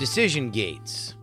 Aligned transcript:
Decision 0.00 0.48
gates. 0.48 1.14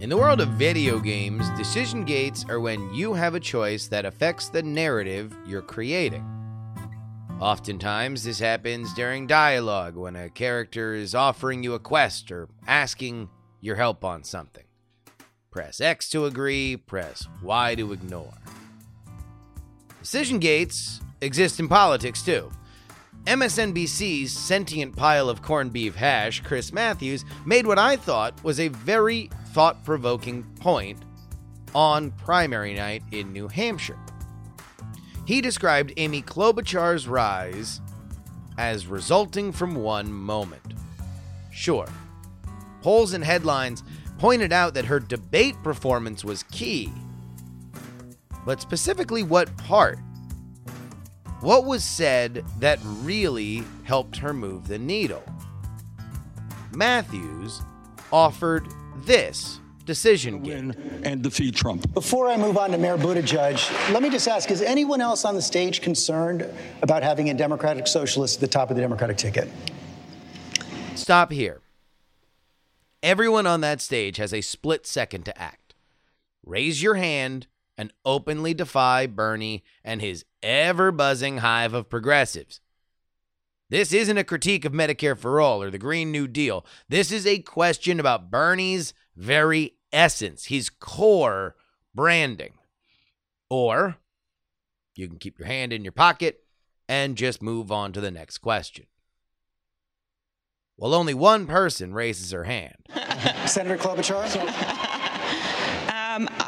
In 0.00 0.10
the 0.10 0.16
world 0.16 0.40
of 0.40 0.48
video 0.48 0.98
games, 0.98 1.48
decision 1.50 2.04
gates 2.04 2.44
are 2.48 2.58
when 2.58 2.92
you 2.92 3.14
have 3.14 3.36
a 3.36 3.40
choice 3.40 3.86
that 3.86 4.04
affects 4.04 4.48
the 4.48 4.60
narrative 4.60 5.36
you're 5.46 5.62
creating. 5.62 6.26
Oftentimes, 7.38 8.24
this 8.24 8.40
happens 8.40 8.92
during 8.94 9.28
dialogue 9.28 9.94
when 9.94 10.16
a 10.16 10.28
character 10.30 10.96
is 10.96 11.14
offering 11.14 11.62
you 11.62 11.74
a 11.74 11.78
quest 11.78 12.32
or 12.32 12.48
asking 12.66 13.28
your 13.60 13.76
help 13.76 14.04
on 14.04 14.24
something. 14.24 14.64
Press 15.52 15.80
X 15.80 16.10
to 16.10 16.26
agree, 16.26 16.76
press 16.76 17.28
Y 17.40 17.76
to 17.76 17.92
ignore. 17.92 18.34
Decision 20.00 20.40
gates 20.40 21.00
exist 21.20 21.60
in 21.60 21.68
politics 21.68 22.22
too. 22.22 22.50
MSNBC's 23.28 24.32
sentient 24.32 24.96
pile 24.96 25.28
of 25.28 25.42
corned 25.42 25.70
beef 25.70 25.94
hash, 25.94 26.40
Chris 26.40 26.72
Matthews, 26.72 27.26
made 27.44 27.66
what 27.66 27.78
I 27.78 27.94
thought 27.94 28.42
was 28.42 28.58
a 28.58 28.68
very 28.68 29.28
thought 29.48 29.84
provoking 29.84 30.44
point 30.60 30.98
on 31.74 32.10
primary 32.12 32.72
night 32.72 33.02
in 33.12 33.30
New 33.30 33.46
Hampshire. 33.46 33.98
He 35.26 35.42
described 35.42 35.92
Amy 35.98 36.22
Klobuchar's 36.22 37.06
rise 37.06 37.82
as 38.56 38.86
resulting 38.86 39.52
from 39.52 39.74
one 39.74 40.10
moment. 40.10 40.72
Sure, 41.52 41.86
polls 42.80 43.12
and 43.12 43.22
headlines 43.22 43.82
pointed 44.16 44.54
out 44.54 44.72
that 44.72 44.86
her 44.86 45.00
debate 45.00 45.62
performance 45.62 46.24
was 46.24 46.44
key. 46.44 46.90
But 48.46 48.62
specifically, 48.62 49.22
what 49.22 49.54
part? 49.58 49.98
What 51.40 51.66
was 51.66 51.84
said 51.84 52.44
that 52.58 52.80
really 52.82 53.62
helped 53.84 54.16
her 54.16 54.34
move 54.34 54.66
the 54.66 54.78
needle? 54.78 55.22
Matthews 56.74 57.62
offered 58.12 58.66
this 59.04 59.60
decision 59.84 60.42
win 60.42 61.00
and 61.04 61.22
defeat 61.22 61.54
Trump. 61.54 61.94
Before 61.94 62.28
I 62.28 62.36
move 62.36 62.58
on 62.58 62.72
to 62.72 62.78
Mayor 62.78 62.98
Buttigieg, 62.98 63.92
let 63.92 64.02
me 64.02 64.10
just 64.10 64.26
ask: 64.26 64.50
Is 64.50 64.62
anyone 64.62 65.00
else 65.00 65.24
on 65.24 65.36
the 65.36 65.42
stage 65.42 65.80
concerned 65.80 66.44
about 66.82 67.04
having 67.04 67.30
a 67.30 67.34
Democratic 67.34 67.86
Socialist 67.86 68.36
at 68.36 68.40
the 68.40 68.48
top 68.48 68.70
of 68.70 68.76
the 68.76 68.82
Democratic 68.82 69.16
ticket? 69.16 69.48
Stop 70.96 71.30
here. 71.30 71.60
Everyone 73.00 73.46
on 73.46 73.60
that 73.60 73.80
stage 73.80 74.16
has 74.16 74.34
a 74.34 74.40
split 74.40 74.88
second 74.88 75.24
to 75.26 75.40
act. 75.40 75.76
Raise 76.44 76.82
your 76.82 76.96
hand 76.96 77.46
and 77.78 77.92
openly 78.04 78.54
defy 78.54 79.06
Bernie 79.06 79.62
and 79.84 80.02
his 80.02 80.24
ever 80.42 80.92
buzzing 80.92 81.38
hive 81.38 81.74
of 81.74 81.88
progressives. 81.88 82.60
This 83.70 83.92
isn't 83.92 84.16
a 84.16 84.24
critique 84.24 84.64
of 84.64 84.72
Medicare 84.72 85.16
for 85.16 85.40
All 85.40 85.62
or 85.62 85.70
the 85.70 85.78
Green 85.78 86.10
New 86.10 86.26
Deal. 86.26 86.64
This 86.88 87.12
is 87.12 87.26
a 87.26 87.40
question 87.40 88.00
about 88.00 88.30
Bernie's 88.30 88.94
very 89.14 89.74
essence, 89.92 90.46
his 90.46 90.70
core 90.70 91.54
branding. 91.94 92.54
Or 93.50 93.96
you 94.94 95.06
can 95.08 95.18
keep 95.18 95.38
your 95.38 95.48
hand 95.48 95.72
in 95.72 95.84
your 95.84 95.92
pocket 95.92 96.44
and 96.88 97.16
just 97.16 97.42
move 97.42 97.70
on 97.70 97.92
to 97.92 98.00
the 98.00 98.10
next 98.10 98.38
question. 98.38 98.86
Well, 100.78 100.94
only 100.94 101.12
one 101.12 101.46
person 101.46 101.92
raises 101.92 102.30
her 102.30 102.44
hand. 102.44 102.76
Senator 103.46 103.76
Klobuchar. 103.76 104.84
Um, 106.18 106.28
I, 106.40 106.47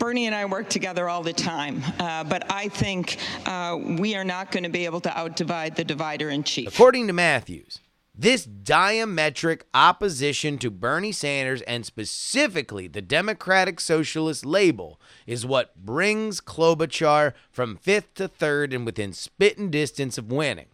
Bernie 0.00 0.24
and 0.24 0.34
I 0.34 0.46
work 0.46 0.70
together 0.70 1.08
all 1.10 1.22
the 1.22 1.34
time, 1.34 1.82
uh, 1.98 2.24
but 2.24 2.50
I 2.50 2.68
think 2.68 3.18
uh, 3.44 3.78
we 3.78 4.16
are 4.16 4.24
not 4.24 4.50
going 4.50 4.62
to 4.64 4.70
be 4.70 4.86
able 4.86 5.00
to 5.02 5.16
outdivide 5.16 5.76
the 5.76 5.84
divider 5.84 6.30
in 6.30 6.42
chief. 6.42 6.68
According 6.68 7.06
to 7.08 7.12
Matthews, 7.12 7.80
this 8.14 8.46
diametric 8.46 9.62
opposition 9.74 10.56
to 10.58 10.70
Bernie 10.70 11.12
Sanders 11.12 11.60
and 11.62 11.84
specifically 11.84 12.88
the 12.88 13.02
Democratic 13.02 13.78
Socialist 13.78 14.46
label 14.46 14.98
is 15.26 15.44
what 15.44 15.76
brings 15.76 16.40
Klobuchar 16.40 17.34
from 17.52 17.76
fifth 17.76 18.14
to 18.14 18.26
third 18.26 18.72
and 18.72 18.86
within 18.86 19.12
spitting 19.12 19.70
distance 19.70 20.16
of 20.16 20.32
winning. 20.32 20.68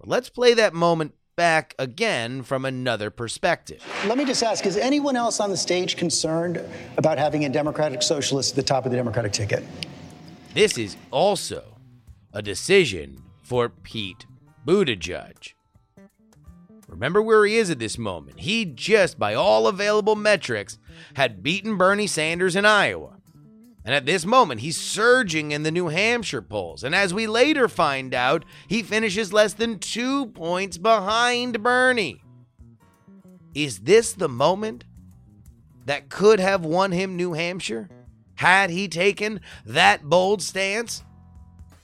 But 0.00 0.08
let's 0.08 0.28
play 0.28 0.52
that 0.54 0.74
moment 0.74 1.14
back 1.36 1.74
again 1.78 2.42
from 2.42 2.64
another 2.64 3.10
perspective. 3.10 3.82
Let 4.06 4.18
me 4.18 4.24
just 4.24 4.42
ask: 4.42 4.66
Is 4.66 4.76
anyone 4.76 5.16
else 5.16 5.40
on 5.40 5.50
the 5.50 5.56
stage 5.56 5.96
concerned 5.96 6.60
about 6.96 7.18
having 7.18 7.44
a 7.44 7.48
Democratic 7.48 8.02
Socialist 8.02 8.50
at 8.50 8.56
the 8.56 8.62
top 8.62 8.84
of 8.84 8.90
the 8.90 8.96
Democratic 8.96 9.32
ticket? 9.32 9.64
This 10.54 10.76
is 10.76 10.96
also 11.10 11.78
a 12.32 12.42
decision 12.42 13.22
for 13.42 13.68
Pete 13.68 14.26
Buttigieg. 14.66 15.54
Remember 16.88 17.22
where 17.22 17.46
he 17.46 17.56
is 17.56 17.70
at 17.70 17.78
this 17.78 17.96
moment. 17.96 18.40
He 18.40 18.66
just, 18.66 19.18
by 19.18 19.32
all 19.32 19.66
available 19.66 20.14
metrics, 20.14 20.78
had 21.14 21.42
beaten 21.42 21.78
Bernie 21.78 22.06
Sanders 22.06 22.54
in 22.54 22.66
Iowa. 22.66 23.16
And 23.84 23.94
at 23.94 24.06
this 24.06 24.24
moment, 24.24 24.60
he's 24.60 24.76
surging 24.76 25.50
in 25.50 25.64
the 25.64 25.72
New 25.72 25.88
Hampshire 25.88 26.42
polls. 26.42 26.84
And 26.84 26.94
as 26.94 27.12
we 27.12 27.26
later 27.26 27.68
find 27.68 28.14
out, 28.14 28.44
he 28.68 28.82
finishes 28.82 29.32
less 29.32 29.54
than 29.54 29.80
two 29.80 30.26
points 30.26 30.78
behind 30.78 31.62
Bernie. 31.62 32.22
Is 33.54 33.80
this 33.80 34.12
the 34.12 34.28
moment 34.28 34.84
that 35.84 36.08
could 36.08 36.38
have 36.38 36.64
won 36.64 36.92
him 36.92 37.16
New 37.16 37.32
Hampshire? 37.32 37.88
Had 38.36 38.70
he 38.70 38.88
taken 38.88 39.40
that 39.66 40.04
bold 40.04 40.42
stance? 40.42 41.02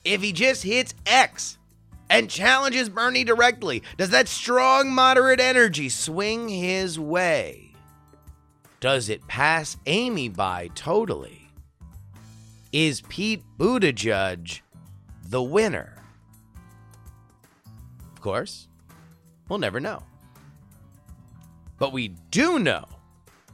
If 0.05 0.21
he 0.21 0.31
just 0.31 0.63
hits 0.63 0.95
X 1.05 1.57
and 2.09 2.29
challenges 2.29 2.89
Bernie 2.89 3.25
directly, 3.25 3.83
does 3.97 4.09
that 4.11 4.27
strong 4.29 4.91
moderate 4.91 5.41
energy 5.41 5.89
swing 5.89 6.47
his 6.47 6.97
way? 6.97 7.73
Does 8.79 9.09
it 9.09 9.27
pass 9.27 9.75
Amy 9.85 10.29
by 10.29 10.69
totally? 10.73 11.38
Is 12.71 13.01
Pete 13.01 13.43
Buttigieg 13.57 14.61
the 15.25 15.41
winner? 15.41 16.03
Of 18.13 18.21
course, 18.21 18.67
we'll 19.47 19.59
never 19.59 19.79
know. 19.79 20.03
But 21.79 21.93
we 21.93 22.09
do 22.29 22.59
know 22.59 22.85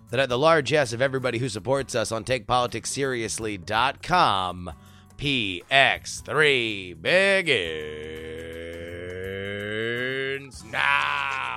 that 0.09 0.19
at 0.19 0.27
the 0.27 0.37
largesse 0.37 0.91
of 0.91 1.01
everybody 1.01 1.37
who 1.37 1.47
supports 1.47 1.95
us 1.95 2.11
on 2.11 2.25
TakePoliticsSeriously.com, 2.25 4.71
PX3 5.17 7.01
begins 7.01 7.45
now. 10.65 11.54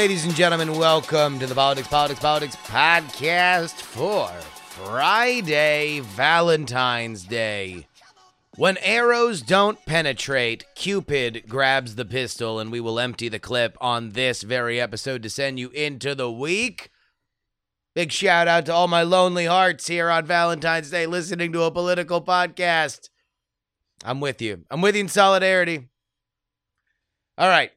Ladies 0.00 0.24
and 0.24 0.34
gentlemen, 0.34 0.78
welcome 0.78 1.38
to 1.38 1.46
the 1.46 1.54
Politics, 1.54 1.86
Politics, 1.86 2.20
Politics 2.20 2.56
podcast 2.56 3.82
for 3.82 4.28
Friday, 4.30 6.00
Valentine's 6.00 7.22
Day. 7.22 7.86
When 8.56 8.78
arrows 8.78 9.42
don't 9.42 9.84
penetrate, 9.84 10.64
Cupid 10.74 11.44
grabs 11.46 11.96
the 11.96 12.06
pistol, 12.06 12.58
and 12.58 12.72
we 12.72 12.80
will 12.80 12.98
empty 12.98 13.28
the 13.28 13.38
clip 13.38 13.76
on 13.78 14.12
this 14.12 14.40
very 14.40 14.80
episode 14.80 15.22
to 15.22 15.28
send 15.28 15.60
you 15.60 15.68
into 15.68 16.14
the 16.14 16.32
week. 16.32 16.90
Big 17.94 18.10
shout 18.10 18.48
out 18.48 18.64
to 18.64 18.72
all 18.72 18.88
my 18.88 19.02
lonely 19.02 19.44
hearts 19.44 19.86
here 19.86 20.08
on 20.08 20.24
Valentine's 20.24 20.90
Day 20.90 21.04
listening 21.04 21.52
to 21.52 21.64
a 21.64 21.70
political 21.70 22.22
podcast. 22.22 23.10
I'm 24.02 24.20
with 24.20 24.40
you. 24.40 24.64
I'm 24.70 24.80
with 24.80 24.94
you 24.94 25.02
in 25.02 25.08
solidarity. 25.08 25.90
All 27.36 27.50
right. 27.50 27.72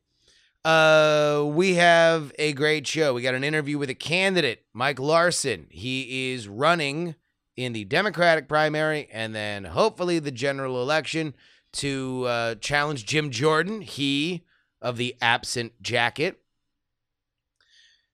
Uh, 0.65 1.43
we 1.45 1.75
have 1.75 2.31
a 2.39 2.53
great 2.53 2.87
show. 2.87 3.13
We 3.13 3.21
got 3.21 3.35
an 3.35 3.43
interview 3.43 3.77
with 3.77 3.89
a 3.89 3.95
candidate, 3.95 4.63
Mike 4.73 4.99
Larsen. 4.99 5.67
He 5.69 6.31
is 6.31 6.47
running 6.47 7.15
in 7.57 7.73
the 7.73 7.83
Democratic 7.83 8.47
primary 8.47 9.09
and 9.11 9.35
then 9.35 9.65
hopefully 9.65 10.19
the 10.19 10.31
general 10.31 10.81
election 10.81 11.33
to 11.73 12.25
uh, 12.27 12.55
challenge 12.55 13.05
Jim 13.05 13.29
Jordan, 13.29 13.81
he 13.81 14.45
of 14.81 14.95
the 14.97 15.15
absent 15.21 15.81
jacket. 15.81 16.39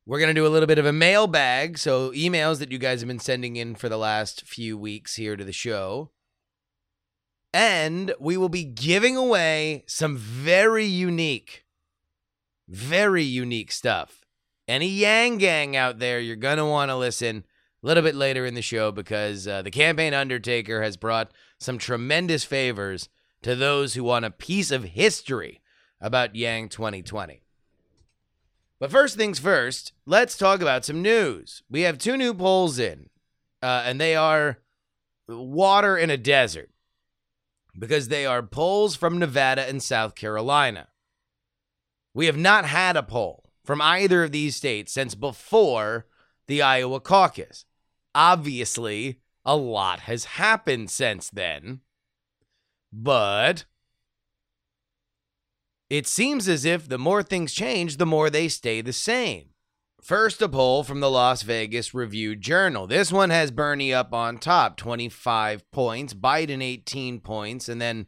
We're 0.05 0.19
going 0.19 0.33
to 0.33 0.41
do 0.41 0.47
a 0.47 0.49
little 0.49 0.65
bit 0.65 0.79
of 0.79 0.87
a 0.87 0.93
mailbag. 0.93 1.77
So, 1.77 2.11
emails 2.11 2.57
that 2.59 2.71
you 2.71 2.79
guys 2.79 3.01
have 3.01 3.07
been 3.07 3.19
sending 3.19 3.57
in 3.57 3.75
for 3.75 3.89
the 3.89 3.97
last 3.97 4.43
few 4.43 4.75
weeks 4.75 5.15
here 5.15 5.35
to 5.35 5.43
the 5.43 5.53
show. 5.53 6.09
And 7.53 8.13
we 8.19 8.37
will 8.37 8.49
be 8.49 8.63
giving 8.63 9.15
away 9.15 9.83
some 9.87 10.17
very 10.17 10.85
unique 10.85 11.65
very 12.69 13.23
unique 13.23 13.71
stuff. 13.71 14.23
Any 14.67 14.87
Yang 14.87 15.37
Gang 15.39 15.75
out 15.75 15.99
there, 15.99 16.19
you're 16.19 16.35
going 16.35 16.57
to 16.57 16.65
want 16.65 16.89
to 16.89 16.95
listen 16.95 17.43
a 17.83 17.87
little 17.87 18.03
bit 18.03 18.15
later 18.15 18.45
in 18.45 18.53
the 18.53 18.61
show 18.61 18.91
because 18.91 19.47
uh, 19.47 19.61
the 19.63 19.71
campaign 19.71 20.13
undertaker 20.13 20.83
has 20.83 20.95
brought 20.95 21.31
some 21.59 21.77
tremendous 21.77 22.43
favors 22.43 23.09
to 23.41 23.55
those 23.55 23.93
who 23.95 24.03
want 24.03 24.25
a 24.25 24.31
piece 24.31 24.69
of 24.69 24.83
history 24.83 25.61
about 25.99 26.35
Yang 26.35 26.69
2020. 26.69 27.41
But 28.79 28.91
first 28.91 29.17
things 29.17 29.39
first, 29.39 29.93
let's 30.05 30.37
talk 30.37 30.61
about 30.61 30.85
some 30.85 31.01
news. 31.01 31.63
We 31.69 31.81
have 31.81 31.97
two 31.97 32.15
new 32.15 32.33
polls 32.33 32.79
in, 32.79 33.09
uh, 33.61 33.83
and 33.85 33.99
they 33.99 34.15
are 34.15 34.59
water 35.27 35.97
in 35.97 36.09
a 36.09 36.17
desert 36.17 36.69
because 37.77 38.07
they 38.07 38.25
are 38.25 38.43
polls 38.43 38.95
from 38.95 39.17
Nevada 39.17 39.67
and 39.67 39.81
South 39.81 40.15
Carolina. 40.15 40.88
We 42.13 42.25
have 42.25 42.37
not 42.37 42.65
had 42.65 42.97
a 42.97 43.03
poll 43.03 43.51
from 43.63 43.81
either 43.81 44.23
of 44.23 44.31
these 44.31 44.55
states 44.55 44.91
since 44.91 45.15
before 45.15 46.07
the 46.47 46.61
Iowa 46.61 46.99
caucus. 46.99 47.65
Obviously, 48.15 49.19
a 49.45 49.55
lot 49.55 50.01
has 50.01 50.25
happened 50.25 50.89
since 50.89 51.29
then, 51.29 51.81
but 52.91 53.65
it 55.89 56.07
seems 56.07 56.47
as 56.47 56.65
if 56.65 56.87
the 56.87 56.97
more 56.97 57.23
things 57.23 57.53
change, 57.53 57.97
the 57.97 58.05
more 58.05 58.29
they 58.29 58.47
stay 58.47 58.81
the 58.81 58.93
same. 58.93 59.49
First, 60.01 60.41
a 60.41 60.47
poll 60.47 60.83
from 60.83 61.01
the 61.01 61.09
Las 61.09 61.41
Vegas 61.41 61.93
Review 61.93 62.35
Journal. 62.35 62.87
This 62.87 63.11
one 63.11 63.31
has 63.31 63.51
Bernie 63.51 63.93
up 63.93 64.13
on 64.13 64.37
top, 64.37 64.77
25 64.77 65.69
points, 65.71 66.13
Biden 66.13 66.63
18 66.63 67.19
points, 67.19 67.67
and 67.67 67.81
then 67.81 68.07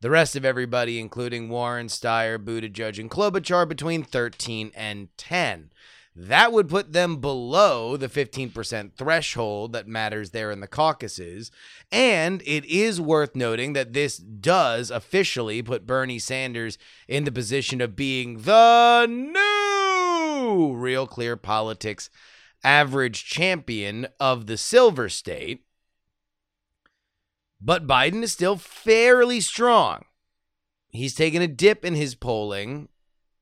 the 0.00 0.10
rest 0.10 0.34
of 0.36 0.44
everybody, 0.44 0.98
including 0.98 1.48
Warren, 1.48 1.88
Steyer, 1.88 2.38
Buttigieg, 2.38 2.98
and 2.98 3.10
Klobuchar, 3.10 3.68
between 3.68 4.02
13 4.02 4.72
and 4.74 5.08
10. 5.16 5.70
That 6.16 6.52
would 6.52 6.68
put 6.68 6.92
them 6.92 7.18
below 7.18 7.96
the 7.96 8.08
15% 8.08 8.94
threshold 8.94 9.72
that 9.72 9.86
matters 9.86 10.30
there 10.30 10.50
in 10.50 10.60
the 10.60 10.66
caucuses. 10.66 11.50
And 11.92 12.42
it 12.44 12.64
is 12.64 13.00
worth 13.00 13.36
noting 13.36 13.74
that 13.74 13.92
this 13.92 14.16
does 14.16 14.90
officially 14.90 15.62
put 15.62 15.86
Bernie 15.86 16.18
Sanders 16.18 16.78
in 17.06 17.24
the 17.24 17.32
position 17.32 17.80
of 17.80 17.94
being 17.94 18.42
the 18.42 19.06
new 19.06 20.74
Real 20.74 21.06
Clear 21.06 21.36
Politics 21.36 22.10
average 22.64 23.24
champion 23.24 24.08
of 24.18 24.46
the 24.46 24.56
Silver 24.56 25.08
State. 25.08 25.64
But 27.60 27.86
Biden 27.86 28.22
is 28.22 28.32
still 28.32 28.56
fairly 28.56 29.40
strong. 29.40 30.04
He's 30.88 31.14
taken 31.14 31.42
a 31.42 31.48
dip 31.48 31.84
in 31.84 31.94
his 31.94 32.14
polling 32.14 32.88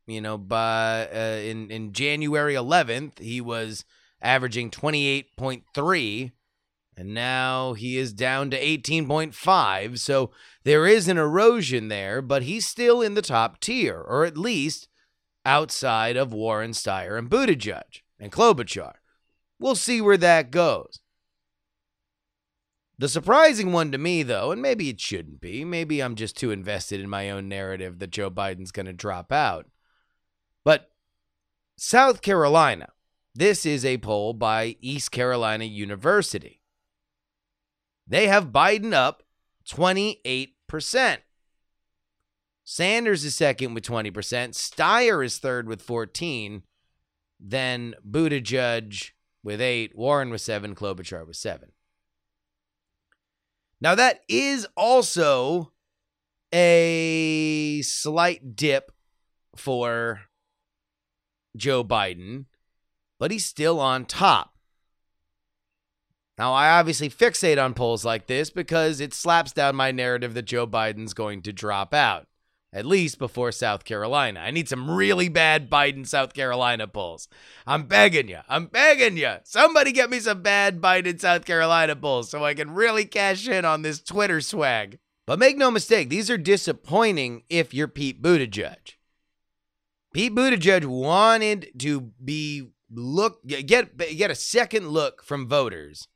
you 0.08 0.22
know, 0.22 0.38
by 0.38 1.06
uh, 1.14 1.38
in 1.42 1.70
in 1.70 1.92
January 1.92 2.54
11th, 2.54 3.18
he 3.18 3.42
was 3.42 3.84
averaging 4.22 4.70
28.3 4.70 6.32
and 6.96 7.14
now 7.14 7.74
he 7.74 7.96
is 7.96 8.12
down 8.12 8.50
to 8.50 8.60
18.5. 8.60 9.98
So 9.98 10.30
there 10.64 10.86
is 10.86 11.06
an 11.06 11.18
erosion 11.18 11.88
there, 11.88 12.20
but 12.20 12.42
he's 12.42 12.66
still 12.66 13.00
in 13.02 13.14
the 13.14 13.22
top 13.22 13.60
tier, 13.60 14.00
or 14.00 14.24
at 14.24 14.36
least 14.36 14.88
outside 15.44 16.16
of 16.16 16.32
Warren 16.32 16.72
Steyer 16.72 17.16
and 17.16 17.30
Buttigieg 17.30 18.02
and 18.18 18.32
Klobuchar. 18.32 18.94
We'll 19.60 19.76
see 19.76 20.00
where 20.00 20.16
that 20.16 20.50
goes. 20.50 21.00
The 22.98 23.08
surprising 23.08 23.72
one 23.72 23.92
to 23.92 23.98
me, 23.98 24.24
though, 24.24 24.50
and 24.50 24.60
maybe 24.60 24.88
it 24.88 25.00
shouldn't 25.00 25.40
be, 25.40 25.64
maybe 25.64 26.02
I'm 26.02 26.16
just 26.16 26.36
too 26.36 26.50
invested 26.50 27.00
in 27.00 27.08
my 27.08 27.30
own 27.30 27.48
narrative 27.48 28.00
that 28.00 28.10
Joe 28.10 28.30
Biden's 28.30 28.72
going 28.72 28.86
to 28.86 28.92
drop 28.92 29.30
out, 29.30 29.66
but 30.64 30.90
South 31.76 32.22
Carolina, 32.22 32.88
this 33.36 33.64
is 33.64 33.84
a 33.84 33.98
poll 33.98 34.32
by 34.32 34.76
East 34.80 35.12
Carolina 35.12 35.64
University. 35.64 36.60
They 38.04 38.26
have 38.26 38.46
Biden 38.46 38.92
up 38.92 39.22
28%. 39.70 41.18
Sanders 42.64 43.24
is 43.24 43.34
second 43.36 43.74
with 43.74 43.84
20%. 43.84 44.12
Steyer 44.12 45.24
is 45.24 45.38
third 45.38 45.68
with 45.68 45.80
14. 45.80 46.64
Then 47.38 47.94
Buttigieg 48.06 49.12
with 49.44 49.60
8. 49.60 49.96
Warren 49.96 50.30
with 50.30 50.40
7. 50.40 50.74
Klobuchar 50.74 51.26
with 51.26 51.36
7. 51.36 51.70
Now, 53.80 53.94
that 53.94 54.20
is 54.28 54.66
also 54.76 55.72
a 56.52 57.80
slight 57.82 58.56
dip 58.56 58.90
for 59.54 60.22
Joe 61.56 61.84
Biden, 61.84 62.46
but 63.18 63.30
he's 63.30 63.46
still 63.46 63.78
on 63.80 64.04
top. 64.04 64.54
Now, 66.38 66.54
I 66.54 66.78
obviously 66.78 67.10
fixate 67.10 67.62
on 67.62 67.74
polls 67.74 68.04
like 68.04 68.28
this 68.28 68.48
because 68.48 69.00
it 69.00 69.12
slaps 69.12 69.52
down 69.52 69.74
my 69.74 69.90
narrative 69.90 70.34
that 70.34 70.44
Joe 70.44 70.66
Biden's 70.66 71.14
going 71.14 71.42
to 71.42 71.52
drop 71.52 71.92
out, 71.92 72.28
at 72.72 72.84
least 72.86 73.18
before 73.18 73.52
South 73.52 73.84
Carolina. 73.84 74.40
I 74.40 74.50
need 74.50 74.68
some 74.68 74.90
really 74.90 75.28
bad 75.28 75.70
Biden 75.70 76.06
South 76.06 76.34
Carolina 76.34 76.86
polls. 76.86 77.28
I'm 77.66 77.84
begging 77.84 78.28
you. 78.28 78.40
I'm 78.48 78.66
begging 78.66 79.16
you. 79.16 79.36
Somebody 79.44 79.92
get 79.92 80.10
me 80.10 80.20
some 80.20 80.42
bad 80.42 80.80
Biden 80.80 81.20
South 81.20 81.44
Carolina 81.44 81.96
polls 81.96 82.30
so 82.30 82.44
I 82.44 82.54
can 82.54 82.72
really 82.72 83.04
cash 83.04 83.48
in 83.48 83.64
on 83.64 83.82
this 83.82 84.00
Twitter 84.00 84.40
swag. 84.40 84.98
But 85.26 85.38
make 85.38 85.56
no 85.56 85.70
mistake, 85.70 86.08
these 86.08 86.30
are 86.30 86.38
disappointing 86.38 87.42
if 87.48 87.74
you're 87.74 87.88
Pete 87.88 88.22
Buttigieg. 88.22 88.96
Pete 90.14 90.34
Buttigieg 90.34 90.86
wanted 90.86 91.68
to 91.78 92.12
be 92.22 92.70
look 92.90 93.46
get 93.46 93.96
get 93.98 94.30
a 94.30 94.34
second 94.34 94.88
look 94.88 95.22
from 95.22 95.46
voters 95.46 96.08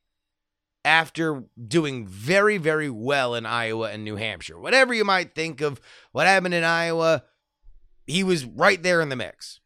after 0.84 1.44
doing 1.68 2.06
very 2.06 2.58
very 2.58 2.90
well 2.90 3.34
in 3.34 3.46
Iowa 3.46 3.90
and 3.90 4.04
New 4.04 4.16
Hampshire. 4.16 4.58
Whatever 4.58 4.94
you 4.94 5.04
might 5.04 5.34
think 5.34 5.60
of 5.60 5.80
what 6.12 6.26
happened 6.26 6.54
in 6.54 6.64
Iowa, 6.64 7.24
he 8.06 8.24
was 8.24 8.44
right 8.44 8.82
there 8.82 9.00
in 9.00 9.08
the 9.08 9.16
mix. 9.16 9.60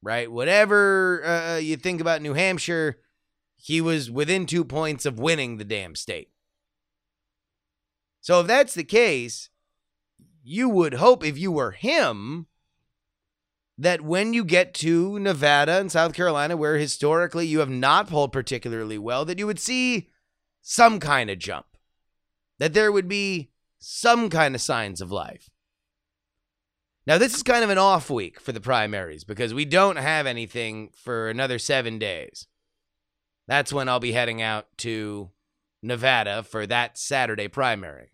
Right? 0.00 0.30
Whatever 0.30 1.24
uh, 1.24 1.56
you 1.56 1.76
think 1.76 2.00
about 2.00 2.22
New 2.22 2.34
Hampshire, 2.34 3.00
he 3.56 3.80
was 3.80 4.10
within 4.10 4.46
2 4.46 4.64
points 4.64 5.04
of 5.04 5.18
winning 5.18 5.56
the 5.56 5.64
damn 5.64 5.96
state. 5.96 6.30
So 8.20 8.40
if 8.40 8.46
that's 8.46 8.74
the 8.74 8.84
case, 8.84 9.50
you 10.44 10.68
would 10.68 10.94
hope 10.94 11.24
if 11.24 11.36
you 11.36 11.50
were 11.50 11.72
him 11.72 12.46
that 13.78 14.00
when 14.00 14.34
you 14.34 14.44
get 14.44 14.74
to 14.74 15.18
Nevada 15.18 15.78
and 15.78 15.90
South 15.90 16.12
Carolina, 16.12 16.56
where 16.56 16.76
historically 16.76 17.46
you 17.46 17.60
have 17.60 17.70
not 17.70 18.08
polled 18.08 18.32
particularly 18.32 18.98
well, 18.98 19.24
that 19.24 19.38
you 19.38 19.46
would 19.46 19.60
see 19.60 20.10
some 20.70 21.00
kind 21.00 21.30
of 21.30 21.38
jump, 21.38 21.64
that 22.58 22.74
there 22.74 22.92
would 22.92 23.08
be 23.08 23.50
some 23.78 24.28
kind 24.28 24.54
of 24.54 24.60
signs 24.60 25.00
of 25.00 25.10
life. 25.10 25.48
Now, 27.06 27.16
this 27.16 27.34
is 27.34 27.42
kind 27.42 27.64
of 27.64 27.70
an 27.70 27.78
off 27.78 28.10
week 28.10 28.38
for 28.38 28.52
the 28.52 28.60
primaries 28.60 29.24
because 29.24 29.54
we 29.54 29.64
don't 29.64 29.96
have 29.96 30.26
anything 30.26 30.90
for 30.94 31.30
another 31.30 31.58
seven 31.58 31.98
days. 31.98 32.48
That's 33.46 33.72
when 33.72 33.88
I'll 33.88 33.98
be 33.98 34.12
heading 34.12 34.42
out 34.42 34.66
to 34.78 35.30
Nevada 35.82 36.42
for 36.42 36.66
that 36.66 36.98
Saturday 36.98 37.48
primary. 37.48 38.12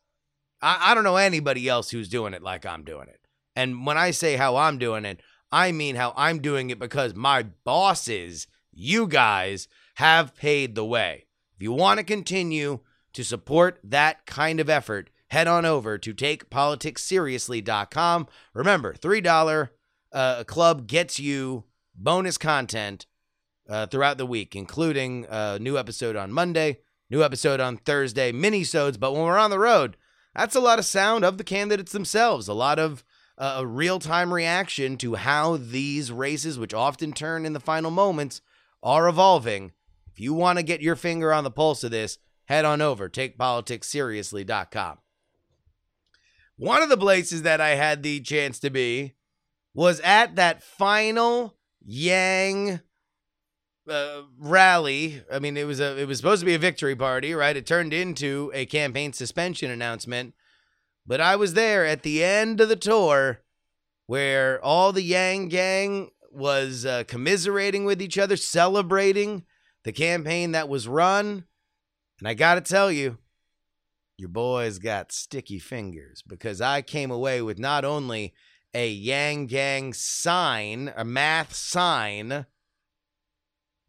I, 0.65 0.91
I, 0.91 0.93
don't 0.95 1.03
know 1.03 1.17
anybody 1.17 1.69
else 1.69 1.91
who's 1.91 2.09
doing 2.09 2.33
it 2.33 2.41
like 2.41 2.65
I'm 2.65 2.83
doing 2.83 3.07
it. 3.07 3.19
And 3.55 3.85
when 3.85 3.99
I 3.99 4.09
say 4.09 4.35
how 4.35 4.57
I'm 4.57 4.79
doing 4.79 5.05
it, 5.05 5.21
I 5.51 5.71
mean 5.71 5.95
how 5.95 6.11
I'm 6.17 6.39
doing 6.39 6.71
it 6.71 6.79
because 6.79 7.13
my 7.13 7.43
bosses, 7.43 8.47
you 8.73 9.05
guys, 9.07 9.67
have 9.95 10.33
paid 10.35 10.73
the 10.73 10.83
way. 10.83 11.27
If 11.55 11.61
you 11.61 11.71
want 11.71 11.99
to 11.99 12.03
continue 12.03 12.79
to 13.13 13.23
support 13.23 13.79
that 13.83 14.25
kind 14.25 14.59
of 14.59 14.67
effort, 14.69 15.11
head 15.27 15.47
on 15.47 15.65
over 15.65 15.99
to 15.99 16.13
takepoliticsseriously.com. 16.13 18.27
Remember, 18.53 18.93
$3 18.93 19.69
uh, 20.11 20.43
club 20.45 20.87
gets 20.87 21.19
you 21.19 21.65
bonus 21.93 22.39
content 22.39 23.05
uh, 23.69 23.85
throughout 23.85 24.17
the 24.17 24.25
week, 24.25 24.55
including 24.55 25.27
a 25.29 25.59
new 25.59 25.77
episode 25.77 26.15
on 26.15 26.31
Monday, 26.31 26.79
new 27.09 27.23
episode 27.23 27.59
on 27.59 27.77
Thursday, 27.77 28.31
mini-sodes. 28.31 28.97
But 28.97 29.13
when 29.13 29.21
we're 29.21 29.37
on 29.37 29.51
the 29.51 29.59
road, 29.59 29.95
that's 30.35 30.55
a 30.55 30.59
lot 30.59 30.79
of 30.79 30.85
sound 30.85 31.23
of 31.23 31.37
the 31.37 31.43
candidates 31.43 31.91
themselves, 31.91 32.47
a 32.47 32.53
lot 32.53 32.77
of 32.79 33.03
uh, 33.37 33.57
a 33.59 33.65
real-time 33.65 34.33
reaction 34.33 34.97
to 34.97 35.15
how 35.15 35.57
these 35.57 36.11
races, 36.11 36.57
which 36.57 36.73
often 36.73 37.11
turn 37.11 37.45
in 37.45 37.53
the 37.53 37.59
final 37.59 37.91
moments, 37.91 38.41
are 38.81 39.07
evolving. 39.07 39.73
If 40.11 40.19
you 40.19 40.33
want 40.33 40.57
to 40.57 40.63
get 40.63 40.81
your 40.81 40.95
finger 40.95 41.33
on 41.33 41.43
the 41.43 41.51
pulse 41.51 41.83
of 41.83 41.91
this, 41.91 42.17
head 42.45 42.63
on 42.63 42.81
over 42.81 43.09
takepoliticsseriously.com. 43.09 44.99
One 46.57 46.81
of 46.81 46.89
the 46.89 46.97
places 46.97 47.41
that 47.41 47.59
I 47.59 47.75
had 47.75 48.03
the 48.03 48.21
chance 48.21 48.59
to 48.59 48.69
be 48.69 49.15
was 49.73 49.99
at 50.01 50.35
that 50.35 50.63
final 50.63 51.57
Yang 51.87 52.79
uh, 53.89 54.23
rally. 54.37 55.21
I 55.31 55.39
mean, 55.39 55.57
it 55.57 55.65
was 55.65 55.79
a 55.79 55.97
it 55.97 56.07
was 56.07 56.17
supposed 56.17 56.41
to 56.41 56.45
be 56.45 56.55
a 56.55 56.59
victory 56.59 56.95
party, 56.95 57.33
right? 57.33 57.55
It 57.55 57.65
turned 57.65 57.93
into 57.93 58.51
a 58.53 58.65
campaign 58.65 59.13
suspension 59.13 59.71
announcement. 59.71 60.33
But 61.07 61.21
I 61.21 61.35
was 61.35 61.53
there 61.53 61.85
at 61.85 62.03
the 62.03 62.23
end 62.23 62.59
of 62.59 62.69
the 62.69 62.75
tour 62.75 63.41
where 64.07 64.63
all 64.63 64.91
the 64.91 65.03
Yang 65.03 65.49
gang 65.49 66.09
was 66.31 66.85
uh, 66.85 67.03
commiserating 67.07 67.85
with 67.85 68.01
each 68.01 68.17
other, 68.17 68.35
celebrating 68.35 69.43
the 69.83 69.91
campaign 69.91 70.51
that 70.51 70.69
was 70.69 70.87
run. 70.87 71.45
And 72.19 72.27
I 72.27 72.33
got 72.33 72.55
to 72.55 72.61
tell 72.61 72.91
you, 72.91 73.17
your 74.17 74.29
boys 74.29 74.79
got 74.79 75.11
sticky 75.11 75.59
fingers 75.59 76.23
because 76.25 76.61
I 76.61 76.81
came 76.81 77.11
away 77.11 77.41
with 77.41 77.59
not 77.59 77.85
only 77.85 78.33
a 78.73 78.89
Yang 78.89 79.47
Gang 79.47 79.93
sign, 79.93 80.91
a 80.95 81.05
math 81.05 81.53
sign, 81.53 82.45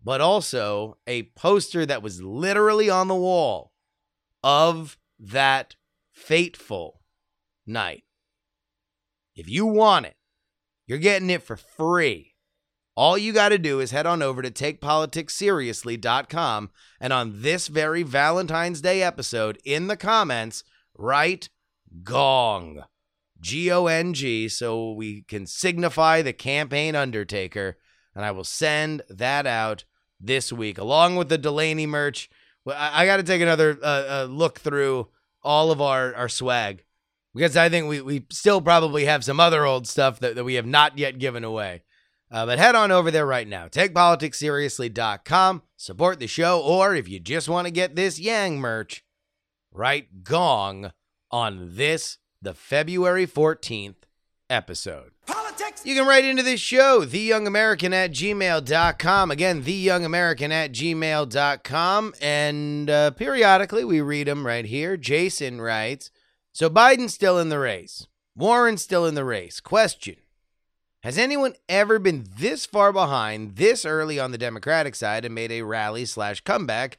but 0.07 0.21
also 0.21 0.97
a 1.09 1.25
poster 1.35 1.85
that 1.85 2.01
was 2.01 2.23
literally 2.23 2.89
on 2.89 3.09
the 3.09 3.15
wall 3.17 3.73
of 4.45 4.97
that 5.19 5.75
fateful 6.13 7.01
night. 7.67 8.05
If 9.35 9.51
you 9.51 9.67
want 9.67 10.07
it, 10.07 10.15
you're 10.87 10.99
getting 10.99 11.29
it 11.29 11.43
for 11.43 11.57
free. 11.57 12.37
All 12.95 13.19
you 13.19 13.33
got 13.33 13.49
to 13.49 13.59
do 13.59 13.81
is 13.81 13.91
head 13.91 14.07
on 14.07 14.23
over 14.23 14.43
to 14.43 14.51
takepoliticsseriously.com 14.53 16.71
and 17.01 17.13
on 17.13 17.43
this 17.43 17.67
very 17.67 18.05
Valentine's 18.05 18.81
Day 18.81 19.03
episode 19.03 19.59
in 19.65 19.89
the 19.89 19.97
comments, 19.97 20.63
write 20.97 21.49
gong. 22.05 22.85
G 23.41 23.73
O 23.73 23.87
N 23.87 24.15
G, 24.15 24.49
so 24.49 24.93
we 24.93 25.23
can 25.23 25.47
signify 25.47 26.23
the 26.23 26.33
campaign 26.33 26.95
undertaker. 26.95 27.77
And 28.15 28.25
I 28.25 28.31
will 28.31 28.45
send 28.45 29.03
that 29.11 29.49
out 29.49 29.85
this 30.21 30.53
week, 30.53 30.79
along 30.79 31.17
with 31.17 31.29
the 31.29 31.39
Delaney 31.39 31.87
merch. 31.87 32.29
I, 32.67 33.03
I 33.03 33.07
got 33.07 33.19
to 33.19 33.23
take 33.23 33.43
another 33.43 33.79
uh, 33.83 33.87
uh, 33.87 34.27
look 34.29 34.59
through 34.59 35.09
all 35.43 35.71
of 35.71 35.81
our, 35.81 36.15
our 36.15 36.29
swag 36.29 36.85
because 37.35 37.57
I 37.57 37.69
think 37.69 37.89
we, 37.89 38.01
we 38.01 38.27
still 38.31 38.61
probably 38.61 39.05
have 39.05 39.25
some 39.25 39.41
other 39.41 39.65
old 39.65 39.87
stuff 39.87 40.21
that, 40.21 40.35
that 40.35 40.45
we 40.45 40.55
have 40.55 40.67
not 40.67 40.99
yet 40.99 41.19
given 41.19 41.45
away. 41.45 41.83
Uh, 42.31 42.45
but 42.45 42.59
head 42.59 42.75
on 42.75 42.91
over 42.91 43.11
there 43.11 43.27
right 43.27 43.47
now. 43.47 43.69
TakePoliticsSeriously.com. 43.69 45.63
Support 45.77 46.19
the 46.19 46.27
show, 46.27 46.61
or 46.61 46.95
if 46.95 47.09
you 47.09 47.21
just 47.21 47.49
want 47.49 47.67
to 47.67 47.71
get 47.71 47.95
this 47.95 48.19
Yang 48.19 48.59
merch, 48.59 49.05
write 49.71 50.25
Gong 50.25 50.91
on 51.31 51.77
this, 51.77 52.19
the 52.43 52.55
February 52.55 53.27
14th 53.27 54.06
episode. 54.51 55.13
You 55.85 55.95
can 55.95 56.07
write 56.07 56.25
into 56.25 56.43
this 56.43 56.61
show, 56.61 57.05
theyoungamerican 57.05 57.93
at 57.93 58.11
gmail.com. 58.11 59.31
Again, 59.31 59.63
theyoungamerican 59.63 60.51
at 60.51 60.73
gmail.com. 60.73 62.15
And 62.21 62.91
uh, 62.91 63.11
periodically 63.13 63.85
we 63.85 64.01
read 64.01 64.27
them 64.27 64.47
right 64.47 64.65
here. 64.65 64.97
Jason 64.97 65.61
writes 65.61 66.11
So 66.53 66.69
Biden's 66.69 67.15
still 67.15 67.39
in 67.39 67.49
the 67.49 67.59
race. 67.59 68.07
Warren's 68.35 68.83
still 68.83 69.07
in 69.07 69.15
the 69.15 69.25
race. 69.25 69.61
Question 69.61 70.17
Has 71.03 71.17
anyone 71.17 71.55
ever 71.69 71.99
been 71.99 72.27
this 72.37 72.67
far 72.67 72.93
behind 72.93 73.57
this 73.57 73.85
early 73.85 74.19
on 74.19 74.33
the 74.33 74.39
Democratic 74.39 74.95
side 74.95 75.25
and 75.25 75.35
made 75.35 75.53
a 75.53 75.63
rally 75.63 76.05
slash 76.05 76.41
comeback 76.41 76.99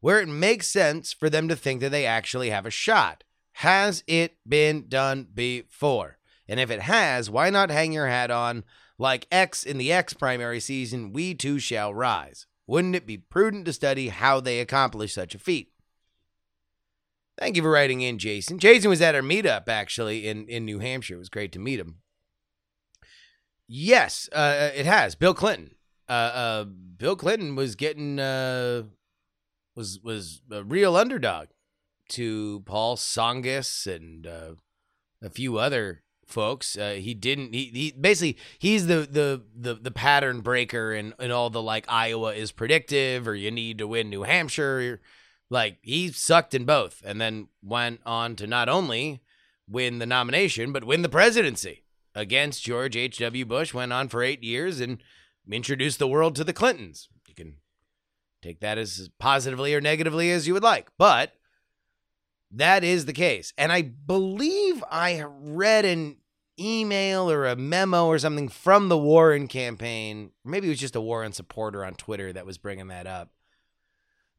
where 0.00 0.20
it 0.20 0.28
makes 0.28 0.68
sense 0.68 1.12
for 1.12 1.28
them 1.28 1.48
to 1.48 1.56
think 1.56 1.80
that 1.80 1.90
they 1.90 2.06
actually 2.06 2.50
have 2.50 2.66
a 2.66 2.70
shot? 2.70 3.24
Has 3.54 4.04
it 4.06 4.36
been 4.48 4.88
done 4.88 5.26
before? 5.34 6.17
And 6.48 6.58
if 6.58 6.70
it 6.70 6.82
has, 6.82 7.30
why 7.30 7.50
not 7.50 7.70
hang 7.70 7.92
your 7.92 8.06
hat 8.06 8.30
on, 8.30 8.64
like 8.98 9.26
X 9.30 9.64
in 9.64 9.78
the 9.78 9.92
X 9.92 10.14
primary 10.14 10.60
season, 10.60 11.12
we 11.12 11.34
too 11.34 11.58
shall 11.58 11.92
rise? 11.92 12.46
Wouldn't 12.66 12.96
it 12.96 13.06
be 13.06 13.18
prudent 13.18 13.66
to 13.66 13.72
study 13.72 14.08
how 14.08 14.40
they 14.40 14.60
accomplish 14.60 15.14
such 15.14 15.34
a 15.34 15.38
feat? 15.38 15.72
Thank 17.38 17.56
you 17.56 17.62
for 17.62 17.70
writing 17.70 18.00
in, 18.00 18.18
Jason. 18.18 18.58
Jason 18.58 18.90
was 18.90 19.00
at 19.00 19.14
our 19.14 19.22
meetup 19.22 19.68
actually 19.68 20.26
in, 20.26 20.46
in 20.48 20.64
New 20.64 20.80
Hampshire. 20.80 21.14
It 21.14 21.18
was 21.18 21.28
great 21.28 21.52
to 21.52 21.58
meet 21.58 21.78
him. 21.78 21.98
Yes, 23.68 24.28
uh, 24.32 24.70
it 24.74 24.86
has. 24.86 25.14
Bill 25.14 25.34
Clinton. 25.34 25.76
Uh, 26.08 26.12
uh, 26.12 26.64
Bill 26.64 27.16
Clinton 27.16 27.54
was 27.54 27.76
getting 27.76 28.18
uh, 28.18 28.84
was 29.76 30.00
was 30.02 30.40
a 30.50 30.64
real 30.64 30.96
underdog 30.96 31.48
to 32.10 32.60
Paul 32.64 32.96
Tsongas 32.96 33.86
and 33.86 34.26
uh, 34.26 34.54
a 35.22 35.28
few 35.28 35.58
other 35.58 36.02
folks. 36.28 36.76
Uh, 36.76 36.92
he 36.92 37.14
didn't. 37.14 37.54
He, 37.54 37.64
he 37.66 37.92
basically 37.92 38.40
he's 38.58 38.86
the 38.86 39.08
the 39.10 39.42
the 39.56 39.74
the 39.74 39.90
pattern 39.90 40.40
breaker 40.40 40.92
and 40.92 41.14
and 41.18 41.32
all 41.32 41.50
the 41.50 41.62
like 41.62 41.86
Iowa 41.88 42.34
is 42.34 42.52
predictive 42.52 43.26
or 43.26 43.34
you 43.34 43.50
need 43.50 43.78
to 43.78 43.88
win 43.88 44.10
New 44.10 44.22
Hampshire. 44.22 45.00
Like 45.50 45.78
he 45.82 46.12
sucked 46.12 46.54
in 46.54 46.64
both, 46.64 47.02
and 47.04 47.20
then 47.20 47.48
went 47.62 48.00
on 48.04 48.36
to 48.36 48.46
not 48.46 48.68
only 48.68 49.22
win 49.68 49.98
the 49.98 50.06
nomination 50.06 50.72
but 50.72 50.84
win 50.84 51.02
the 51.02 51.08
presidency 51.08 51.84
against 52.14 52.62
George 52.62 52.96
H. 52.96 53.18
W. 53.18 53.44
Bush. 53.44 53.72
Went 53.72 53.92
on 53.92 54.08
for 54.08 54.22
eight 54.22 54.42
years 54.42 54.80
and 54.80 54.98
introduced 55.50 55.98
the 55.98 56.08
world 56.08 56.36
to 56.36 56.44
the 56.44 56.52
Clintons. 56.52 57.08
You 57.26 57.34
can 57.34 57.54
take 58.42 58.60
that 58.60 58.78
as 58.78 59.08
positively 59.18 59.74
or 59.74 59.80
negatively 59.80 60.30
as 60.30 60.46
you 60.46 60.54
would 60.54 60.62
like, 60.62 60.88
but 60.98 61.32
that 62.50 62.84
is 62.84 63.06
the 63.06 63.12
case. 63.12 63.52
And 63.58 63.72
I 63.72 63.82
believe 63.82 64.82
I 64.90 65.22
read 65.22 65.84
an 65.84 66.16
email 66.58 67.30
or 67.30 67.46
a 67.46 67.56
memo 67.56 68.06
or 68.06 68.18
something 68.18 68.48
from 68.48 68.88
the 68.88 68.98
Warren 68.98 69.48
campaign. 69.48 70.30
Maybe 70.44 70.66
it 70.66 70.70
was 70.70 70.80
just 70.80 70.96
a 70.96 71.00
Warren 71.00 71.32
supporter 71.32 71.84
on 71.84 71.94
Twitter 71.94 72.32
that 72.32 72.46
was 72.46 72.58
bringing 72.58 72.88
that 72.88 73.06
up. 73.06 73.30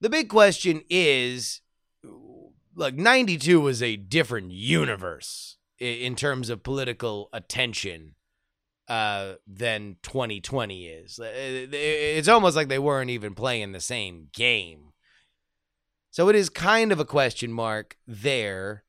The 0.01 0.09
big 0.09 0.29
question 0.29 0.81
is 0.89 1.61
look, 2.75 2.95
92 2.95 3.59
was 3.59 3.83
a 3.83 3.95
different 3.97 4.51
universe 4.51 5.57
in 5.77 6.15
terms 6.15 6.49
of 6.49 6.63
political 6.63 7.29
attention 7.33 8.15
uh, 8.87 9.33
than 9.45 9.97
2020 10.03 10.87
is. 10.87 11.19
It's 11.21 12.27
almost 12.27 12.55
like 12.55 12.69
they 12.69 12.79
weren't 12.79 13.11
even 13.11 13.35
playing 13.35 13.71
the 13.71 13.79
same 13.79 14.29
game. 14.33 14.88
So 16.11 16.29
it 16.29 16.35
is 16.35 16.49
kind 16.49 16.91
of 16.91 16.99
a 16.99 17.05
question 17.05 17.51
mark 17.51 17.97
there. 18.07 18.83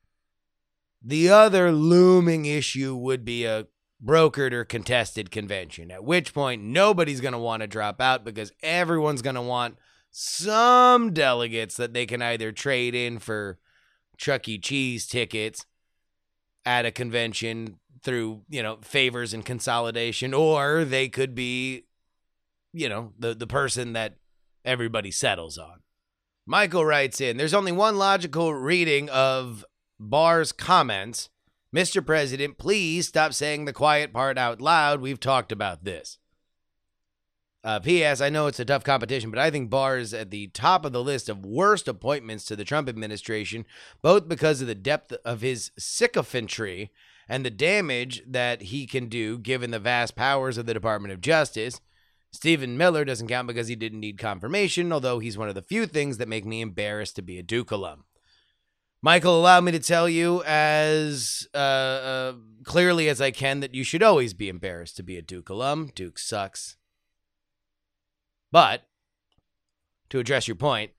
The 1.02 1.28
other 1.30 1.72
looming 1.72 2.46
issue 2.46 2.94
would 2.94 3.24
be 3.24 3.44
a 3.44 3.66
brokered 4.02 4.52
or 4.52 4.64
contested 4.64 5.30
convention, 5.30 5.90
at 5.90 6.04
which 6.04 6.32
point 6.32 6.62
nobody's 6.62 7.20
going 7.20 7.32
to 7.32 7.38
want 7.38 7.60
to 7.62 7.66
drop 7.66 8.00
out 8.00 8.24
because 8.24 8.52
everyone's 8.62 9.22
going 9.22 9.34
to 9.34 9.42
want 9.42 9.76
some 10.10 11.12
delegates 11.12 11.76
that 11.76 11.92
they 11.92 12.06
can 12.06 12.22
either 12.22 12.52
trade 12.52 12.94
in 12.94 13.18
for 13.18 13.58
Chuck 14.16 14.48
E. 14.48 14.58
Cheese 14.58 15.06
tickets 15.06 15.66
at 16.64 16.86
a 16.86 16.90
convention 16.90 17.78
through, 18.02 18.42
you 18.48 18.62
know, 18.62 18.78
favors 18.82 19.34
and 19.34 19.44
consolidation, 19.44 20.34
or 20.34 20.84
they 20.84 21.08
could 21.08 21.34
be, 21.34 21.84
you 22.72 22.88
know, 22.88 23.12
the, 23.18 23.34
the 23.34 23.46
person 23.46 23.92
that 23.92 24.16
everybody 24.64 25.10
settles 25.10 25.58
on. 25.58 25.80
Michael 26.50 26.84
writes 26.84 27.20
in 27.20 27.36
There's 27.36 27.54
only 27.54 27.70
one 27.70 27.96
logical 27.96 28.52
reading 28.52 29.08
of 29.10 29.64
Barr's 30.00 30.50
comments. 30.50 31.28
Mr. 31.72 32.04
President, 32.04 32.58
please 32.58 33.06
stop 33.06 33.32
saying 33.32 33.66
the 33.66 33.72
quiet 33.72 34.12
part 34.12 34.36
out 34.36 34.60
loud. 34.60 35.00
We've 35.00 35.20
talked 35.20 35.52
about 35.52 35.84
this. 35.84 36.18
Uh, 37.62 37.78
P.S. 37.78 38.20
I 38.20 38.30
know 38.30 38.48
it's 38.48 38.58
a 38.58 38.64
tough 38.64 38.82
competition, 38.82 39.30
but 39.30 39.38
I 39.38 39.52
think 39.52 39.70
Barr 39.70 39.98
is 39.98 40.12
at 40.12 40.32
the 40.32 40.48
top 40.48 40.84
of 40.84 40.90
the 40.90 41.04
list 41.04 41.28
of 41.28 41.46
worst 41.46 41.86
appointments 41.86 42.44
to 42.46 42.56
the 42.56 42.64
Trump 42.64 42.88
administration, 42.88 43.64
both 44.02 44.28
because 44.28 44.60
of 44.60 44.66
the 44.66 44.74
depth 44.74 45.12
of 45.24 45.42
his 45.42 45.70
sycophantry 45.78 46.90
and 47.28 47.44
the 47.44 47.50
damage 47.50 48.24
that 48.26 48.62
he 48.62 48.88
can 48.88 49.06
do 49.06 49.38
given 49.38 49.70
the 49.70 49.78
vast 49.78 50.16
powers 50.16 50.58
of 50.58 50.66
the 50.66 50.74
Department 50.74 51.14
of 51.14 51.20
Justice. 51.20 51.80
Stephen 52.32 52.76
Miller 52.76 53.04
doesn't 53.04 53.28
count 53.28 53.48
because 53.48 53.68
he 53.68 53.74
didn't 53.74 54.00
need 54.00 54.18
confirmation, 54.18 54.92
although 54.92 55.18
he's 55.18 55.36
one 55.36 55.48
of 55.48 55.54
the 55.54 55.62
few 55.62 55.86
things 55.86 56.18
that 56.18 56.28
make 56.28 56.44
me 56.44 56.60
embarrassed 56.60 57.16
to 57.16 57.22
be 57.22 57.38
a 57.38 57.42
Duke 57.42 57.70
alum. 57.70 58.04
Michael, 59.02 59.40
allow 59.40 59.60
me 59.60 59.72
to 59.72 59.78
tell 59.78 60.08
you 60.08 60.42
as 60.44 61.48
uh, 61.54 61.56
uh, 61.56 62.32
clearly 62.64 63.08
as 63.08 63.20
I 63.20 63.30
can 63.30 63.60
that 63.60 63.74
you 63.74 63.82
should 63.82 64.02
always 64.02 64.34
be 64.34 64.48
embarrassed 64.48 64.96
to 64.96 65.02
be 65.02 65.16
a 65.16 65.22
Duke 65.22 65.48
alum. 65.48 65.90
Duke 65.94 66.18
sucks. 66.18 66.76
But 68.52 68.82
to 70.10 70.18
address 70.18 70.46
your 70.46 70.56
point, 70.56 70.90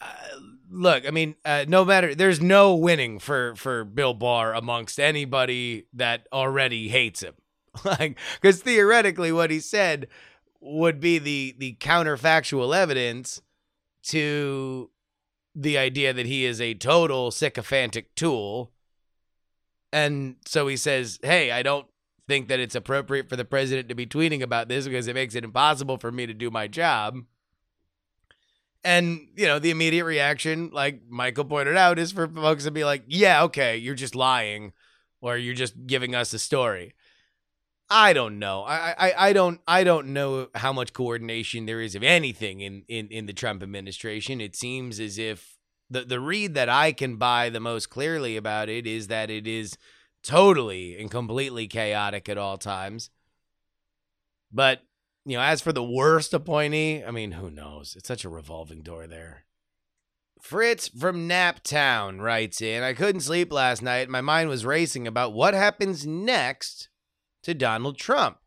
uh, 0.00 0.38
look, 0.70 1.06
I 1.06 1.10
mean, 1.10 1.34
uh, 1.44 1.66
no 1.68 1.84
matter 1.84 2.14
there's 2.14 2.40
no 2.40 2.74
winning 2.74 3.18
for 3.18 3.54
for 3.56 3.84
Bill 3.84 4.14
Barr 4.14 4.54
amongst 4.54 4.98
anybody 4.98 5.86
that 5.92 6.26
already 6.32 6.88
hates 6.88 7.22
him, 7.22 7.34
like 7.84 8.18
because 8.40 8.62
theoretically, 8.62 9.30
what 9.30 9.50
he 9.50 9.60
said 9.60 10.08
would 10.62 11.00
be 11.00 11.18
the 11.18 11.54
the 11.58 11.74
counterfactual 11.80 12.74
evidence 12.74 13.42
to 14.04 14.90
the 15.54 15.76
idea 15.76 16.12
that 16.12 16.26
he 16.26 16.44
is 16.44 16.60
a 16.60 16.74
total 16.74 17.30
sycophantic 17.30 18.14
tool. 18.14 18.72
And 19.92 20.36
so 20.46 20.68
he 20.68 20.76
says, 20.76 21.18
Hey, 21.22 21.50
I 21.50 21.62
don't 21.62 21.86
think 22.28 22.48
that 22.48 22.60
it's 22.60 22.74
appropriate 22.74 23.28
for 23.28 23.36
the 23.36 23.44
president 23.44 23.88
to 23.88 23.94
be 23.94 24.06
tweeting 24.06 24.40
about 24.40 24.68
this 24.68 24.86
because 24.86 25.08
it 25.08 25.14
makes 25.14 25.34
it 25.34 25.44
impossible 25.44 25.98
for 25.98 26.10
me 26.10 26.26
to 26.26 26.32
do 26.32 26.50
my 26.50 26.68
job. 26.68 27.18
And, 28.84 29.28
you 29.36 29.46
know, 29.46 29.58
the 29.58 29.70
immediate 29.70 30.04
reaction, 30.04 30.70
like 30.72 31.02
Michael 31.08 31.44
pointed 31.44 31.76
out, 31.76 31.98
is 31.98 32.10
for 32.10 32.26
folks 32.26 32.64
to 32.64 32.70
be 32.70 32.84
like, 32.84 33.04
yeah, 33.06 33.44
okay, 33.44 33.76
you're 33.76 33.94
just 33.94 34.14
lying 34.14 34.72
or 35.20 35.36
you're 35.36 35.54
just 35.54 35.86
giving 35.86 36.14
us 36.14 36.32
a 36.32 36.38
story. 36.38 36.94
I 37.90 38.12
don't 38.12 38.38
know. 38.38 38.62
I, 38.62 38.94
I, 38.98 39.14
I 39.28 39.32
don't 39.32 39.60
I 39.68 39.84
don't 39.84 40.08
know 40.08 40.48
how 40.54 40.72
much 40.72 40.92
coordination 40.92 41.66
there 41.66 41.80
is 41.80 41.94
of 41.94 42.02
anything 42.02 42.60
in, 42.60 42.84
in, 42.88 43.08
in 43.08 43.26
the 43.26 43.34
Trump 43.34 43.62
administration. 43.62 44.40
It 44.40 44.56
seems 44.56 44.98
as 44.98 45.18
if 45.18 45.58
the, 45.90 46.02
the 46.02 46.20
read 46.20 46.54
that 46.54 46.70
I 46.70 46.92
can 46.92 47.16
buy 47.16 47.50
the 47.50 47.60
most 47.60 47.90
clearly 47.90 48.36
about 48.36 48.70
it 48.70 48.86
is 48.86 49.08
that 49.08 49.28
it 49.28 49.46
is 49.46 49.76
totally 50.22 50.98
and 50.98 51.10
completely 51.10 51.66
chaotic 51.66 52.28
at 52.28 52.38
all 52.38 52.56
times. 52.56 53.10
But, 54.50 54.82
you 55.24 55.36
know, 55.36 55.42
as 55.42 55.60
for 55.60 55.72
the 55.72 55.84
worst 55.84 56.32
appointee, 56.32 57.04
I 57.04 57.10
mean, 57.10 57.32
who 57.32 57.50
knows? 57.50 57.94
It's 57.96 58.08
such 58.08 58.24
a 58.24 58.30
revolving 58.30 58.82
door 58.82 59.06
there. 59.06 59.44
Fritz 60.40 60.88
from 60.88 61.28
Naptown 61.28 62.20
writes 62.20 62.60
in 62.60 62.82
I 62.82 62.94
couldn't 62.94 63.20
sleep 63.20 63.52
last 63.52 63.82
night. 63.82 64.08
My 64.08 64.20
mind 64.20 64.48
was 64.48 64.66
racing 64.66 65.06
about 65.06 65.32
what 65.32 65.54
happens 65.54 66.06
next 66.06 66.88
to 67.42 67.54
Donald 67.54 67.98
Trump. 67.98 68.38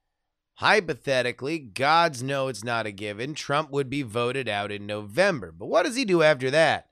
Hypothetically, 0.60 1.60
gods 1.60 2.24
know 2.24 2.48
it's 2.48 2.64
not 2.64 2.86
a 2.86 2.92
given. 2.92 3.34
Trump 3.34 3.72
would 3.72 3.90
be 3.90 4.04
voted 4.04 4.48
out 4.48 4.72
in 4.72 4.86
November. 4.86 5.52
But 5.52 5.66
what 5.66 5.84
does 5.84 5.96
he 5.98 6.06
do 6.06 6.24
after 6.24 6.50
that? 6.52 6.90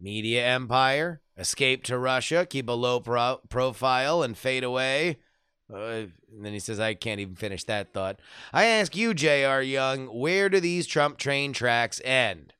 Media 0.00 0.46
empire? 0.46 1.20
Escape 1.36 1.82
to 1.84 1.98
Russia? 1.98 2.46
Keep 2.48 2.68
a 2.68 2.72
low 2.72 3.00
pro- 3.00 3.40
profile 3.48 4.22
and 4.22 4.38
fade 4.38 4.62
away? 4.62 5.18
Uh, 5.72 6.06
and 6.32 6.44
then 6.44 6.52
he 6.52 6.60
says, 6.60 6.78
I 6.78 6.94
can't 6.94 7.20
even 7.20 7.34
finish 7.34 7.64
that 7.64 7.92
thought. 7.92 8.20
I 8.52 8.64
ask 8.66 8.96
you, 8.96 9.14
J.R. 9.14 9.62
Young, 9.62 10.06
where 10.06 10.48
do 10.48 10.60
these 10.60 10.86
Trump 10.86 11.18
train 11.18 11.52
tracks 11.52 12.00
end? 12.04 12.54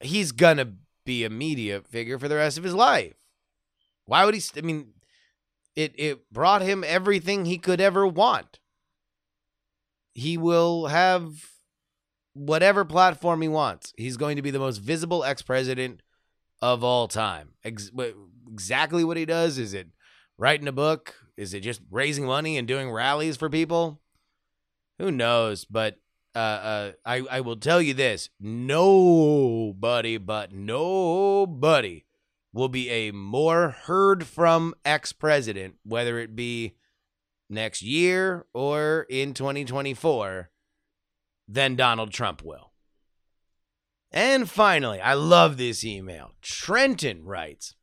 He's 0.00 0.32
to 0.32 0.72
be 1.04 1.24
a 1.24 1.30
media 1.30 1.80
figure 1.82 2.18
for 2.18 2.28
the 2.28 2.36
rest 2.36 2.58
of 2.58 2.64
his 2.64 2.74
life. 2.74 3.14
Why 4.04 4.24
would 4.24 4.34
he? 4.34 4.40
St- 4.40 4.64
I 4.64 4.66
mean, 4.66 4.92
it 5.78 5.94
it 5.96 6.32
brought 6.32 6.60
him 6.60 6.82
everything 6.84 7.44
he 7.44 7.56
could 7.56 7.80
ever 7.80 8.04
want. 8.04 8.58
He 10.12 10.36
will 10.36 10.86
have 10.86 11.30
whatever 12.34 12.84
platform 12.84 13.40
he 13.42 13.48
wants. 13.48 13.92
He's 13.96 14.16
going 14.16 14.34
to 14.34 14.42
be 14.42 14.50
the 14.50 14.58
most 14.58 14.78
visible 14.78 15.22
ex-president 15.22 16.02
of 16.60 16.82
all 16.82 17.06
time. 17.06 17.50
Ex- 17.64 17.92
exactly 18.50 19.04
what 19.04 19.16
he 19.16 19.24
does 19.24 19.56
is 19.56 19.72
it 19.72 19.86
writing 20.36 20.66
a 20.66 20.72
book? 20.72 21.14
Is 21.36 21.54
it 21.54 21.60
just 21.60 21.80
raising 21.92 22.26
money 22.26 22.58
and 22.58 22.66
doing 22.66 22.90
rallies 22.90 23.36
for 23.36 23.48
people? 23.48 24.00
Who 24.98 25.12
knows? 25.12 25.64
But 25.64 26.00
uh, 26.34 26.38
uh, 26.38 26.92
I 27.06 27.22
I 27.30 27.40
will 27.40 27.56
tell 27.56 27.80
you 27.80 27.94
this: 27.94 28.30
nobody, 28.40 30.16
but 30.18 30.52
nobody 30.52 32.04
will 32.58 32.68
be 32.68 32.90
a 32.90 33.12
more 33.12 33.70
heard 33.70 34.26
from 34.26 34.74
ex 34.84 35.12
president, 35.12 35.76
whether 35.84 36.18
it 36.18 36.34
be 36.34 36.74
next 37.48 37.82
year 37.82 38.46
or 38.52 39.06
in 39.08 39.32
2024, 39.32 40.50
than 41.46 41.76
Donald 41.76 42.12
Trump 42.12 42.42
will. 42.42 42.72
And 44.10 44.50
finally, 44.50 45.00
I 45.00 45.14
love 45.14 45.56
this 45.56 45.84
email. 45.84 46.32
Trenton 46.42 47.24
writes 47.24 47.76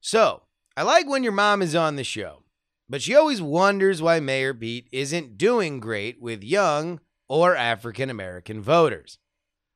So, 0.00 0.44
I 0.74 0.84
like 0.84 1.06
when 1.06 1.22
your 1.22 1.32
mom 1.32 1.60
is 1.60 1.74
on 1.74 1.96
the 1.96 2.04
show, 2.04 2.44
but 2.88 3.02
she 3.02 3.14
always 3.14 3.42
wonders 3.42 4.00
why 4.00 4.20
Mayor 4.20 4.54
Pete 4.54 4.88
isn't 4.90 5.36
doing 5.36 5.80
great 5.80 6.18
with 6.18 6.42
young 6.42 7.00
or 7.28 7.54
African 7.54 8.08
American 8.08 8.62
voters. 8.62 9.18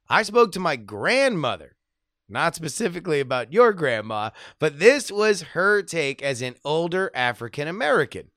I 0.09 0.23
spoke 0.23 0.53
to 0.53 0.61
my 0.61 0.77
grandmother 0.77 1.77
not 2.33 2.55
specifically 2.55 3.21
about 3.21 3.53
your 3.53 3.73
grandma, 3.73 4.31
but 4.59 4.79
this 4.79 5.13
was 5.13 5.43
her 5.43 5.83
take 5.83 6.23
as 6.23 6.43
an 6.43 6.57
older 6.65 7.11
African 7.15 7.69
American. 7.69 8.31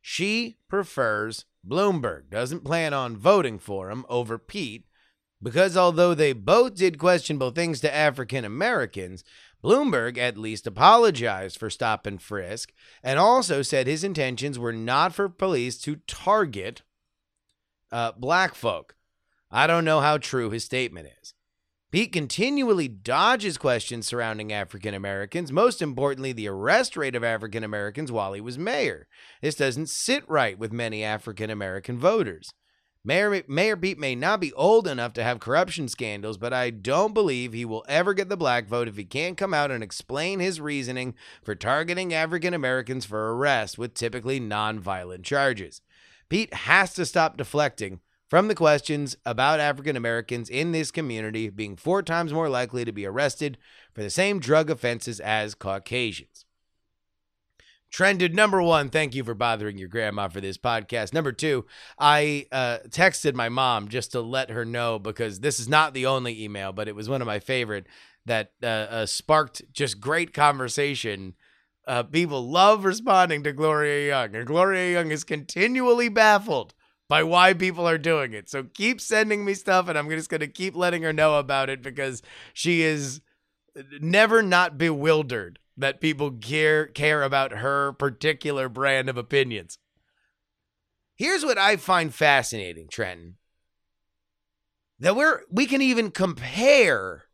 She 0.00 0.58
prefers 0.68 1.44
Bloomberg, 1.66 2.30
doesn't 2.30 2.64
plan 2.64 2.94
on 2.94 3.16
voting 3.16 3.58
for 3.58 3.90
him 3.90 4.04
over 4.08 4.38
Pete, 4.38 4.84
because 5.42 5.76
although 5.76 6.14
they 6.14 6.32
both 6.32 6.74
did 6.74 6.98
questionable 6.98 7.50
things 7.50 7.80
to 7.80 7.94
African 7.94 8.44
Americans, 8.44 9.24
Bloomberg 9.62 10.18
at 10.18 10.38
least 10.38 10.66
apologized 10.66 11.58
for 11.58 11.68
stop 11.68 12.06
and 12.06 12.22
frisk 12.22 12.72
and 13.02 13.18
also 13.18 13.62
said 13.62 13.86
his 13.86 14.04
intentions 14.04 14.58
were 14.58 14.72
not 14.72 15.14
for 15.14 15.28
police 15.28 15.78
to 15.78 15.96
target 16.06 16.82
uh, 17.90 18.12
black 18.12 18.54
folk. 18.54 18.94
I 19.50 19.66
don't 19.66 19.84
know 19.84 20.00
how 20.00 20.18
true 20.18 20.50
his 20.50 20.64
statement 20.64 21.08
is. 21.20 21.34
Pete 21.90 22.12
continually 22.12 22.86
dodges 22.86 23.56
questions 23.56 24.06
surrounding 24.06 24.52
African 24.52 24.92
Americans, 24.92 25.50
most 25.50 25.80
importantly, 25.80 26.32
the 26.32 26.46
arrest 26.46 26.98
rate 26.98 27.14
of 27.14 27.24
African 27.24 27.64
Americans 27.64 28.12
while 28.12 28.34
he 28.34 28.42
was 28.42 28.58
mayor. 28.58 29.08
This 29.40 29.54
doesn't 29.54 29.88
sit 29.88 30.28
right 30.28 30.58
with 30.58 30.70
many 30.70 31.02
African 31.02 31.48
American 31.48 31.98
voters. 31.98 32.52
Mayor, 33.02 33.42
mayor 33.48 33.74
Pete 33.74 33.98
may 33.98 34.14
not 34.14 34.38
be 34.38 34.52
old 34.52 34.86
enough 34.86 35.14
to 35.14 35.24
have 35.24 35.40
corruption 35.40 35.88
scandals, 35.88 36.36
but 36.36 36.52
I 36.52 36.68
don't 36.68 37.14
believe 37.14 37.54
he 37.54 37.64
will 37.64 37.86
ever 37.88 38.12
get 38.12 38.28
the 38.28 38.36
black 38.36 38.66
vote 38.66 38.86
if 38.86 38.98
he 38.98 39.06
can't 39.06 39.38
come 39.38 39.54
out 39.54 39.70
and 39.70 39.82
explain 39.82 40.40
his 40.40 40.60
reasoning 40.60 41.14
for 41.42 41.54
targeting 41.54 42.12
African 42.12 42.52
Americans 42.52 43.06
for 43.06 43.34
arrest 43.34 43.78
with 43.78 43.94
typically 43.94 44.38
nonviolent 44.38 45.22
charges. 45.22 45.80
Pete 46.28 46.52
has 46.52 46.92
to 46.92 47.06
stop 47.06 47.38
deflecting 47.38 48.00
from 48.28 48.48
the 48.48 48.54
questions 48.54 49.16
about 49.24 49.60
African 49.60 49.96
Americans 49.96 50.50
in 50.50 50.72
this 50.72 50.90
community 50.90 51.48
being 51.48 51.76
four 51.76 52.02
times 52.02 52.32
more 52.32 52.48
likely 52.48 52.84
to 52.84 52.92
be 52.92 53.06
arrested 53.06 53.58
for 53.94 54.02
the 54.02 54.10
same 54.10 54.38
drug 54.38 54.70
offenses 54.70 55.18
as 55.20 55.54
Caucasians. 55.54 56.44
Trenton 57.90 58.34
number 58.34 58.62
one, 58.62 58.90
thank 58.90 59.14
you 59.14 59.24
for 59.24 59.32
bothering 59.32 59.78
your 59.78 59.88
grandma 59.88 60.28
for 60.28 60.42
this 60.42 60.58
podcast. 60.58 61.14
Number 61.14 61.32
two, 61.32 61.64
I 61.98 62.44
uh, 62.52 62.78
texted 62.88 63.32
my 63.34 63.48
mom 63.48 63.88
just 63.88 64.12
to 64.12 64.20
let 64.20 64.50
her 64.50 64.66
know 64.66 64.98
because 64.98 65.40
this 65.40 65.58
is 65.58 65.70
not 65.70 65.94
the 65.94 66.04
only 66.04 66.44
email, 66.44 66.72
but 66.72 66.86
it 66.86 66.94
was 66.94 67.08
one 67.08 67.22
of 67.22 67.26
my 67.26 67.38
favorite 67.38 67.86
that 68.26 68.52
uh, 68.62 68.66
uh, 68.66 69.06
sparked 69.06 69.62
just 69.72 70.00
great 70.00 70.34
conversation. 70.34 71.32
Uh, 71.86 72.02
people 72.02 72.46
love 72.46 72.84
responding 72.84 73.42
to 73.44 73.54
Gloria 73.54 74.08
Young, 74.08 74.36
and 74.36 74.46
Gloria 74.46 74.92
Young 74.92 75.10
is 75.10 75.24
continually 75.24 76.10
baffled 76.10 76.74
by 77.08 77.22
why 77.22 77.54
people 77.54 77.88
are 77.88 77.98
doing 77.98 78.32
it. 78.32 78.48
So 78.48 78.64
keep 78.64 79.00
sending 79.00 79.44
me 79.44 79.54
stuff, 79.54 79.88
and 79.88 79.98
I'm 79.98 80.08
just 80.10 80.28
going 80.28 80.40
to 80.40 80.46
keep 80.46 80.76
letting 80.76 81.02
her 81.02 81.12
know 81.12 81.38
about 81.38 81.70
it 81.70 81.82
because 81.82 82.22
she 82.52 82.82
is 82.82 83.20
never 84.00 84.42
not 84.42 84.76
bewildered 84.78 85.58
that 85.76 86.00
people 86.00 86.32
care 86.32 86.86
care 86.86 87.22
about 87.22 87.52
her 87.52 87.92
particular 87.92 88.68
brand 88.68 89.08
of 89.08 89.16
opinions. 89.16 89.78
Here's 91.16 91.44
what 91.44 91.58
I 91.58 91.76
find 91.76 92.14
fascinating, 92.14 92.88
Trenton. 92.88 93.36
That 94.98 95.16
we're 95.16 95.42
we 95.50 95.66
can 95.66 95.80
even 95.80 96.10
compare 96.10 97.24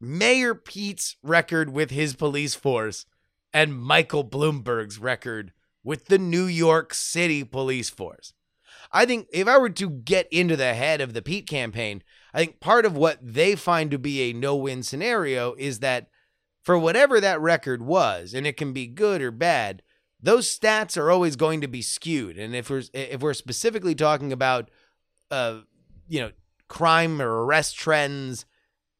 Mayor 0.00 0.54
Pete's 0.54 1.16
record 1.22 1.70
with 1.70 1.90
his 1.90 2.14
police 2.14 2.54
force 2.54 3.04
and 3.52 3.78
Michael 3.78 4.24
Bloomberg's 4.24 4.98
record 4.98 5.52
with 5.84 6.06
the 6.06 6.18
New 6.18 6.44
York 6.44 6.94
City 6.94 7.44
police 7.44 7.90
force. 7.90 8.32
I 8.92 9.06
think 9.06 9.28
if 9.32 9.46
I 9.46 9.58
were 9.58 9.70
to 9.70 9.90
get 9.90 10.26
into 10.32 10.56
the 10.56 10.74
head 10.74 11.00
of 11.00 11.12
the 11.12 11.22
Pete 11.22 11.46
campaign, 11.46 12.02
I 12.34 12.38
think 12.38 12.60
part 12.60 12.84
of 12.84 12.96
what 12.96 13.18
they 13.22 13.54
find 13.54 13.90
to 13.90 13.98
be 13.98 14.22
a 14.22 14.32
no 14.32 14.56
win 14.56 14.82
scenario 14.82 15.54
is 15.54 15.78
that 15.80 16.08
for 16.62 16.78
whatever 16.78 17.20
that 17.20 17.40
record 17.40 17.82
was, 17.82 18.34
and 18.34 18.46
it 18.46 18.56
can 18.56 18.72
be 18.72 18.86
good 18.86 19.22
or 19.22 19.30
bad, 19.30 19.82
those 20.22 20.46
stats 20.46 20.96
are 20.96 21.10
always 21.10 21.36
going 21.36 21.60
to 21.60 21.68
be 21.68 21.82
skewed. 21.82 22.36
And 22.36 22.54
if 22.54 22.68
we're 22.68 22.82
if 22.92 23.20
we're 23.20 23.34
specifically 23.34 23.94
talking 23.94 24.32
about, 24.32 24.70
uh, 25.30 25.60
you 26.08 26.20
know, 26.20 26.32
crime 26.68 27.22
or 27.22 27.44
arrest 27.44 27.76
trends 27.76 28.44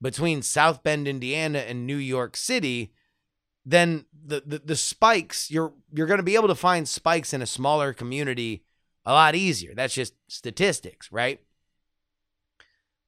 between 0.01 0.43
South 0.43 0.83
Bend, 0.83 1.07
Indiana, 1.07 1.59
and 1.59 1.87
New 1.87 1.97
York 1.97 2.37
City, 2.37 2.93
then 3.67 4.07
the 4.25 4.43
the, 4.47 4.59
the 4.61 4.77
spikes 4.77 5.51
you're 5.51 5.75
you're 5.93 6.07
going 6.07 6.19
to 6.19 6.25
be 6.25 6.37
able 6.37 6.49
to 6.49 6.55
find 6.55 6.89
spikes 6.89 7.35
in 7.35 7.43
a 7.43 7.47
smaller 7.47 7.93
community 7.93 8.65
a 9.11 9.13
lot 9.13 9.35
easier. 9.35 9.75
That's 9.75 9.93
just 9.93 10.15
statistics, 10.29 11.11
right? 11.11 11.41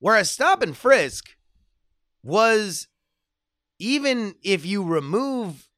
Whereas 0.01 0.31
stop 0.31 0.61
and 0.61 0.77
frisk 0.77 1.37
was 2.25 2.89
even 3.79 4.35
if 4.43 4.67
you 4.67 4.83
remove 4.83 5.69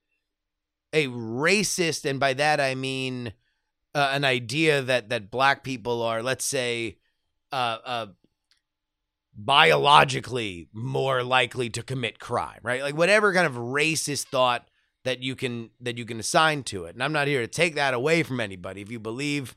a 0.94 1.08
racist, 1.08 2.08
and 2.08 2.18
by 2.18 2.32
that 2.32 2.58
I 2.58 2.74
mean 2.74 3.34
uh, 3.94 4.10
an 4.12 4.24
idea 4.24 4.80
that 4.80 5.10
that 5.10 5.30
black 5.30 5.62
people 5.62 6.00
are, 6.00 6.22
let's 6.22 6.46
say, 6.46 6.96
uh, 7.52 7.78
uh, 7.84 8.06
biologically 9.36 10.68
more 10.72 11.22
likely 11.22 11.68
to 11.68 11.82
commit 11.82 12.18
crime, 12.18 12.60
right? 12.62 12.80
Like 12.80 12.96
whatever 12.96 13.34
kind 13.34 13.46
of 13.46 13.56
racist 13.56 14.28
thought 14.28 14.68
that 15.04 15.22
you 15.22 15.36
can 15.36 15.68
that 15.80 15.98
you 15.98 16.06
can 16.06 16.18
assign 16.18 16.62
to 16.62 16.84
it. 16.84 16.94
And 16.94 17.02
I'm 17.02 17.12
not 17.12 17.28
here 17.28 17.42
to 17.42 17.46
take 17.46 17.74
that 17.74 17.92
away 17.92 18.22
from 18.22 18.40
anybody. 18.40 18.80
If 18.80 18.90
you 18.90 18.98
believe 18.98 19.54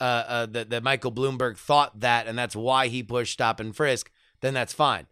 uh, 0.00 0.24
uh, 0.26 0.46
that 0.46 0.70
that 0.70 0.82
Michael 0.82 1.12
Bloomberg 1.12 1.56
thought 1.56 2.00
that, 2.00 2.26
and 2.26 2.38
that's 2.38 2.56
why 2.56 2.88
he 2.88 3.02
pushed 3.02 3.34
stop 3.34 3.60
and 3.60 3.74
frisk, 3.76 4.10
then 4.40 4.54
that's 4.54 4.72
fine. 4.72 5.06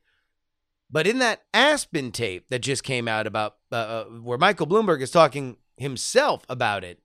But 0.90 1.06
in 1.06 1.18
that 1.18 1.42
Aspen 1.52 2.12
tape 2.12 2.48
that 2.48 2.60
just 2.60 2.82
came 2.82 3.06
out 3.06 3.26
about 3.26 3.56
uh, 3.70 3.74
uh 3.74 4.04
where 4.04 4.38
Michael 4.38 4.66
Bloomberg 4.66 5.02
is 5.02 5.10
talking 5.10 5.58
himself 5.76 6.44
about 6.48 6.84
it, 6.84 7.00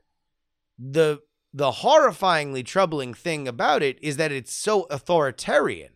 the 0.79 1.21
the 1.53 1.71
horrifyingly 1.71 2.65
troubling 2.65 3.13
thing 3.13 3.47
about 3.47 3.83
it 3.83 3.99
is 4.01 4.17
that 4.17 4.31
it's 4.31 4.53
so 4.53 4.83
authoritarian. 4.83 5.91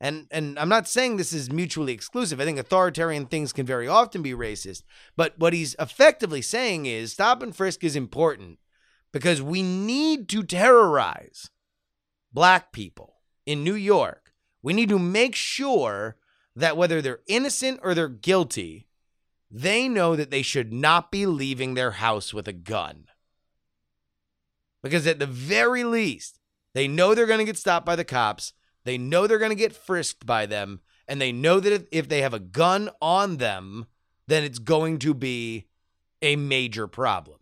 And 0.00 0.28
and 0.30 0.58
I'm 0.58 0.68
not 0.68 0.88
saying 0.88 1.16
this 1.16 1.32
is 1.32 1.50
mutually 1.50 1.92
exclusive. 1.92 2.40
I 2.40 2.44
think 2.44 2.58
authoritarian 2.58 3.26
things 3.26 3.52
can 3.52 3.66
very 3.66 3.88
often 3.88 4.22
be 4.22 4.32
racist. 4.32 4.82
But 5.16 5.38
what 5.38 5.52
he's 5.52 5.74
effectively 5.78 6.42
saying 6.42 6.86
is 6.86 7.12
stop 7.12 7.42
and 7.42 7.54
frisk 7.54 7.84
is 7.84 7.96
important 7.96 8.58
because 9.12 9.42
we 9.42 9.62
need 9.62 10.28
to 10.28 10.42
terrorize 10.42 11.50
black 12.32 12.72
people 12.72 13.16
in 13.46 13.64
New 13.64 13.74
York. 13.74 14.32
We 14.62 14.72
need 14.72 14.88
to 14.90 14.98
make 14.98 15.34
sure 15.34 16.16
that 16.54 16.76
whether 16.76 17.00
they're 17.00 17.20
innocent 17.26 17.80
or 17.82 17.94
they're 17.94 18.08
guilty, 18.08 18.86
they 19.50 19.88
know 19.88 20.14
that 20.14 20.30
they 20.30 20.42
should 20.42 20.72
not 20.72 21.10
be 21.10 21.26
leaving 21.26 21.74
their 21.74 21.92
house 21.92 22.32
with 22.32 22.46
a 22.46 22.52
gun. 22.52 23.06
Because 24.82 25.06
at 25.06 25.18
the 25.18 25.26
very 25.26 25.84
least, 25.84 26.38
they 26.74 26.86
know 26.86 27.14
they're 27.14 27.26
going 27.26 27.38
to 27.38 27.44
get 27.44 27.58
stopped 27.58 27.86
by 27.86 27.96
the 27.96 28.04
cops, 28.04 28.52
they 28.84 28.96
know 28.96 29.26
they're 29.26 29.38
going 29.38 29.50
to 29.50 29.56
get 29.56 29.74
frisked 29.74 30.24
by 30.24 30.46
them, 30.46 30.80
and 31.06 31.20
they 31.20 31.32
know 31.32 31.60
that 31.60 31.88
if 31.90 32.08
they 32.08 32.22
have 32.22 32.34
a 32.34 32.38
gun 32.38 32.88
on 33.02 33.38
them, 33.38 33.86
then 34.26 34.44
it's 34.44 34.60
going 34.60 34.98
to 35.00 35.12
be 35.12 35.66
a 36.22 36.36
major 36.36 36.86
problem. 36.86 37.38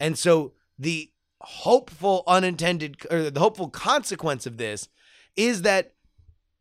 And 0.00 0.18
so 0.18 0.54
the 0.82 1.10
hopeful 1.40 2.24
unintended 2.26 2.96
or 3.10 3.30
the 3.30 3.40
hopeful 3.40 3.68
consequence 3.68 4.46
of 4.46 4.56
this 4.56 4.88
is 5.36 5.62
that 5.62 5.94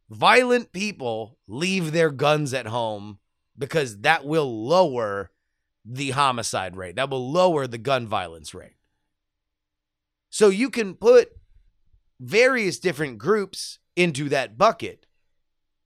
violent 0.10 0.72
people 0.72 1.38
leave 1.48 1.92
their 1.92 2.12
guns 2.12 2.54
at 2.54 2.68
home 2.68 3.18
because 3.58 4.02
that 4.02 4.24
will 4.24 4.68
lower 4.68 5.32
the 5.84 6.12
homicide 6.12 6.76
rate. 6.78 6.96
That 6.96 7.10
will 7.10 7.32
lower 7.32 7.66
the 7.66 7.80
gun 7.80 8.08
violence 8.08 8.54
rate. 8.54 8.76
So 10.30 10.50
you 10.50 10.70
can 10.70 10.94
put 10.94 11.30
various 12.20 12.80
different 12.80 13.18
groups 13.18 13.80
into 13.96 14.30
that 14.30 14.58
bucket. 14.58 15.08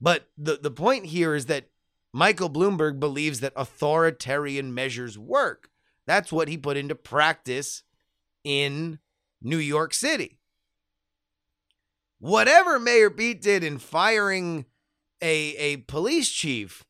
But 0.01 0.29
the, 0.37 0.57
the 0.61 0.71
point 0.71 1.05
here 1.05 1.35
is 1.35 1.45
that 1.45 1.69
Michael 2.13 2.49
Bloomberg 2.49 2.99
believes 2.99 3.39
that 3.39 3.53
authoritarian 3.55 4.73
measures 4.73 5.17
work. 5.17 5.69
That's 6.05 6.31
what 6.31 6.49
he 6.49 6.57
put 6.57 6.77
into 6.77 6.95
practice 6.95 7.83
in 8.45 8.99
New 9.41 9.57
York 9.57 9.93
City. 9.93 10.39
Whatever 12.19 12.79
Mayor 12.79 13.09
Pete 13.09 13.41
did 13.41 13.63
in 13.63 13.77
firing 13.77 14.65
a 15.21 15.55
a 15.57 15.77
police 15.77 16.31
chief, 16.31 16.85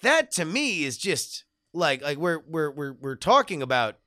that 0.00 0.30
to 0.32 0.46
me 0.46 0.84
is 0.84 0.96
just 0.96 1.44
like 1.74 2.02
like 2.02 2.16
we're 2.16 2.40
we're 2.48 2.70
we're 2.70 2.92
we're 2.94 3.16
talking 3.16 3.60
about 3.60 3.98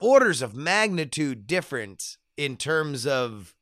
orders 0.00 0.42
of 0.42 0.54
magnitude 0.54 1.46
different 1.46 2.18
in 2.36 2.56
terms 2.56 3.06
of 3.06 3.54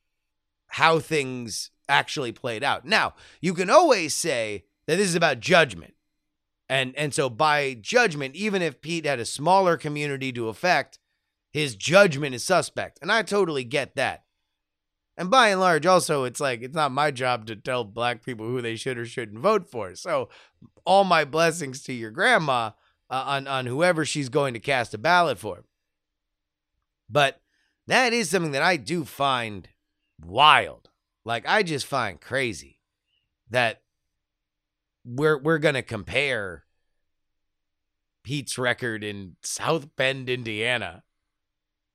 how 0.68 0.98
things 0.98 1.70
actually 1.88 2.32
played 2.32 2.64
out. 2.64 2.84
Now, 2.84 3.14
you 3.40 3.54
can 3.54 3.70
always 3.70 4.14
say 4.14 4.64
that 4.86 4.96
this 4.96 5.08
is 5.08 5.14
about 5.14 5.40
judgment. 5.40 5.94
And 6.68 6.94
and 6.96 7.14
so 7.14 7.30
by 7.30 7.74
judgment, 7.74 8.34
even 8.34 8.60
if 8.60 8.80
Pete 8.80 9.06
had 9.06 9.20
a 9.20 9.24
smaller 9.24 9.76
community 9.76 10.32
to 10.32 10.48
affect, 10.48 10.98
his 11.56 11.74
judgment 11.74 12.34
is 12.34 12.44
suspect. 12.44 12.98
And 13.00 13.10
I 13.10 13.22
totally 13.22 13.64
get 13.64 13.96
that. 13.96 14.24
And 15.16 15.30
by 15.30 15.48
and 15.48 15.58
large, 15.58 15.86
also, 15.86 16.24
it's 16.24 16.38
like 16.38 16.60
it's 16.60 16.74
not 16.74 16.92
my 16.92 17.10
job 17.10 17.46
to 17.46 17.56
tell 17.56 17.82
black 17.82 18.22
people 18.22 18.44
who 18.44 18.60
they 18.60 18.76
should 18.76 18.98
or 18.98 19.06
shouldn't 19.06 19.40
vote 19.40 19.70
for. 19.70 19.94
So, 19.94 20.28
all 20.84 21.04
my 21.04 21.24
blessings 21.24 21.82
to 21.84 21.94
your 21.94 22.10
grandma 22.10 22.72
uh, 23.08 23.24
on 23.26 23.48
on 23.48 23.64
whoever 23.64 24.04
she's 24.04 24.28
going 24.28 24.52
to 24.52 24.60
cast 24.60 24.92
a 24.92 24.98
ballot 24.98 25.38
for. 25.38 25.64
But 27.08 27.40
that 27.86 28.12
is 28.12 28.28
something 28.28 28.52
that 28.52 28.62
I 28.62 28.76
do 28.76 29.06
find 29.06 29.66
wild. 30.22 30.90
Like 31.24 31.48
I 31.48 31.62
just 31.62 31.86
find 31.86 32.20
crazy 32.20 32.80
that 33.48 33.80
we're 35.06 35.38
we're 35.38 35.56
gonna 35.56 35.82
compare 35.82 36.64
Pete's 38.24 38.58
record 38.58 39.02
in 39.02 39.36
South 39.42 39.96
Bend, 39.96 40.28
Indiana, 40.28 41.02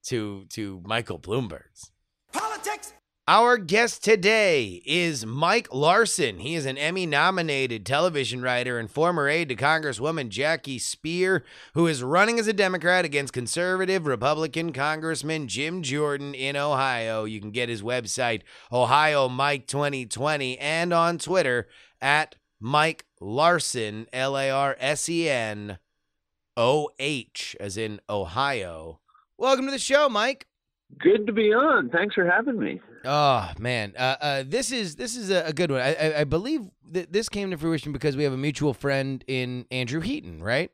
to 0.06 0.46
to 0.50 0.82
Michael 0.86 1.20
Bloomberg's. 1.20 1.92
Politics. 2.32 2.94
Our 3.28 3.58
guest 3.58 4.04
today 4.04 4.82
is 4.84 5.26
Mike 5.26 5.72
Larsen. 5.72 6.40
He 6.40 6.56
is 6.56 6.66
an 6.66 6.78
Emmy 6.78 7.06
nominated 7.06 7.86
television 7.86 8.42
writer 8.42 8.80
and 8.80 8.90
former 8.90 9.30
aide 9.30 9.50
to 9.50 9.56
Congresswoman 9.56 10.30
Jackie 10.30 10.80
Speier, 10.80 11.44
who 11.76 11.86
is 11.86 12.02
running 12.02 12.40
as 12.40 12.48
a 12.48 12.54
Democrat 12.54 13.06
against 13.06 13.32
conservative 13.32 14.08
Republican 14.08 14.74
Congressman 14.74 15.48
Jim 15.48 15.84
Jordan 15.84 16.34
in 16.34 16.56
Ohio. 16.56 17.26
You 17.26 17.40
can 17.40 17.52
get 17.52 17.70
his 17.70 17.84
website, 17.84 18.42
Ohio 18.72 19.30
Mike 19.30 19.68
2020, 19.68 20.58
and 20.58 20.92
on 20.92 21.20
Twitter 21.20 21.68
at 22.02 22.36
Mike 22.60 23.06
Larsen, 23.20 24.08
L 24.12 24.36
A 24.36 24.50
R 24.50 24.76
S 24.80 25.08
E 25.08 25.30
N 25.30 25.78
O 26.58 26.90
H, 26.98 27.56
as 27.60 27.78
in 27.78 28.02
Ohio. 28.10 29.01
Welcome 29.41 29.65
to 29.65 29.71
the 29.71 29.80
show, 29.80 30.08
Mike. 30.08 30.45
Good 30.99 31.25
to 31.25 31.34
be 31.34 31.51
on. 31.51 31.89
Thanks 31.89 32.13
for 32.13 32.30
having 32.30 32.60
me. 32.60 32.80
Oh 33.04 33.49
man, 33.58 33.95
uh, 33.97 34.15
uh, 34.21 34.43
this 34.45 34.71
is 34.71 34.97
this 34.97 35.15
is 35.15 35.32
a, 35.32 35.47
a 35.47 35.51
good 35.51 35.71
one. 35.71 35.82
I, 35.82 35.95
I, 35.95 36.19
I 36.19 36.23
believe 36.25 36.69
that 36.91 37.12
this 37.12 37.27
came 37.27 37.49
to 37.49 37.58
fruition 37.58 37.91
because 37.91 38.15
we 38.15 38.23
have 38.23 38.34
a 38.34 38.38
mutual 38.38 38.75
friend 38.75 39.23
in 39.27 39.65
Andrew 39.71 39.99
Heaton, 39.99 40.43
right? 40.43 40.69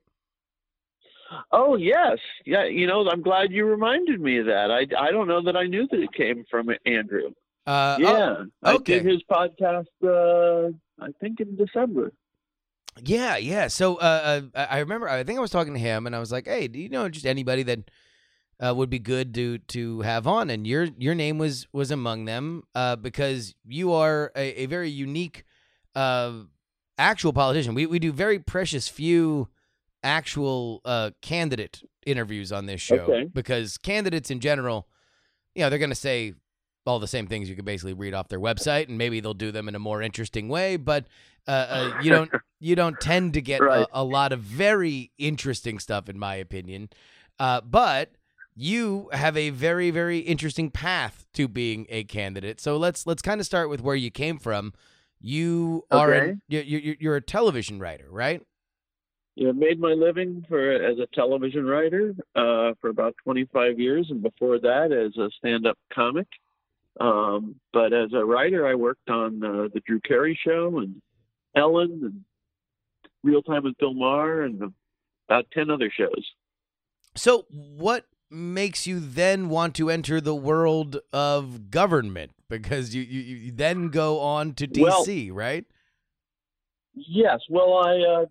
Oh 1.54 1.78
yes, 1.78 2.18
yeah. 2.46 2.66
You 2.66 2.88
know, 2.88 3.08
I'm 3.08 3.22
glad 3.22 3.54
you 3.54 3.64
reminded 3.64 4.20
me 4.20 4.40
of 4.40 4.48
that. 4.48 4.70
I, 4.70 4.82
I 5.02 5.12
don't 5.12 5.30
know 5.30 5.42
that 5.44 5.56
I 5.56 5.64
knew 5.64 5.88
that 5.90 6.02
it 6.02 6.12
came 6.12 6.44
from 6.52 6.68
Andrew. 6.86 7.32
Uh, 7.66 7.96
yeah, 8.02 8.36
oh, 8.42 8.46
I 8.64 8.78
did 8.80 9.06
his 9.06 9.24
podcast. 9.32 9.86
Uh, 10.04 10.74
I 11.00 11.08
think 11.22 11.40
in 11.40 11.56
December. 11.56 12.12
Yeah, 13.02 13.38
yeah. 13.38 13.68
So 13.70 13.96
uh, 13.96 14.42
uh, 14.54 14.66
I 14.70 14.80
remember. 14.80 15.08
I 15.08 15.24
think 15.24 15.38
I 15.38 15.42
was 15.42 15.52
talking 15.52 15.74
to 15.74 15.80
him, 15.80 16.06
and 16.06 16.14
I 16.14 16.20
was 16.20 16.34
like, 16.34 16.48
"Hey, 16.48 16.68
do 16.68 16.78
you 16.78 16.90
know 16.90 17.08
just 17.08 17.26
anybody 17.26 17.64
that 17.64 17.90
uh, 18.60 18.74
would 18.76 18.90
be 18.90 19.00
good 19.00 19.34
to 19.36 19.58
to 19.60 20.02
have 20.02 20.28
on?" 20.28 20.50
And 20.50 20.66
your 20.68 20.86
your 20.98 21.16
name 21.16 21.38
was 21.38 21.68
was 21.72 21.92
among 21.92 22.26
them 22.26 22.64
uh, 22.76 22.96
because 22.96 23.56
you 23.66 23.92
are 23.94 24.32
a, 24.36 24.64
a 24.64 24.66
very 24.66 24.90
unique 24.90 25.44
uh, 25.96 26.34
actual 26.98 27.34
politician. 27.34 27.74
We 27.76 27.86
we 27.86 28.00
do 28.00 28.12
very 28.12 28.40
precious 28.40 28.88
few 28.88 29.50
actual 30.04 30.82
uh, 30.86 31.12
candidate 31.22 31.82
interviews 32.06 32.52
on 32.52 32.66
this 32.66 32.80
show 32.82 33.10
Okay. 33.10 33.28
because 33.34 33.78
candidates 33.78 34.32
in 34.32 34.40
general, 34.40 34.88
you 35.56 35.64
know, 35.64 35.70
they're 35.70 35.80
going 35.80 35.90
to 35.90 35.96
say 35.96 36.34
all 36.86 37.00
the 37.00 37.08
same 37.08 37.28
things 37.28 37.50
you 37.50 37.56
can 37.56 37.66
basically 37.66 37.94
read 37.94 38.14
off 38.14 38.30
their 38.30 38.40
website, 38.40 38.88
and 38.88 38.98
maybe 38.98 39.20
they'll 39.20 39.34
do 39.34 39.52
them 39.52 39.68
in 39.68 39.76
a 39.76 39.80
more 39.80 40.02
interesting 40.02 40.48
way. 40.48 40.78
But 40.78 41.08
uh, 41.48 41.52
uh, 41.52 41.90
you 41.94 42.10
don't 42.10 42.32
you 42.60 42.76
don't 42.76 43.00
tend 43.00 43.34
to 43.34 43.42
get 43.42 43.62
Right. 43.62 43.86
a, 43.92 44.02
a 44.02 44.04
lot 44.04 44.32
of 44.32 44.40
very 44.40 45.12
interesting 45.18 45.80
stuff, 45.80 46.08
in 46.10 46.18
my 46.18 46.36
opinion. 46.36 46.90
Uh, 47.40 47.62
but 47.62 48.12
you 48.60 49.08
have 49.14 49.38
a 49.38 49.52
very 49.52 49.92
very 49.92 50.18
interesting 50.20 50.72
path 50.72 51.28
to 51.34 51.48
being 51.48 51.86
a 51.90 52.04
candidate. 52.06 52.60
So 52.60 52.76
let's 52.76 53.06
let's 53.06 53.22
kind 53.22 53.40
of 53.40 53.46
start 53.46 53.70
with 53.70 53.82
where 53.82 53.96
you 53.96 54.10
came 54.10 54.40
from. 54.40 54.74
You 55.22 55.86
are 55.92 56.12
Okay. 56.12 56.30
an, 56.32 56.42
you 56.48 56.60
you 56.62 56.96
you're 57.00 57.16
a 57.16 57.22
television 57.22 57.80
writer, 57.80 58.08
right? 58.10 58.42
Yeah, 59.36 59.52
made 59.52 59.80
my 59.80 59.94
living 59.94 60.44
for 60.50 60.72
as 60.72 60.98
a 60.98 61.06
television 61.14 61.64
writer 61.66 62.16
uh, 62.36 62.74
for 62.82 62.90
about 62.90 63.16
25 63.24 63.80
years, 63.80 64.08
and 64.10 64.24
before 64.24 64.58
that 64.60 64.92
as 64.92 65.16
a 65.18 65.30
stand-up 65.38 65.78
comic. 65.94 66.26
Um, 67.00 67.58
but 67.72 67.94
as 67.94 68.14
a 68.14 68.26
writer, 68.26 68.66
I 68.66 68.74
worked 68.74 69.08
on 69.08 69.44
uh, 69.44 69.68
the 69.72 69.82
Drew 69.86 70.00
Carey 70.00 70.40
Show 70.44 70.80
and 70.80 71.00
Ellen 71.56 72.00
and 72.04 72.22
Real 73.24 73.44
Time 73.44 73.66
with 73.66 73.78
Bill 73.78 73.94
Maher 73.94 74.42
and 74.42 74.74
about 75.30 75.46
10 75.54 75.70
other 75.70 75.92
shows. 75.96 76.26
So 77.16 77.46
what 77.52 78.06
makes 78.30 78.86
you 78.88 79.00
then 79.00 79.50
want 79.50 79.76
to 79.76 79.90
enter 79.90 80.20
the 80.22 80.36
world 80.36 81.00
of 81.14 81.70
government? 81.72 82.32
Because 82.50 82.96
you 82.96 83.02
you, 83.02 83.20
you 83.36 83.52
then 83.52 83.90
go 83.90 84.20
on 84.22 84.54
to 84.54 84.68
Well- 84.80 85.04
DC, 85.06 85.32
right? 85.34 85.66
Yes. 86.94 87.42
Well, 87.50 87.74
I, 87.74 88.00
uh, 88.00 88.26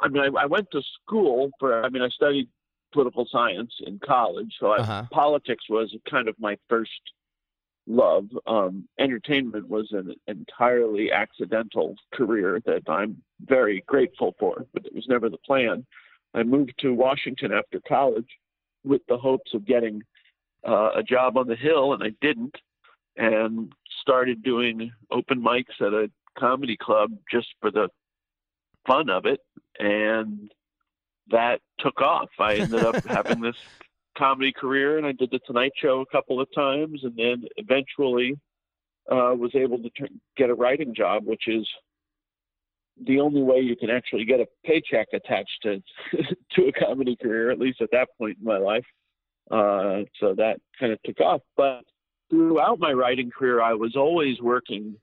I 0.00 0.08
mean, 0.08 0.22
I, 0.22 0.42
I 0.42 0.46
went 0.46 0.68
to 0.72 0.80
school 1.02 1.50
for. 1.58 1.84
I 1.84 1.88
mean, 1.88 2.02
I 2.02 2.08
studied 2.10 2.48
political 2.92 3.26
science 3.30 3.72
in 3.86 3.98
college, 3.98 4.54
so 4.60 4.68
I, 4.68 4.76
Uh-huh. 4.78 5.04
politics 5.10 5.64
was 5.68 5.94
kind 6.08 6.28
of 6.28 6.36
my 6.38 6.56
first 6.68 6.90
love. 7.86 8.26
Um, 8.46 8.88
entertainment 8.98 9.68
was 9.68 9.88
an 9.92 10.14
entirely 10.28 11.10
accidental 11.12 11.96
career 12.14 12.60
that 12.66 12.82
I'm 12.88 13.20
very 13.44 13.82
grateful 13.86 14.34
for, 14.38 14.64
but 14.72 14.86
it 14.86 14.94
was 14.94 15.06
never 15.08 15.28
the 15.28 15.38
plan. 15.38 15.84
I 16.34 16.42
moved 16.44 16.72
to 16.78 16.94
Washington 16.94 17.52
after 17.52 17.80
college 17.80 18.28
with 18.84 19.02
the 19.08 19.16
hopes 19.16 19.52
of 19.54 19.66
getting 19.66 20.02
uh, 20.66 20.90
a 20.96 21.02
job 21.02 21.36
on 21.36 21.46
the 21.46 21.56
Hill, 21.56 21.92
and 21.92 22.02
I 22.02 22.12
didn't, 22.20 22.54
and 23.16 23.72
started 24.00 24.42
doing 24.42 24.90
open 25.10 25.42
mics 25.42 25.80
at 25.80 25.92
a 25.92 26.10
comedy 26.38 26.76
club 26.76 27.10
just 27.30 27.48
for 27.60 27.70
the 27.70 27.88
fun 28.86 29.10
of 29.10 29.26
it, 29.26 29.40
and 29.78 30.50
that 31.30 31.60
took 31.78 32.00
off. 32.00 32.30
I 32.38 32.56
ended 32.56 32.84
up 32.84 33.04
having 33.04 33.40
this 33.40 33.56
comedy 34.16 34.52
career, 34.52 34.98
and 34.98 35.06
I 35.06 35.12
did 35.12 35.30
the 35.30 35.40
Tonight 35.40 35.72
Show 35.76 36.00
a 36.00 36.06
couple 36.06 36.40
of 36.40 36.48
times, 36.54 37.00
and 37.04 37.16
then 37.16 37.44
eventually 37.56 38.38
uh, 39.10 39.34
was 39.34 39.52
able 39.54 39.78
to 39.78 39.90
turn, 39.90 40.20
get 40.36 40.50
a 40.50 40.54
writing 40.54 40.94
job, 40.94 41.24
which 41.24 41.46
is 41.46 41.66
the 43.04 43.20
only 43.20 43.42
way 43.42 43.60
you 43.60 43.76
can 43.76 43.90
actually 43.90 44.24
get 44.24 44.40
a 44.40 44.46
paycheck 44.64 45.08
attached 45.12 45.62
to 45.62 45.82
to 46.52 46.66
a 46.66 46.72
comedy 46.72 47.16
career, 47.16 47.50
at 47.50 47.58
least 47.58 47.80
at 47.80 47.90
that 47.92 48.08
point 48.18 48.38
in 48.38 48.44
my 48.44 48.58
life. 48.58 48.84
Uh, 49.50 50.02
so 50.20 50.34
that 50.34 50.60
kind 50.78 50.92
of 50.92 51.02
took 51.04 51.20
off. 51.20 51.40
But 51.56 51.82
throughout 52.30 52.78
my 52.78 52.92
writing 52.92 53.30
career, 53.30 53.62
I 53.62 53.74
was 53.74 53.96
always 53.96 54.40
working 54.40 54.96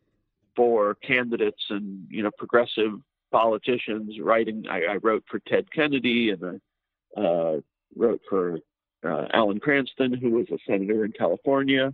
for 0.56 0.96
candidates 0.96 1.64
and 1.70 2.08
you 2.10 2.24
know 2.24 2.32
progressive 2.38 2.94
politicians. 3.32 4.20
Writing, 4.20 4.66
I, 4.70 4.84
I 4.84 4.96
wrote 5.02 5.24
for 5.30 5.40
Ted 5.48 5.72
Kennedy, 5.72 6.32
and 6.32 6.62
I 7.18 7.22
uh, 7.22 7.60
wrote 7.96 8.22
for 8.30 8.60
uh, 9.06 9.26
Alan 9.34 9.60
Cranston, 9.60 10.14
who 10.14 10.32
was 10.32 10.48
a 10.52 10.58
senator 10.68 11.06
in 11.06 11.12
California. 11.12 11.94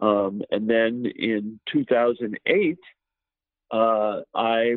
Um, 0.00 0.42
and 0.50 0.70
then 0.70 1.06
in 1.16 1.60
2008, 1.72 2.78
uh, 3.70 4.20
I 4.34 4.76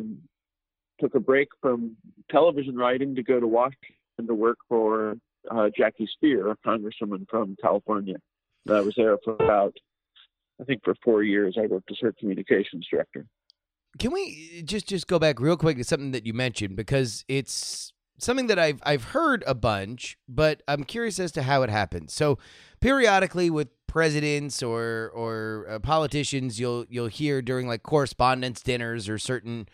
took 1.00 1.14
a 1.14 1.20
break 1.20 1.48
from 1.60 1.96
television 2.30 2.76
writing 2.76 3.14
to 3.14 3.22
go 3.22 3.40
to 3.40 3.46
Washington 3.46 3.96
to 4.26 4.34
work 4.34 4.58
for 4.68 5.16
uh, 5.50 5.68
Jackie 5.76 6.08
Speier, 6.08 6.52
a 6.52 6.68
congresswoman 6.68 7.28
from 7.28 7.56
California. 7.60 8.16
And 8.66 8.76
I 8.76 8.80
was 8.80 8.94
there 8.96 9.16
for 9.24 9.34
about, 9.34 9.76
I 10.60 10.64
think, 10.64 10.82
for 10.84 10.94
four 11.04 11.22
years. 11.22 11.56
I 11.58 11.66
worked 11.66 11.90
as 11.90 11.98
her 12.00 12.12
communications 12.18 12.86
director. 12.90 13.26
Can 13.98 14.12
we 14.12 14.62
just 14.64 14.88
just 14.88 15.06
go 15.06 15.18
back 15.18 15.38
real 15.40 15.56
quick 15.56 15.76
to 15.76 15.84
something 15.84 16.10
that 16.12 16.26
you 16.26 16.32
mentioned 16.32 16.74
because 16.76 17.24
it's 17.28 17.92
something 18.18 18.48
that 18.48 18.58
I've 18.58 18.80
I've 18.84 19.04
heard 19.04 19.44
a 19.46 19.54
bunch, 19.54 20.18
but 20.28 20.62
I'm 20.66 20.84
curious 20.84 21.20
as 21.20 21.30
to 21.32 21.42
how 21.42 21.62
it 21.62 21.70
happens. 21.70 22.12
So, 22.12 22.38
periodically 22.80 23.50
with 23.50 23.68
presidents 23.86 24.62
or 24.62 25.12
or 25.14 25.66
uh, 25.70 25.78
politicians, 25.78 26.58
you'll 26.58 26.86
you'll 26.88 27.06
hear 27.06 27.40
during 27.40 27.68
like 27.68 27.84
correspondence 27.84 28.62
dinners 28.62 29.08
or 29.08 29.18
certain 29.18 29.68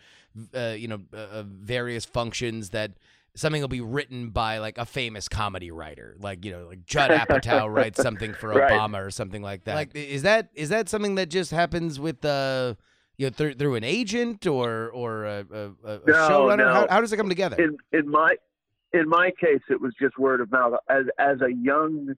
uh, 0.55 0.75
you 0.77 0.87
know 0.87 1.01
uh, 1.13 1.17
uh, 1.17 1.43
various 1.45 2.05
functions 2.05 2.69
that 2.71 2.91
something 3.35 3.61
will 3.61 3.67
be 3.69 3.81
written 3.81 4.29
by 4.29 4.57
like 4.57 4.77
a 4.77 4.85
famous 4.85 5.27
comedy 5.27 5.71
writer, 5.71 6.15
like 6.19 6.43
you 6.45 6.51
know 6.51 6.67
like 6.67 6.85
Judd 6.85 7.11
Apatow 7.11 7.71
writes 7.73 8.01
something 8.01 8.33
for 8.33 8.49
Right. 8.49 8.71
Obama 8.71 9.05
or 9.05 9.11
something 9.11 9.41
like 9.41 9.63
that. 9.65 9.75
Like, 9.75 9.95
is 9.95 10.23
that 10.23 10.49
is 10.53 10.69
that 10.69 10.89
something 10.89 11.15
that 11.15 11.29
just 11.29 11.51
happens 11.51 11.99
with 11.99 12.23
uh 12.25 12.75
you 13.17 13.27
know, 13.27 13.31
through, 13.31 13.53
through 13.53 13.75
an 13.75 13.83
agent 13.83 14.47
or 14.47 14.89
or 14.89 15.25
a, 15.25 15.45
a, 15.51 15.65
a 15.85 15.99
No, 16.07 16.13
showrunner? 16.13 16.57
no. 16.57 16.73
How, 16.73 16.87
how 16.89 17.01
does 17.01 17.13
it 17.13 17.17
come 17.17 17.29
together? 17.29 17.57
in 17.61 17.77
in 17.97 18.09
my 18.09 18.35
in 18.93 19.07
my 19.07 19.31
case 19.39 19.61
it 19.69 19.79
was 19.79 19.93
just 20.01 20.17
word 20.17 20.41
of 20.41 20.51
mouth 20.51 20.73
as 20.89 21.05
as 21.19 21.37
a 21.41 21.53
young 21.53 22.13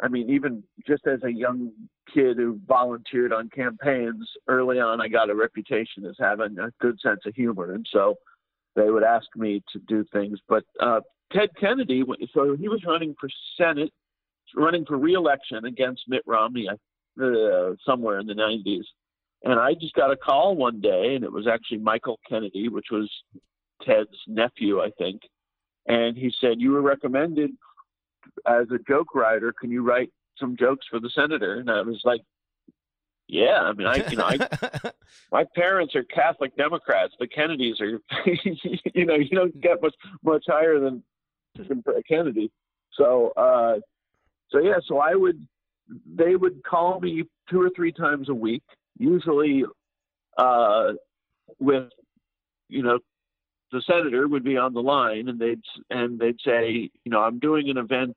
i 0.00 0.08
mean 0.08 0.28
even 0.30 0.62
just 0.86 1.06
as 1.06 1.20
a 1.22 1.30
young 1.30 1.70
kid 2.12 2.36
who 2.36 2.60
volunteered 2.66 3.32
on 3.32 3.48
campaigns 3.50 4.28
early 4.48 4.78
on 4.78 5.00
i 5.00 5.08
got 5.08 5.30
a 5.30 5.34
reputation 5.34 6.04
as 6.06 6.16
having 6.18 6.58
a 6.58 6.70
good 6.80 6.98
sense 7.00 7.20
of 7.26 7.34
humor. 7.34 7.72
And 7.72 7.86
so 7.90 8.14
they 8.74 8.90
would 8.90 9.02
ask 9.02 9.26
me 9.34 9.62
to 9.72 9.78
do 9.88 10.04
things. 10.12 10.38
But 10.48 10.64
uh 10.80 11.00
ted 11.32 11.50
kennedy 11.58 12.04
so 12.32 12.56
he 12.56 12.68
was 12.68 12.84
running 12.86 13.14
for 13.18 13.28
senate 13.58 13.92
running 14.54 14.84
for 14.84 14.96
reelection 14.96 15.64
against 15.64 16.02
mitt 16.06 16.22
romney 16.24 16.68
uh, 16.68 17.70
somewhere 17.84 18.20
in 18.20 18.28
the 18.28 18.32
90s 18.32 18.84
and 19.42 19.58
i 19.58 19.74
just 19.74 19.92
got 19.94 20.12
a 20.12 20.16
call 20.16 20.54
one 20.54 20.80
day 20.80 21.16
and 21.16 21.24
it 21.24 21.32
was 21.32 21.48
actually 21.48 21.78
michael 21.78 22.20
kennedy 22.28 22.68
which 22.68 22.86
was 22.92 23.10
Ted's 23.82 24.16
nephew, 24.26 24.80
I 24.80 24.90
think, 24.98 25.22
and 25.86 26.16
he 26.16 26.32
said, 26.40 26.60
"You 26.60 26.72
were 26.72 26.82
recommended 26.82 27.50
as 28.46 28.66
a 28.70 28.78
joke 28.88 29.14
writer. 29.14 29.52
Can 29.52 29.70
you 29.70 29.82
write 29.82 30.10
some 30.38 30.56
jokes 30.56 30.86
for 30.90 31.00
the 31.00 31.10
senator?" 31.10 31.54
And 31.54 31.70
I 31.70 31.82
was 31.82 32.00
like, 32.04 32.22
"Yeah." 33.28 33.60
I 33.62 33.72
mean, 33.72 33.86
I 33.86 34.08
you 34.08 34.16
know, 34.16 34.26
I, 34.26 34.90
my 35.32 35.44
parents 35.54 35.94
are 35.94 36.04
Catholic 36.04 36.56
Democrats. 36.56 37.14
The 37.18 37.26
Kennedys 37.26 37.80
are, 37.80 38.00
you 38.94 39.06
know, 39.06 39.14
you 39.14 39.30
don't 39.30 39.60
get 39.60 39.82
much 39.82 39.94
much 40.22 40.44
higher 40.46 40.78
than 40.80 41.02
Kennedy. 42.08 42.50
So, 42.92 43.32
uh, 43.36 43.76
so 44.50 44.58
yeah, 44.58 44.78
so 44.86 44.98
I 44.98 45.14
would, 45.14 45.46
they 46.14 46.36
would 46.36 46.62
call 46.64 47.00
me 47.00 47.24
two 47.50 47.60
or 47.60 47.70
three 47.74 47.92
times 47.92 48.28
a 48.28 48.34
week, 48.34 48.62
usually 48.98 49.64
uh, 50.38 50.92
with, 51.58 51.90
you 52.68 52.82
know, 52.82 52.98
the 53.72 53.82
senator 53.86 54.28
would 54.28 54.44
be 54.44 54.56
on 54.56 54.72
the 54.72 54.82
line 54.82 55.28
and 55.28 55.38
they'd 55.38 55.60
and 55.90 56.18
they'd 56.18 56.40
say, 56.44 56.90
you 57.04 57.10
know, 57.10 57.20
I'm 57.20 57.38
doing 57.38 57.68
an 57.68 57.78
event 57.78 58.16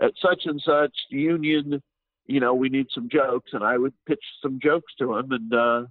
at 0.00 0.12
such 0.20 0.42
and 0.46 0.60
such 0.64 0.94
union, 1.10 1.82
you 2.26 2.40
know, 2.40 2.54
we 2.54 2.68
need 2.68 2.86
some 2.94 3.08
jokes, 3.10 3.50
and 3.52 3.64
I 3.64 3.76
would 3.76 3.92
pitch 4.06 4.22
some 4.42 4.58
jokes 4.62 4.92
to 4.98 5.16
him, 5.16 5.32
and 5.32 5.54
uh, 5.54 5.82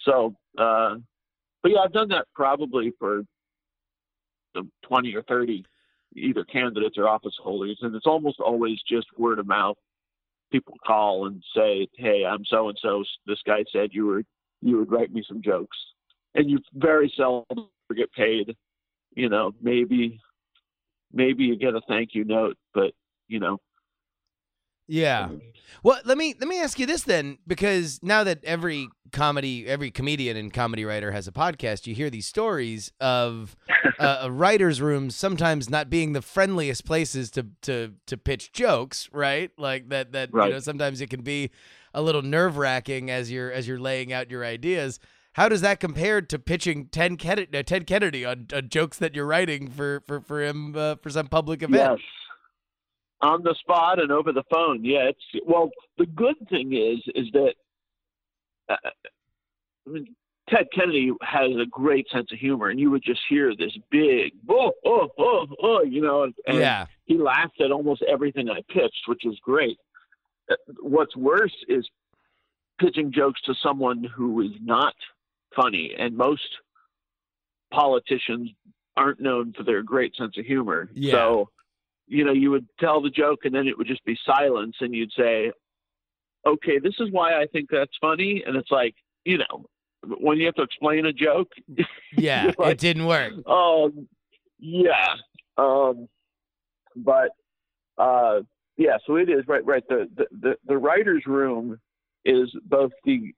so, 0.00 0.34
uh, 0.58 0.96
but 1.62 1.72
yeah, 1.72 1.78
I've 1.84 1.92
done 1.92 2.08
that 2.08 2.26
probably 2.34 2.92
for 2.98 3.22
the 4.54 4.66
20 4.82 5.14
or 5.14 5.22
30 5.22 5.64
either 6.16 6.44
candidates 6.44 6.96
or 6.98 7.08
office 7.08 7.36
holders, 7.42 7.78
and 7.82 7.94
it's 7.94 8.06
almost 8.06 8.40
always 8.40 8.78
just 8.88 9.06
word 9.16 9.38
of 9.38 9.46
mouth. 9.46 9.76
People 10.50 10.76
call 10.84 11.26
and 11.26 11.42
say, 11.54 11.86
"Hey, 11.94 12.24
I'm 12.24 12.44
so 12.46 12.70
and 12.70 12.78
so. 12.80 13.04
This 13.26 13.42
guy 13.46 13.64
said 13.70 13.90
you 13.92 14.06
were 14.06 14.24
you 14.62 14.78
would 14.78 14.90
write 14.90 15.12
me 15.12 15.22
some 15.28 15.42
jokes," 15.42 15.76
and 16.34 16.50
you 16.50 16.58
very 16.74 17.12
seldom 17.16 17.68
get 17.94 18.10
paid. 18.12 18.56
You 19.14 19.28
know, 19.28 19.52
maybe 19.60 20.18
maybe 21.12 21.44
you 21.44 21.56
get 21.56 21.74
a 21.74 21.82
thank 21.86 22.14
you 22.14 22.24
note, 22.24 22.56
but 22.72 22.92
you 23.28 23.38
know, 23.38 23.58
yeah. 24.88 25.28
Well, 25.82 26.00
let 26.06 26.16
me 26.16 26.34
let 26.40 26.48
me 26.48 26.60
ask 26.60 26.78
you 26.78 26.86
this 26.86 27.02
then, 27.02 27.38
because 27.46 28.00
now 28.02 28.24
that 28.24 28.42
every 28.42 28.88
comedy, 29.12 29.66
every 29.68 29.90
comedian 29.90 30.36
and 30.36 30.52
comedy 30.52 30.84
writer 30.84 31.12
has 31.12 31.28
a 31.28 31.32
podcast, 31.32 31.86
you 31.86 31.94
hear 31.94 32.08
these 32.08 32.26
stories 32.26 32.90
of 32.98 33.54
uh, 33.98 34.18
a 34.22 34.30
writers' 34.30 34.80
rooms 34.80 35.14
sometimes 35.14 35.68
not 35.68 35.90
being 35.90 36.14
the 36.14 36.22
friendliest 36.22 36.86
places 36.86 37.30
to 37.32 37.46
to 37.62 37.92
to 38.06 38.16
pitch 38.16 38.50
jokes, 38.52 39.10
right? 39.12 39.50
Like 39.58 39.90
that 39.90 40.12
that 40.12 40.30
you 40.32 40.50
know 40.50 40.58
sometimes 40.58 41.02
it 41.02 41.10
can 41.10 41.20
be 41.20 41.50
a 41.92 42.00
little 42.00 42.22
nerve 42.22 42.56
wracking 42.56 43.10
as 43.10 43.30
you're 43.30 43.52
as 43.52 43.68
you're 43.68 43.78
laying 43.78 44.10
out 44.10 44.30
your 44.30 44.44
ideas. 44.44 44.98
How 45.34 45.50
does 45.50 45.60
that 45.60 45.78
compare 45.80 46.22
to 46.22 46.38
pitching 46.38 46.86
Ted 46.86 47.18
Kennedy, 47.18 47.56
uh, 47.56 47.62
Ted 47.62 47.86
Kennedy 47.86 48.24
on, 48.24 48.48
on 48.52 48.70
jokes 48.70 48.96
that 48.98 49.14
you're 49.14 49.26
writing 49.26 49.68
for 49.68 50.00
for 50.06 50.22
for 50.22 50.42
him 50.42 50.74
uh, 50.74 50.96
for 50.96 51.10
some 51.10 51.26
public 51.26 51.62
event? 51.62 52.00
Yes. 52.00 52.00
On 53.20 53.42
the 53.42 53.54
spot 53.60 54.00
and 54.00 54.12
over 54.12 54.32
the 54.32 54.44
phone. 54.50 54.84
Yeah, 54.84 55.08
it's 55.10 55.44
well. 55.44 55.70
The 55.98 56.06
good 56.06 56.36
thing 56.48 56.72
is, 56.74 56.98
is 57.16 57.26
that 57.32 57.54
uh, 58.68 58.76
I 59.86 59.90
mean, 59.90 60.14
Ted 60.48 60.66
Kennedy 60.72 61.10
has 61.22 61.50
a 61.60 61.66
great 61.66 62.06
sense 62.10 62.30
of 62.32 62.38
humor, 62.38 62.68
and 62.68 62.78
you 62.78 62.90
would 62.90 63.02
just 63.02 63.20
hear 63.28 63.54
this 63.56 63.76
big 63.90 64.32
oh 64.48 64.70
oh 64.84 65.08
oh 65.18 65.46
oh, 65.62 65.82
you 65.82 66.00
know, 66.00 66.22
and, 66.24 66.34
and 66.46 66.58
Yeah. 66.58 66.86
he 67.06 67.18
laughed 67.18 67.60
at 67.60 67.72
almost 67.72 68.02
everything 68.02 68.48
I 68.48 68.60
pitched, 68.72 69.02
which 69.06 69.24
is 69.26 69.36
great. 69.42 69.78
Uh, 70.50 70.54
What's 70.80 71.16
worse 71.16 71.54
is 71.68 71.88
pitching 72.80 73.10
jokes 73.12 73.40
to 73.46 73.54
someone 73.62 74.04
who 74.04 74.40
is 74.42 74.52
not 74.62 74.94
funny, 75.56 75.94
and 75.98 76.16
most 76.16 76.48
politicians 77.72 78.50
aren't 78.96 79.20
known 79.20 79.52
for 79.56 79.62
their 79.64 79.82
great 79.82 80.14
sense 80.16 80.36
of 80.38 80.44
humor. 80.46 80.88
Yeah. 80.94 81.12
So, 81.12 81.50
you 82.08 82.24
know, 82.24 82.32
you 82.32 82.50
would 82.50 82.66
tell 82.80 83.00
the 83.00 83.10
joke, 83.10 83.40
and 83.44 83.54
then 83.54 83.66
it 83.68 83.76
would 83.76 83.86
just 83.86 84.04
be 84.04 84.18
silence, 84.24 84.76
and 84.80 84.94
you'd 84.94 85.12
say, 85.16 85.52
"Okay, 86.46 86.78
this 86.78 86.94
is 87.00 87.10
why 87.10 87.40
I 87.40 87.46
think 87.46 87.68
that's 87.70 87.92
funny," 88.00 88.42
and 88.46 88.56
it's 88.56 88.70
like, 88.70 88.94
you 89.24 89.38
know, 89.38 89.66
when 90.20 90.38
you 90.38 90.46
have 90.46 90.54
to 90.56 90.62
explain 90.62 91.06
a 91.06 91.12
joke, 91.12 91.52
Yeah, 92.16 92.52
like- 92.58 92.72
it 92.72 92.78
didn't 92.78 93.06
work. 93.06 93.32
Oh, 93.46 93.92
yeah. 94.58 95.14
Um, 95.56 96.08
but 96.96 97.30
uh, 97.98 98.40
yeah, 98.76 98.96
so 99.06 99.16
it 99.16 99.28
is 99.28 99.46
right. 99.46 99.64
Right. 99.64 99.82
The, 99.88 100.08
the 100.16 100.26
the 100.40 100.56
the 100.66 100.78
writers' 100.78 101.24
room 101.26 101.78
is 102.24 102.48
both 102.64 102.92
the 103.04 103.32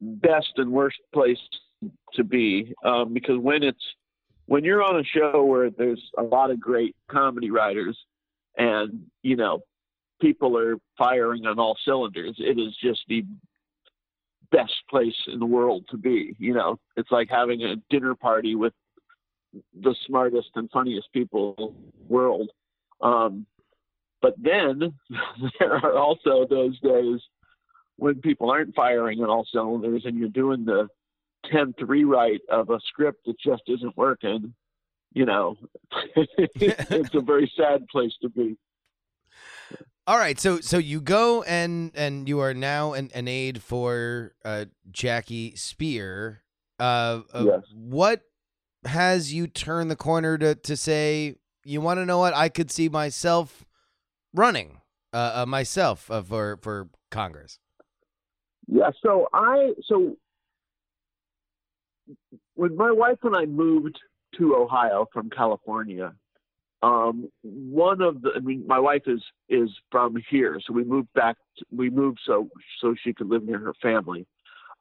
best 0.00 0.52
and 0.56 0.70
worst 0.70 0.98
place 1.12 1.38
to 2.14 2.24
be 2.24 2.74
um, 2.84 3.12
because 3.14 3.38
when 3.38 3.62
it's 3.62 3.82
when 4.50 4.64
you're 4.64 4.82
on 4.82 4.98
a 4.98 5.04
show 5.04 5.44
where 5.44 5.70
there's 5.70 6.02
a 6.18 6.22
lot 6.24 6.50
of 6.50 6.58
great 6.58 6.96
comedy 7.08 7.52
writers 7.52 7.96
and 8.56 9.06
you 9.22 9.36
know 9.36 9.60
people 10.20 10.58
are 10.58 10.74
firing 10.98 11.46
on 11.46 11.60
all 11.60 11.78
cylinders, 11.84 12.34
it 12.38 12.58
is 12.58 12.76
just 12.82 12.98
the 13.06 13.24
best 14.50 14.74
place 14.90 15.14
in 15.28 15.38
the 15.38 15.46
world 15.46 15.84
to 15.90 15.96
be. 15.96 16.34
You 16.40 16.54
know, 16.54 16.80
it's 16.96 17.12
like 17.12 17.28
having 17.30 17.62
a 17.62 17.76
dinner 17.90 18.16
party 18.16 18.56
with 18.56 18.72
the 19.82 19.94
smartest 20.08 20.48
and 20.56 20.68
funniest 20.72 21.12
people 21.12 21.54
in 21.56 21.64
the 21.64 22.12
world. 22.12 22.50
Um, 23.00 23.46
but 24.20 24.34
then 24.36 24.92
there 25.60 25.74
are 25.74 25.96
also 25.96 26.44
those 26.50 26.76
days 26.80 27.20
when 27.98 28.16
people 28.16 28.50
aren't 28.50 28.74
firing 28.74 29.20
on 29.20 29.30
all 29.30 29.46
cylinders 29.52 30.02
and 30.06 30.18
you're 30.18 30.28
doing 30.28 30.64
the 30.64 30.88
10th 31.46 31.74
rewrite 31.80 32.42
of 32.50 32.70
a 32.70 32.78
script 32.86 33.26
that 33.26 33.38
just 33.40 33.62
isn't 33.66 33.96
working. 33.96 34.54
You 35.12 35.26
know, 35.26 35.56
it's 36.16 37.14
a 37.14 37.20
very 37.20 37.50
sad 37.56 37.86
place 37.88 38.12
to 38.22 38.28
be. 38.28 38.56
All 40.06 40.18
right, 40.18 40.40
so 40.40 40.60
so 40.60 40.78
you 40.78 41.00
go 41.00 41.42
and 41.42 41.92
and 41.94 42.28
you 42.28 42.40
are 42.40 42.54
now 42.54 42.94
an, 42.94 43.10
an 43.14 43.28
aide 43.28 43.62
for 43.62 44.34
uh, 44.44 44.66
Jackie 44.90 45.52
Speier. 45.52 46.38
Uh, 46.78 47.20
uh, 47.32 47.44
Yes. 47.46 47.60
What 47.74 48.22
has 48.84 49.32
you 49.32 49.46
turned 49.46 49.90
the 49.90 49.96
corner 49.96 50.38
to 50.38 50.54
to 50.54 50.76
say 50.76 51.36
you 51.64 51.80
want 51.80 51.98
to 51.98 52.06
know 52.06 52.18
what 52.18 52.34
I 52.34 52.48
could 52.48 52.70
see 52.70 52.88
myself 52.88 53.64
running 54.32 54.80
uh, 55.12 55.42
uh, 55.42 55.46
myself 55.46 56.10
uh, 56.10 56.22
for 56.22 56.58
for 56.62 56.88
Congress? 57.10 57.58
Yeah, 58.66 58.90
so 59.02 59.28
I 59.32 59.72
so 59.84 60.16
when 62.54 62.76
my 62.76 62.90
wife 62.90 63.18
and 63.22 63.36
I 63.36 63.46
moved 63.46 63.98
to 64.38 64.56
Ohio 64.56 65.06
from 65.12 65.30
California, 65.30 66.12
um, 66.82 67.30
one 67.42 68.00
of 68.00 68.22
the 68.22 68.30
I 68.36 68.40
mean 68.40 68.66
my 68.66 68.78
wife 68.78 69.02
is 69.06 69.22
is 69.48 69.70
from 69.90 70.16
here, 70.30 70.60
so 70.66 70.72
we 70.72 70.84
moved 70.84 71.12
back. 71.14 71.36
We 71.70 71.90
moved 71.90 72.20
so 72.26 72.48
so 72.80 72.94
she 73.02 73.12
could 73.12 73.28
live 73.28 73.44
near 73.44 73.58
her 73.58 73.74
family. 73.82 74.26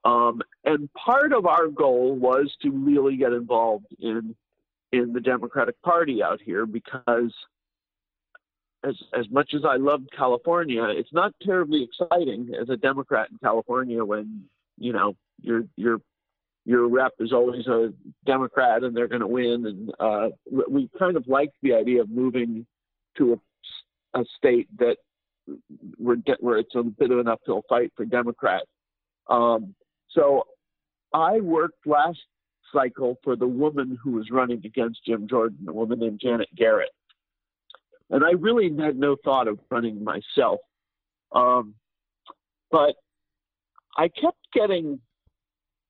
Um, 0.05 0.41
and 0.63 0.89
part 0.93 1.33
of 1.33 1.45
our 1.45 1.67
goal 1.67 2.15
was 2.15 2.55
to 2.61 2.71
really 2.71 3.17
get 3.17 3.33
involved 3.33 3.87
in 3.99 4.35
in 4.91 5.13
the 5.13 5.19
Democratic 5.19 5.81
Party 5.81 6.23
out 6.23 6.39
here 6.41 6.65
because 6.65 7.33
as 8.83 8.95
as 9.13 9.29
much 9.29 9.53
as 9.53 9.61
I 9.65 9.75
loved 9.75 10.09
California, 10.15 10.83
it's 10.83 11.13
not 11.13 11.33
terribly 11.41 11.83
exciting 11.83 12.51
as 12.59 12.69
a 12.69 12.77
Democrat 12.77 13.29
in 13.29 13.37
California 13.39 14.03
when 14.05 14.45
you 14.77 14.93
know 14.93 15.15
your 15.41 15.63
your 15.75 15.99
your 16.69 16.87
rep 16.87 17.13
is 17.19 17.33
always 17.33 17.65
a 17.65 17.91
Democrat 18.27 18.83
and 18.83 18.95
they're 18.95 19.07
going 19.07 19.21
to 19.21 19.27
win. 19.27 19.65
And 19.65 19.91
uh, 19.99 20.29
we- 20.51 20.87
kind 20.99 21.17
of 21.17 21.27
liked 21.27 21.55
the 21.63 21.73
idea 21.73 21.99
of 21.99 22.11
moving 22.11 22.63
to 23.17 23.41
a, 24.13 24.19
a 24.19 24.23
state 24.37 24.67
that 24.77 24.97
where, 25.97 26.17
where 26.39 26.59
it's 26.59 26.75
a 26.75 26.83
bit 26.83 27.09
of 27.09 27.17
an 27.17 27.27
uphill 27.27 27.63
fight 27.67 27.91
for 27.95 28.05
Democrats. 28.05 28.67
Um, 29.31 29.73
so 30.11 30.43
I 31.11 31.39
worked 31.39 31.87
last 31.87 32.19
cycle 32.71 33.17
for 33.23 33.35
the 33.35 33.47
woman 33.47 33.97
who 34.03 34.11
was 34.11 34.29
running 34.29 34.61
against 34.63 35.03
Jim 35.07 35.27
Jordan, 35.27 35.65
a 35.67 35.73
woman 35.73 35.97
named 35.97 36.19
Janet 36.21 36.49
Garrett. 36.55 36.91
And 38.11 38.23
I 38.23 38.33
really 38.33 38.71
had 38.77 38.95
no 38.95 39.15
thought 39.23 39.47
of 39.47 39.57
running 39.71 40.03
myself. 40.03 40.59
Um, 41.31 41.73
but 42.69 42.93
I 43.97 44.07
kept 44.07 44.37
getting 44.53 44.99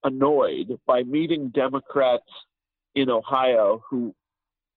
annoyed 0.03 0.79
by 0.85 1.03
meeting 1.03 1.49
Democrats 1.49 2.23
in 2.95 3.09
Ohio 3.09 3.83
who 3.89 4.13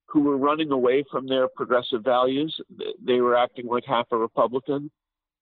who 0.07 0.21
were 0.21 0.37
running 0.37 0.71
away 0.73 1.03
from 1.11 1.27
their 1.27 1.49
progressive 1.49 2.05
values. 2.05 2.55
They 3.03 3.21
were 3.21 3.35
acting 3.35 3.67
like 3.67 3.85
half 3.87 4.07
a 4.11 4.17
Republican 4.19 4.91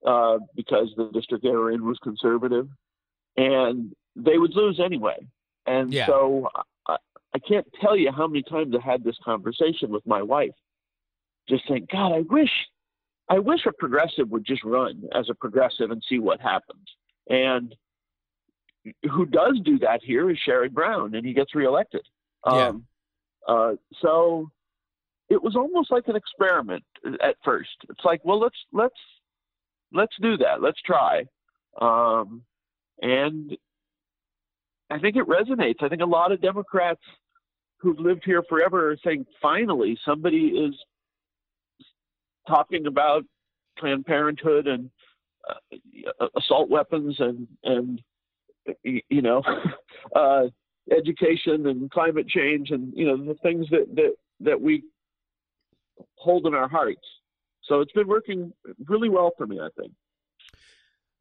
uh, 0.05 0.37
because 0.55 0.93
the 0.95 1.09
district 1.13 1.43
they 1.43 1.49
were 1.49 1.71
in 1.71 1.85
was 1.85 1.99
conservative, 2.01 2.69
and 3.35 3.93
they 4.15 4.37
would 4.37 4.55
lose 4.55 4.79
anyway. 4.79 5.17
And 5.65 5.93
Yeah. 5.93 6.05
so 6.05 6.47
I, 6.87 6.95
I 7.35 7.39
can't 7.39 7.67
tell 7.81 7.97
you 7.97 8.11
how 8.11 8.27
many 8.27 8.43
times 8.43 8.73
I 8.73 8.81
had 8.81 9.03
this 9.03 9.17
conversation 9.25 9.89
with 9.89 10.05
my 10.05 10.21
wife, 10.21 10.55
just 11.49 11.67
saying, 11.67 11.87
God, 11.91 12.13
I 12.13 12.21
wish, 12.21 12.51
I 13.29 13.39
wish 13.39 13.65
a 13.65 13.73
progressive 13.73 14.29
would 14.29 14.45
just 14.45 14.63
run 14.63 15.03
as 15.13 15.29
a 15.29 15.35
progressive 15.35 15.91
and 15.91 16.01
see 16.07 16.19
what 16.19 16.39
happens. 16.39 16.87
And 17.29 17.75
who 19.11 19.25
does 19.25 19.59
do 19.63 19.77
that 19.79 20.01
here 20.03 20.29
is 20.29 20.37
Sherrod 20.47 20.71
Brown, 20.71 21.15
and 21.15 21.25
he 21.25 21.33
gets 21.33 21.55
reelected. 21.55 22.01
Yeah. 22.45 22.69
Um, 22.69 22.85
uh, 23.47 23.73
so 24.01 24.49
it 25.29 25.41
was 25.41 25.55
almost 25.55 25.91
like 25.91 26.07
an 26.07 26.15
experiment 26.15 26.83
at 27.23 27.35
first. 27.43 27.69
It's 27.89 28.03
like, 28.03 28.21
well, 28.23 28.39
let's 28.39 28.57
let's 28.73 28.95
let's 29.93 30.15
do 30.21 30.37
that. 30.37 30.61
Let's 30.61 30.81
try. 30.81 31.23
Um, 31.79 32.43
and 33.01 33.55
I 34.89 34.99
think 34.99 35.15
it 35.15 35.27
resonates. 35.27 35.81
I 35.81 35.89
think 35.89 36.01
a 36.01 36.05
lot 36.05 36.31
of 36.31 36.41
Democrats 36.41 37.01
who've 37.77 37.99
lived 37.99 38.23
here 38.25 38.43
forever 38.47 38.91
are 38.91 38.97
saying, 39.03 39.25
finally, 39.41 39.97
somebody 40.05 40.47
is 40.47 40.75
talking 42.47 42.87
about 42.87 43.23
Planned 43.77 44.05
Parenthood 44.05 44.67
and 44.67 44.89
uh, 45.49 46.27
assault 46.37 46.69
weapons 46.69 47.15
and 47.19 47.47
and 47.63 48.01
you 48.83 49.21
know 49.21 49.41
uh, 50.15 50.43
education 50.91 51.67
and 51.67 51.89
climate 51.91 52.27
change 52.27 52.71
and 52.71 52.93
you 52.95 53.05
know 53.05 53.17
the 53.17 53.35
things 53.41 53.67
that 53.71 53.85
that 53.95 54.13
that 54.39 54.59
we 54.61 54.83
hold 56.15 56.45
in 56.47 56.53
our 56.53 56.67
hearts. 56.67 57.01
So 57.63 57.79
it's 57.81 57.91
been 57.93 58.07
working 58.07 58.51
really 58.87 59.09
well 59.09 59.31
for 59.37 59.45
me, 59.47 59.59
I 59.59 59.69
think. 59.79 59.93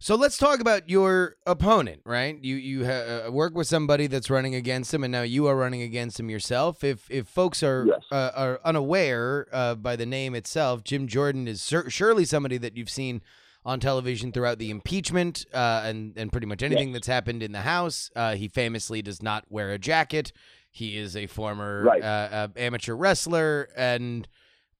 So 0.03 0.15
let's 0.15 0.39
talk 0.39 0.61
about 0.61 0.89
your 0.89 1.37
opponent, 1.47 2.01
right? 2.07 2.43
You 2.43 2.57
you 2.57 2.87
ha- 2.87 3.27
uh, 3.27 3.31
work 3.31 3.55
with 3.55 3.67
somebody 3.67 4.07
that's 4.07 4.31
running 4.31 4.55
against 4.55 4.95
him, 4.95 5.05
and 5.05 5.13
now 5.13 5.21
you 5.23 5.47
are 5.47 5.55
running 5.55 5.83
against 5.83 6.19
him 6.19 6.31
yourself. 6.31 6.83
If 6.83 7.11
if 7.11 7.29
folks 7.29 7.63
are 7.63 7.85
Yes. 7.87 8.01
uh, 8.11 8.31
are 8.35 8.61
unaware 8.65 9.47
uh, 9.53 9.75
by 9.75 9.97
the 9.97 10.07
name 10.07 10.35
itself, 10.35 10.85
Jim 10.85 11.07
Jordan 11.07 11.47
is 11.47 11.61
cer- 11.61 11.91
surely 11.91 12.25
somebody 12.25 12.57
that 12.57 12.79
you've 12.79 12.89
seen 12.89 13.21
on 13.65 13.79
television 13.81 14.33
throughout 14.33 14.59
the 14.59 14.71
impeachment 14.71 15.45
uh, 15.53 15.83
and 15.85 16.15
and 16.17 16.33
pretty 16.33 16.47
much 16.47 16.63
anything 16.63 16.89
Yes. 16.89 16.95
that's 16.95 17.07
happened 17.09 17.43
in 17.43 17.53
the 17.53 17.61
House. 17.61 18.11
Uh, 18.17 18.35
he 18.35 18.49
famously 18.49 19.03
does 19.03 19.23
not 19.23 19.45
wear 19.51 19.71
a 19.71 19.79
jacket. 19.79 20.33
He 20.71 20.97
is 20.97 21.17
a 21.17 21.27
former 21.27 21.83
Right. 21.85 22.03
uh, 22.03 22.07
uh, 22.33 22.49
amateur 22.57 22.95
wrestler 22.95 23.69
and. 23.77 24.27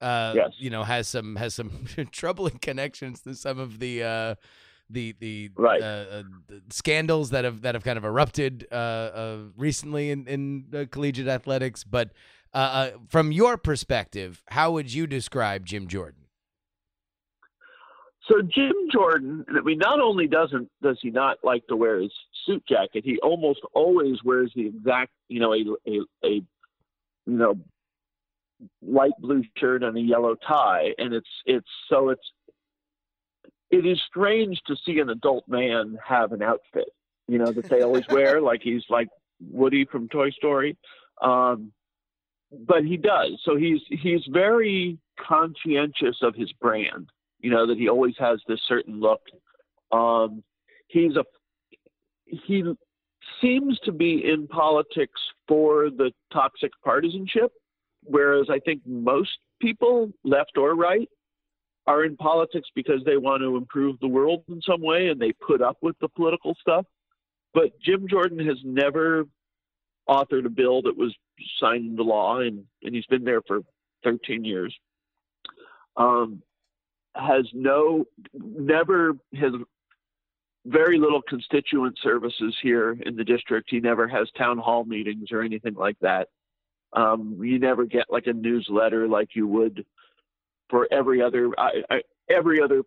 Uh, 0.03 0.33
Yes. 0.35 0.53
you 0.59 0.71
know, 0.71 0.83
has 0.83 1.07
some 1.09 1.37
has 1.37 1.55
some 1.55 1.85
troubling 2.11 2.59
connections 2.59 3.21
to 3.21 3.35
some 3.35 3.59
of 3.59 3.81
the 3.81 4.03
uh, 4.03 4.35
the 4.89 5.15
the 5.21 5.51
Right. 5.57 5.79
the 5.81 6.25
scandals 6.71 7.29
that 7.31 7.45
have 7.45 7.61
that 7.61 7.75
have 7.75 7.85
kind 7.85 7.99
of 7.99 8.05
erupted 8.07 8.67
uh, 8.73 8.75
uh, 8.75 9.39
recently 9.59 10.11
in 10.11 10.27
in 10.27 10.65
uh, 10.75 10.85
collegiate 10.91 11.29
athletics. 11.29 11.85
But 11.85 12.13
uh, 12.55 12.57
uh, 12.57 12.91
from 13.09 13.31
your 13.31 13.59
perspective, 13.59 14.43
how 14.49 14.73
would 14.73 14.91
you 14.91 15.07
describe 15.07 15.67
Jim 15.67 15.87
Jordan? 15.87 16.20
So 18.31 18.43
Jim 18.43 18.73
Jordan, 18.93 19.45
I 19.49 19.61
mean, 19.61 19.79
not 19.79 19.99
only 19.99 20.29
doesn't 20.29 20.69
does 20.83 20.99
he 21.03 21.11
not 21.11 21.39
like 21.43 21.67
to 21.67 21.77
wear 21.77 22.01
his 22.01 22.13
suit 22.47 22.63
jacket, 22.69 23.03
he 23.05 23.19
almost 23.19 23.61
always 23.75 24.23
wears 24.23 24.53
the 24.55 24.67
exact, 24.67 25.11
you 25.29 25.41
know, 25.41 25.53
a 25.53 25.65
a, 25.89 26.01
a 26.25 26.29
you 26.29 26.45
know 27.27 27.59
light 28.83 29.13
blue 29.19 29.43
shirt 29.57 29.83
and 29.83 29.97
a 29.97 30.01
yellow 30.01 30.37
tie, 30.47 30.95
and 30.99 31.13
it's 31.13 31.29
it's 31.45 31.69
so 31.89 32.11
it's 32.11 32.33
it 33.71 33.85
is 33.85 34.01
strange 34.07 34.61
to 34.67 34.77
see 34.85 35.01
an 35.01 35.11
adult 35.11 35.49
man 35.49 35.99
have 36.07 36.31
an 36.33 36.43
outfit, 36.43 36.91
you 37.27 37.39
know, 37.39 37.51
that 37.51 37.69
they 37.69 37.83
always 37.83 38.07
wear, 38.09 38.41
like 38.43 38.61
he's 38.63 38.85
like 38.89 39.09
Woody 39.41 39.87
from 39.87 40.09
Toy 40.09 40.31
Story. 40.31 40.77
Um, 41.21 41.73
but 42.53 42.85
he 42.85 42.97
does. 42.97 43.41
So 43.45 43.57
he's 43.57 43.81
he's 43.89 44.23
very 44.31 44.99
conscientious 45.19 46.19
of 46.23 46.37
his 46.37 46.53
brand. 46.53 47.11
You 47.41 47.51
know 47.51 47.67
that 47.67 47.79
he 47.79 47.89
always 47.89 48.15
has 48.19 48.41
this 48.47 48.61
certain 48.67 49.01
look. 49.01 49.21
Um, 49.93 50.43
he's 50.89 51.17
a 51.17 51.25
he 52.27 52.65
seems 53.41 53.79
to 53.85 53.93
be 53.93 54.25
in 54.25 54.47
politics 54.47 55.21
for 55.49 55.91
the 55.91 56.13
toxic 56.33 56.71
partisanship, 56.85 57.53
whereas 58.05 58.47
I 58.51 58.59
think 58.61 58.83
most 58.87 59.31
people, 59.61 60.11
left 60.25 60.57
or 60.57 60.75
right, 60.75 61.09
are 61.87 62.05
in 62.05 62.17
politics 62.17 62.69
because 62.75 63.03
they 63.05 63.17
want 63.17 63.43
to 63.43 63.57
improve 63.57 63.99
the 64.01 64.09
world 64.09 64.45
in 64.49 64.61
some 64.63 64.83
way 64.83 65.09
and 65.09 65.21
they 65.21 65.33
put 65.33 65.61
up 65.61 65.79
with 65.83 65.97
the 66.01 66.09
political 66.09 66.55
stuff. 66.61 66.87
But 67.53 67.71
Jim 67.81 68.07
Jordan 68.09 68.39
has 68.47 68.59
never 68.65 69.25
authored 70.09 70.47
a 70.47 70.51
bill 70.51 70.83
that 70.83 70.97
was 70.97 71.15
signed 71.59 71.87
into 71.91 72.03
law, 72.03 72.39
and, 72.41 72.65
and 72.83 72.95
he's 72.95 73.07
been 73.07 73.25
there 73.25 73.43
for 73.43 73.61
13 74.05 74.45
years. 74.45 74.75
Um, 75.97 76.43
has 77.15 77.47
no, 77.53 78.05
never 78.35 79.13
has 79.35 79.53
very 80.67 80.99
little 80.99 81.23
constituent 81.23 81.99
services 82.03 82.55
here 82.63 82.93
in 83.07 83.17
the 83.17 83.25
district. 83.25 83.71
He 83.71 83.81
never 83.81 84.07
has 84.07 84.29
town 84.37 84.59
hall 84.59 84.85
meetings 84.85 85.29
or 85.33 85.43
anything 85.43 85.75
like 85.75 85.99
that. 86.01 86.29
Um, 86.93 87.39
you 87.41 87.59
never 87.59 87.85
get 87.85 88.07
like 88.11 88.27
a 88.27 88.33
newsletter 88.33 89.09
like 89.09 89.31
you 89.35 89.47
would 89.47 89.85
for 90.69 90.89
every 90.93 91.23
other. 91.23 91.51
I, 91.57 91.83
I, 91.91 92.01
every 92.29 92.61
other 92.61 92.83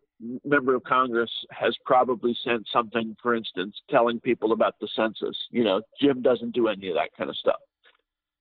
member 0.45 0.75
of 0.75 0.83
Congress 0.83 1.31
has 1.51 1.75
probably 1.85 2.37
sent 2.43 2.67
something, 2.71 3.15
for 3.21 3.35
instance, 3.35 3.75
telling 3.89 4.19
people 4.19 4.51
about 4.51 4.75
the 4.79 4.87
census. 4.95 5.37
You 5.51 5.63
know, 5.63 5.81
Jim 6.01 6.21
doesn't 6.21 6.53
do 6.53 6.67
any 6.67 6.89
of 6.89 6.95
that 6.95 7.09
kind 7.17 7.29
of 7.29 7.35
stuff. 7.37 7.59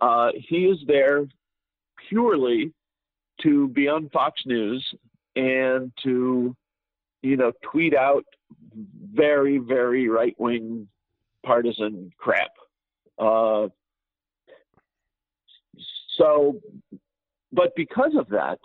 Uh, 0.01 0.31
he 0.35 0.65
is 0.65 0.79
there 0.87 1.27
purely 2.09 2.73
to 3.43 3.69
be 3.69 3.89
on 3.89 4.09
Fox 4.11 4.43
News 4.47 4.85
and 5.37 5.93
to, 6.03 6.55
you 7.23 7.37
know, 7.37 7.53
tweet 7.63 7.95
out 7.95 8.25
very, 9.13 9.59
very 9.59 10.09
right 10.09 10.35
wing 10.39 10.89
partisan 11.45 12.11
crap. 12.19 12.51
Uh, 13.19 13.69
so, 16.17 16.61
but 17.53 17.75
because 17.77 18.13
of 18.19 18.29
that, 18.29 18.59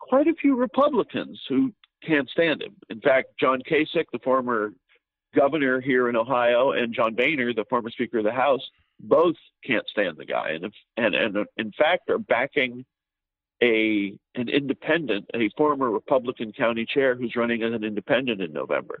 quite 0.00 0.26
a 0.26 0.34
few 0.40 0.56
Republicans 0.56 1.40
who 1.48 1.72
can't 2.06 2.28
stand 2.30 2.62
him. 2.62 2.74
In 2.90 3.00
fact, 3.00 3.28
John 3.40 3.60
Kasich, 3.68 4.06
the 4.12 4.18
former 4.22 4.72
governor 5.34 5.80
here 5.80 6.08
in 6.08 6.16
Ohio, 6.16 6.72
and 6.72 6.94
John 6.94 7.14
Boehner, 7.14 7.52
the 7.52 7.64
former 7.68 7.90
Speaker 7.90 8.18
of 8.18 8.24
the 8.24 8.32
House, 8.32 8.62
both 9.00 9.36
can't 9.64 9.86
stand 9.88 10.16
the 10.16 10.24
guy, 10.24 10.50
and 10.50 10.72
and 10.96 11.14
and 11.14 11.46
in 11.56 11.72
fact 11.72 12.10
are 12.10 12.18
backing 12.18 12.84
a 13.62 14.16
an 14.34 14.48
independent, 14.48 15.26
a 15.34 15.48
former 15.56 15.90
Republican 15.90 16.52
county 16.52 16.86
chair 16.86 17.14
who's 17.14 17.34
running 17.36 17.62
as 17.62 17.72
an 17.72 17.84
independent 17.84 18.40
in 18.40 18.52
November. 18.52 19.00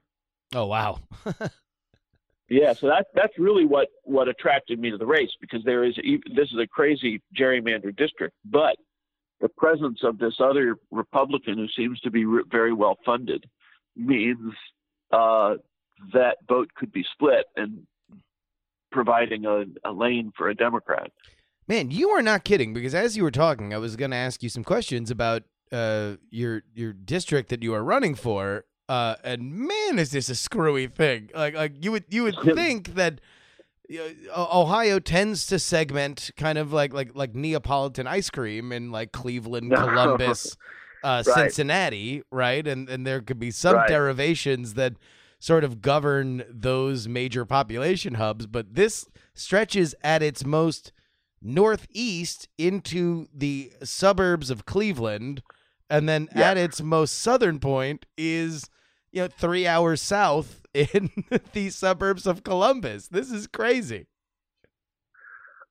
Oh 0.54 0.66
wow. 0.66 0.98
yeah, 2.48 2.72
so 2.72 2.88
that 2.88 3.06
that's 3.14 3.38
really 3.38 3.64
what 3.64 3.88
what 4.04 4.28
attracted 4.28 4.78
me 4.78 4.90
to 4.90 4.98
the 4.98 5.06
race 5.06 5.30
because 5.40 5.62
there 5.64 5.84
is 5.84 5.94
this 6.34 6.50
is 6.52 6.58
a 6.60 6.66
crazy 6.66 7.22
gerrymandered 7.38 7.96
district, 7.96 8.34
but 8.44 8.76
the 9.40 9.48
presence 9.48 10.00
of 10.02 10.18
this 10.18 10.34
other 10.40 10.76
Republican 10.90 11.56
who 11.56 11.68
seems 11.68 12.00
to 12.00 12.10
be 12.10 12.24
re- 12.24 12.42
very 12.50 12.72
well 12.72 12.98
funded 13.04 13.44
means 13.96 14.52
uh, 15.12 15.54
that 16.12 16.38
vote 16.48 16.68
could 16.74 16.92
be 16.92 17.04
split 17.12 17.44
and 17.56 17.86
providing 18.90 19.44
a, 19.44 19.64
a 19.84 19.92
lane 19.92 20.32
for 20.36 20.48
a 20.48 20.54
Democrat. 20.54 21.12
Man, 21.68 21.90
you 21.90 22.08
are 22.10 22.22
not 22.22 22.44
kidding 22.44 22.72
because 22.72 22.94
as 22.94 23.14
you 23.16 23.22
were 23.22 23.30
talking, 23.30 23.74
I 23.74 23.78
was 23.78 23.94
going 23.94 24.10
to 24.10 24.16
ask 24.16 24.42
you 24.42 24.48
some 24.48 24.64
questions 24.64 25.10
about 25.10 25.42
uh, 25.70 26.14
your 26.30 26.62
your 26.74 26.94
district 26.94 27.50
that 27.50 27.62
you 27.62 27.74
are 27.74 27.84
running 27.84 28.14
for. 28.14 28.64
Uh, 28.88 29.16
and 29.22 29.52
man, 29.52 29.98
is 29.98 30.10
this 30.12 30.30
a 30.30 30.34
screwy 30.34 30.86
thing? 30.86 31.28
Like 31.34 31.54
like 31.54 31.84
you 31.84 31.92
would 31.92 32.04
you 32.08 32.22
would 32.22 32.36
think 32.54 32.94
that 32.94 33.20
Ohio 34.34 34.98
tends 34.98 35.46
to 35.46 35.58
segment 35.58 36.30
kind 36.38 36.56
of 36.56 36.72
like 36.72 36.94
like 36.94 37.14
like 37.14 37.34
Neapolitan 37.34 38.06
ice 38.06 38.30
cream 38.30 38.72
in 38.72 38.90
like 38.90 39.12
Cleveland, 39.12 39.70
Columbus, 39.74 40.56
uh, 41.04 41.22
right. 41.26 41.34
Cincinnati, 41.34 42.22
right? 42.30 42.66
And 42.66 42.88
and 42.88 43.06
there 43.06 43.20
could 43.20 43.38
be 43.38 43.50
some 43.50 43.76
right. 43.76 43.88
derivations 43.88 44.72
that 44.74 44.94
sort 45.38 45.64
of 45.64 45.82
govern 45.82 46.44
those 46.48 47.06
major 47.06 47.44
population 47.44 48.14
hubs, 48.14 48.46
but 48.46 48.74
this 48.74 49.06
stretches 49.34 49.94
at 50.02 50.22
its 50.22 50.46
most 50.46 50.92
northeast 51.42 52.48
into 52.58 53.28
the 53.34 53.72
suburbs 53.82 54.50
of 54.50 54.66
Cleveland, 54.66 55.42
and 55.88 56.08
then 56.08 56.28
yeah. 56.34 56.50
at 56.50 56.56
its 56.56 56.80
most 56.80 57.18
southern 57.18 57.58
point 57.58 58.06
is 58.16 58.68
you 59.12 59.22
know 59.22 59.28
three 59.28 59.66
hours 59.66 60.02
south 60.02 60.62
in 60.74 61.10
the 61.52 61.70
suburbs 61.70 62.26
of 62.26 62.44
Columbus. 62.44 63.08
This 63.08 63.30
is 63.30 63.46
crazy. 63.46 64.06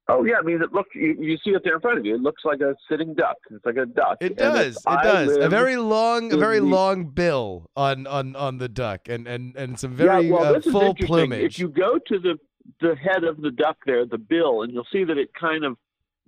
Oh 0.09 0.23
yeah, 0.23 0.35
I 0.39 0.41
mean, 0.41 0.61
it 0.61 0.71
look 0.71 0.85
you, 0.95 1.17
you, 1.19 1.37
see 1.43 1.49
it 1.49 1.61
there 1.65 1.75
in 1.75 1.81
front 1.81 1.97
of 1.99 2.05
you. 2.05 2.15
It 2.15 2.21
looks 2.21 2.43
like 2.45 2.61
a 2.61 2.75
sitting 2.89 3.13
duck. 3.13 3.35
It's 3.51 3.65
like 3.65 3.75
a 3.75 3.85
duck. 3.85 4.17
It 4.21 4.37
does. 4.37 4.77
It 4.77 5.03
does. 5.03 5.35
A 5.35 5.49
very 5.49 5.75
long, 5.75 6.31
a 6.31 6.37
very 6.37 6.59
the, 6.59 6.65
long 6.65 7.07
bill 7.07 7.69
on 7.75 8.07
on 8.07 8.33
on 8.33 8.57
the 8.57 8.69
duck, 8.69 9.09
and 9.09 9.27
and 9.27 9.53
and 9.57 9.77
some 9.77 9.93
very 9.93 10.27
yeah, 10.27 10.33
well, 10.33 10.55
uh, 10.55 10.61
full 10.61 10.95
plumage. 10.95 11.55
If 11.55 11.59
you 11.59 11.67
go 11.67 11.99
to 12.07 12.19
the 12.19 12.37
the 12.81 12.95
head 12.95 13.23
of 13.23 13.41
the 13.41 13.51
duck 13.51 13.77
there, 13.85 14.05
the 14.05 14.17
bill, 14.17 14.63
and 14.63 14.73
you'll 14.73 14.87
see 14.91 15.03
that 15.03 15.17
it 15.17 15.33
kind 15.33 15.63
of 15.63 15.77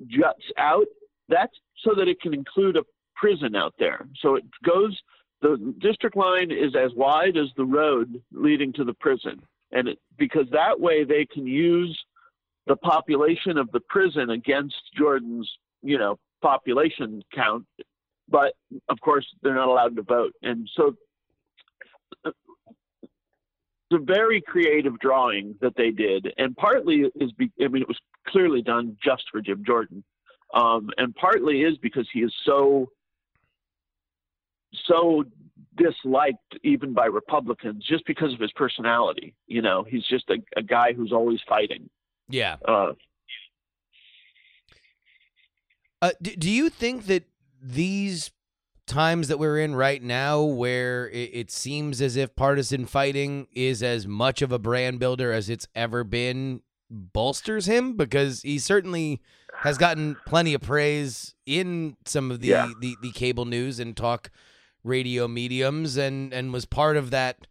juts 0.08 0.44
out. 0.58 0.86
That's 1.28 1.54
so 1.84 1.94
that 1.96 2.08
it 2.08 2.22
can 2.22 2.34
include 2.34 2.78
a 2.78 2.84
prison 3.16 3.56
out 3.56 3.74
there. 3.78 4.08
So 4.22 4.36
it 4.36 4.44
goes 4.66 4.98
the 5.42 5.74
district 5.80 6.18
line 6.18 6.52
is 6.52 6.76
as 6.76 6.92
wide 6.96 7.38
as 7.38 7.48
the 7.56 7.66
road 7.66 8.22
leading 8.34 8.74
to 8.74 8.84
the 8.84 8.94
prison, 8.94 9.42
and 9.72 9.88
it, 9.88 10.00
because 10.18 10.46
that 10.52 10.80
way 10.80 11.04
they 11.04 11.26
can 11.26 11.48
use 11.48 11.98
the 12.68 12.76
population 12.76 13.58
of 13.58 13.72
the 13.72 13.80
prison 13.90 14.32
against 14.32 14.76
Jordan's, 14.98 15.50
you 15.82 15.98
know, 15.98 16.20
population 16.42 17.24
count. 17.34 17.66
But 18.28 18.54
of 18.90 19.00
course, 19.02 19.26
they're 19.42 19.56
not 19.56 19.70
allowed 19.70 19.96
to 19.96 20.04
vote, 20.04 20.34
and 20.42 20.70
so 20.76 20.96
a 23.92 23.98
very 23.98 24.42
creative 24.42 25.00
drawing 25.00 25.56
that 25.62 25.76
they 25.76 25.92
did, 25.92 26.34
and 26.38 26.56
partly 26.56 27.06
is, 27.16 27.32
be, 27.32 27.52
I 27.64 27.68
mean, 27.68 27.82
it 27.82 27.88
was 27.88 28.00
clearly 28.28 28.62
done 28.62 28.98
just 29.04 29.24
for 29.32 29.42
Jim 29.42 29.64
Jordan, 29.66 30.04
um, 30.54 30.90
and 30.98 31.16
partly 31.16 31.64
is 31.64 31.78
because 31.78 32.08
he 32.14 32.20
is 32.20 32.34
so 32.46 32.92
so 34.86 35.24
disliked 35.76 36.58
even 36.64 36.94
by 36.94 37.06
Republicans 37.06 37.86
just 37.88 38.06
because 38.06 38.34
of 38.34 38.40
his 38.40 38.52
personality. 38.52 39.34
You 39.48 39.62
know, 39.62 39.84
he's 39.84 40.06
just 40.06 40.30
a, 40.30 40.38
a 40.58 40.62
guy 40.62 40.94
who's 40.94 41.12
always 41.12 41.40
fighting. 41.48 41.90
Yeah. 42.30 42.58
Uh, 42.68 42.94
uh, 46.02 46.12
do, 46.22 46.36
do 46.36 46.50
you 46.50 46.70
think 46.70 47.06
that 47.08 47.24
these 47.62 48.32
times 48.90 49.28
that 49.30 49.40
we're 49.40 49.60
in 49.60 49.76
right 49.76 50.04
now, 50.04 50.42
where 50.42 51.10
it, 51.10 51.30
it 51.34 51.52
seems 51.52 52.02
as 52.02 52.16
if 52.18 52.36
partisan 52.36 52.86
fighting 52.86 53.48
is 53.54 53.82
as 53.82 54.06
much 54.06 54.42
of 54.42 54.52
a 54.52 54.60
brand 54.60 55.00
builder 55.00 55.32
as 55.32 55.50
it's 55.50 55.68
ever 55.76 56.04
been, 56.04 56.62
bolsters 56.90 57.66
him? 57.66 57.96
Because 57.96 58.42
he 58.42 58.60
certainly 58.60 59.22
has 59.60 59.78
gotten 59.78 60.18
plenty 60.26 60.54
of 60.54 60.62
praise 60.62 61.36
in 61.46 61.96
some 62.06 62.32
of 62.32 62.42
the, 62.42 62.48
yeah. 62.48 62.70
the, 62.82 62.96
the 63.02 63.12
cable 63.12 63.46
news 63.46 63.80
and 63.80 63.96
talk 63.96 64.30
radio 64.84 65.28
mediums 65.28 65.98
and 65.98 66.34
and 66.34 66.54
was 66.54 66.66
part 66.66 66.98
of 66.98 67.12
that 67.12 67.48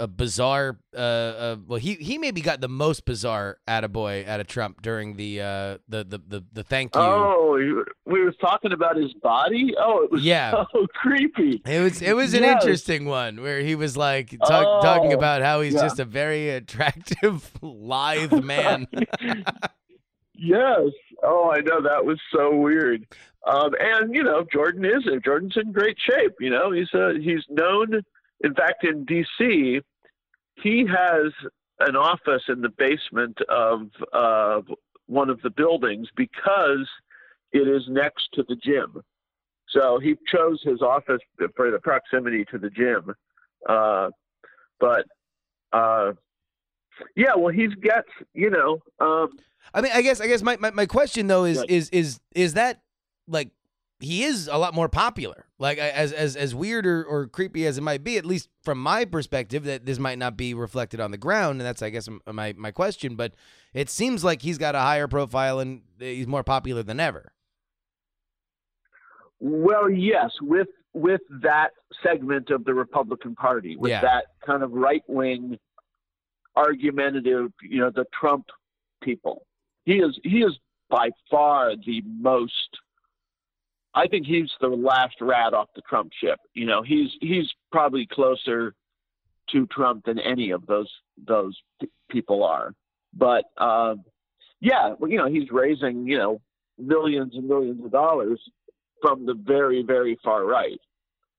a 0.00 0.08
bizarre 0.08 0.78
uh, 0.94 0.98
uh 0.98 1.56
well 1.66 1.78
he 1.78 1.94
he 1.94 2.18
maybe 2.18 2.40
got 2.40 2.60
the 2.60 2.68
most 2.68 3.04
bizarre 3.04 3.58
attaboy 3.68 4.26
out 4.26 4.40
of 4.40 4.46
Trump 4.46 4.82
during 4.82 5.16
the 5.16 5.40
uh 5.40 5.78
the 5.88 6.04
the 6.04 6.20
the, 6.26 6.44
the 6.52 6.62
thank 6.64 6.94
you 6.94 7.00
oh 7.00 7.84
we 8.06 8.20
were 8.20 8.32
talking 8.32 8.72
about 8.72 8.96
his 8.96 9.12
body 9.22 9.74
oh 9.78 10.02
it 10.02 10.10
was 10.10 10.22
yeah 10.22 10.50
so 10.72 10.86
creepy 10.94 11.62
it 11.66 11.80
was 11.80 12.02
it 12.02 12.14
was 12.16 12.32
yes. 12.32 12.42
an 12.42 12.48
interesting 12.48 13.04
one 13.04 13.40
where 13.42 13.60
he 13.60 13.74
was 13.74 13.96
like 13.96 14.30
talk, 14.46 14.66
oh, 14.66 14.80
talking 14.82 15.12
about 15.12 15.42
how 15.42 15.60
he's 15.60 15.74
yeah. 15.74 15.82
just 15.82 15.98
a 16.00 16.04
very 16.04 16.48
attractive 16.60 17.52
lithe 17.62 18.42
man 18.42 18.88
yes 20.34 20.80
oh 21.22 21.52
I 21.54 21.60
know 21.60 21.82
that 21.82 22.04
was 22.04 22.18
so 22.32 22.56
weird 22.56 23.06
um, 23.46 23.70
and 23.78 24.14
you 24.14 24.22
know, 24.22 24.44
Jordan 24.52 24.84
is 24.84 25.04
Jordan's 25.24 25.56
in 25.56 25.72
great 25.72 25.96
shape. 25.98 26.34
You 26.40 26.50
know, 26.50 26.72
he's 26.72 26.92
uh, 26.92 27.12
he's 27.20 27.44
known. 27.48 28.02
In 28.42 28.54
fact, 28.54 28.84
in 28.84 29.04
D.C., 29.04 29.80
he 30.62 30.86
has 30.86 31.32
an 31.80 31.96
office 31.96 32.42
in 32.48 32.60
the 32.60 32.68
basement 32.68 33.38
of 33.48 33.88
uh, 34.12 34.60
one 35.06 35.30
of 35.30 35.40
the 35.42 35.50
buildings 35.50 36.08
because 36.16 36.88
it 37.52 37.66
is 37.68 37.82
next 37.88 38.28
to 38.34 38.44
the 38.48 38.56
gym. 38.56 39.02
So 39.68 39.98
he 39.98 40.16
chose 40.32 40.60
his 40.62 40.82
office 40.82 41.20
for 41.56 41.70
the 41.70 41.78
proximity 41.78 42.44
to 42.50 42.58
the 42.58 42.70
gym. 42.70 43.14
Uh, 43.68 44.10
but 44.78 45.06
uh, 45.72 46.12
Yeah, 47.16 47.34
well, 47.36 47.52
he's 47.52 47.74
got 47.74 48.04
you 48.34 48.50
know. 48.50 48.80
Um, 48.98 49.30
I 49.72 49.80
mean, 49.80 49.92
I 49.94 50.02
guess 50.02 50.20
I 50.20 50.26
guess 50.26 50.42
my, 50.42 50.56
my, 50.56 50.70
my 50.70 50.86
question 50.86 51.26
though 51.26 51.44
is 51.44 51.62
is 51.68 51.88
is 51.90 52.20
is 52.34 52.54
that 52.54 52.80
like 53.28 53.50
he 54.00 54.24
is 54.24 54.48
a 54.48 54.56
lot 54.56 54.74
more 54.74 54.88
popular. 54.88 55.46
Like 55.58 55.78
as 55.78 56.12
as 56.12 56.36
as 56.36 56.54
weird 56.54 56.86
or, 56.86 57.04
or 57.04 57.26
creepy 57.26 57.66
as 57.66 57.78
it 57.78 57.82
might 57.82 58.02
be, 58.02 58.16
at 58.16 58.24
least 58.24 58.48
from 58.62 58.82
my 58.82 59.04
perspective, 59.04 59.64
that 59.64 59.86
this 59.86 59.98
might 59.98 60.18
not 60.18 60.36
be 60.36 60.54
reflected 60.54 61.00
on 61.00 61.10
the 61.10 61.18
ground, 61.18 61.60
and 61.60 61.66
that's 61.66 61.82
I 61.82 61.90
guess 61.90 62.08
my 62.26 62.54
my 62.56 62.70
question. 62.70 63.14
But 63.16 63.34
it 63.74 63.90
seems 63.90 64.24
like 64.24 64.42
he's 64.42 64.58
got 64.58 64.74
a 64.74 64.80
higher 64.80 65.06
profile 65.06 65.60
and 65.60 65.82
uh, 66.00 66.04
he's 66.04 66.26
more 66.26 66.42
popular 66.42 66.82
than 66.82 66.98
ever. 66.98 67.32
Well, 69.38 69.90
yes, 69.90 70.30
with 70.40 70.68
with 70.92 71.20
that 71.42 71.70
segment 72.02 72.50
of 72.50 72.64
the 72.64 72.74
Republican 72.74 73.34
Party, 73.34 73.76
with 73.76 73.90
Yeah. 73.90 74.00
that 74.00 74.26
kind 74.44 74.62
of 74.62 74.72
right 74.72 75.04
wing, 75.06 75.58
argumentative, 76.56 77.52
you 77.62 77.78
know, 77.80 77.90
the 77.90 78.04
Trump 78.18 78.46
people. 79.02 79.46
He 79.84 79.94
is 79.94 80.18
he 80.24 80.40
is 80.40 80.58
by 80.88 81.10
far 81.30 81.74
the 81.76 82.02
most. 82.04 82.68
I 83.94 84.06
think 84.06 84.26
he's 84.26 84.50
the 84.60 84.68
last 84.68 85.16
rat 85.20 85.52
off 85.52 85.68
the 85.74 85.82
Trump 85.82 86.12
ship. 86.20 86.38
You 86.54 86.66
know, 86.66 86.82
he's 86.82 87.10
he's 87.20 87.50
probably 87.72 88.06
closer 88.06 88.74
to 89.52 89.66
Trump 89.66 90.04
than 90.04 90.18
any 90.18 90.50
of 90.50 90.66
those 90.66 90.90
those 91.26 91.56
people 92.08 92.44
are. 92.44 92.74
But 93.12 93.44
um, 93.58 94.04
yeah, 94.60 94.94
well, 94.98 95.10
you 95.10 95.18
know, 95.18 95.28
he's 95.28 95.50
raising 95.50 96.06
you 96.06 96.18
know 96.18 96.40
millions 96.78 97.34
and 97.34 97.48
millions 97.48 97.84
of 97.84 97.90
dollars 97.90 98.40
from 99.02 99.26
the 99.26 99.34
very 99.34 99.82
very 99.82 100.18
far 100.22 100.44
right. 100.44 100.80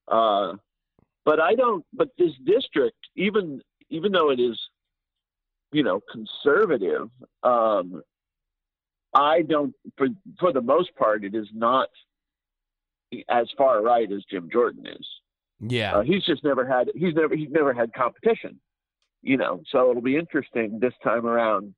Uh, 0.08 0.56
but 1.24 1.40
I 1.40 1.56
don't. 1.56 1.86
But 1.94 2.10
this 2.18 2.32
district, 2.46 2.98
even 3.16 3.62
even 3.90 4.12
though 4.12 4.32
it 4.32 4.40
is, 4.40 4.60
you 5.72 5.84
know, 5.84 6.02
conservative, 6.12 7.10
um, 7.44 8.02
I 9.14 9.44
don't. 9.44 9.74
For 9.98 10.08
for 10.40 10.52
the 10.52 10.62
most 10.62 10.96
part, 10.96 11.24
it 11.24 11.36
is 11.36 11.48
not 11.54 11.90
as 13.30 13.48
far 13.58 13.82
right 13.82 14.12
as 14.12 14.24
Jim 14.30 14.50
Jordan 14.52 14.86
is. 14.88 15.08
Yeah. 15.60 15.98
Uh, 15.98 16.02
he's 16.02 16.24
just 16.26 16.44
never 16.44 16.66
had. 16.66 16.90
He's 16.96 17.14
never. 17.14 17.36
He's 17.36 17.50
never 17.52 17.74
had 17.74 17.94
competition. 17.94 18.60
You 19.22 19.38
know, 19.38 19.62
so 19.72 19.92
it'll 19.92 20.02
be 20.02 20.18
interesting 20.18 20.80
this 20.82 20.94
time 21.04 21.26
around. 21.28 21.74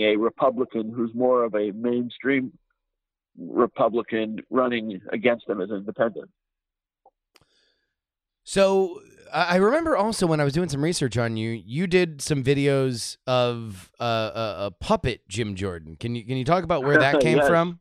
A 0.00 0.16
Republican 0.16 0.90
who's 0.90 1.10
more 1.14 1.44
of 1.44 1.54
a 1.54 1.70
mainstream 1.72 2.50
Republican 3.38 4.38
running 4.50 5.00
against 5.12 5.46
him 5.48 5.60
as 5.60 5.70
independent. 5.70 6.30
So 8.44 9.00
I 9.32 9.54
I 9.54 9.56
remember 9.56 9.96
also 9.96 10.26
when 10.26 10.40
I 10.40 10.44
was 10.44 10.52
doing 10.52 10.68
some 10.68 10.82
research 10.82 11.16
on 11.16 11.36
you, 11.36 11.50
you 11.50 11.86
did 11.86 12.20
some 12.22 12.42
videos 12.42 13.16
of 13.26 13.90
uh, 14.00 14.04
a, 14.34 14.54
a 14.66 14.70
puppet 14.70 15.28
Jim 15.28 15.54
Jordan. 15.54 15.96
Can 15.96 16.14
you 16.14 16.24
can 16.24 16.36
you 16.36 16.44
talk 16.44 16.64
about 16.64 16.82
where 16.84 16.98
that 16.98 17.20
came 17.20 17.38
Yes. 17.38 17.48
from? 17.48 17.78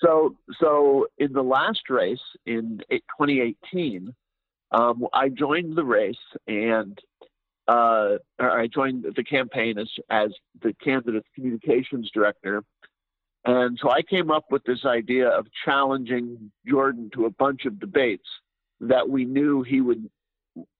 So, 0.00 0.36
so 0.60 1.06
in 1.18 1.32
the 1.32 1.42
last 1.42 1.90
race 1.90 2.18
in 2.46 2.80
2018, 2.90 4.14
um, 4.70 5.06
I 5.12 5.28
joined 5.28 5.76
the 5.76 5.84
race 5.84 6.16
and 6.46 6.98
uh, 7.66 8.16
I 8.38 8.68
joined 8.72 9.06
the 9.14 9.24
campaign 9.24 9.78
as 9.78 9.90
as 10.10 10.30
the 10.62 10.72
candidate's 10.82 11.28
communications 11.34 12.10
director. 12.12 12.64
And 13.44 13.78
so 13.80 13.90
I 13.90 14.02
came 14.02 14.30
up 14.30 14.46
with 14.50 14.64
this 14.64 14.84
idea 14.84 15.28
of 15.28 15.46
challenging 15.64 16.50
Jordan 16.66 17.10
to 17.14 17.26
a 17.26 17.30
bunch 17.30 17.66
of 17.66 17.78
debates 17.78 18.26
that 18.80 19.08
we 19.08 19.24
knew 19.24 19.62
he 19.62 19.80
would 19.80 20.08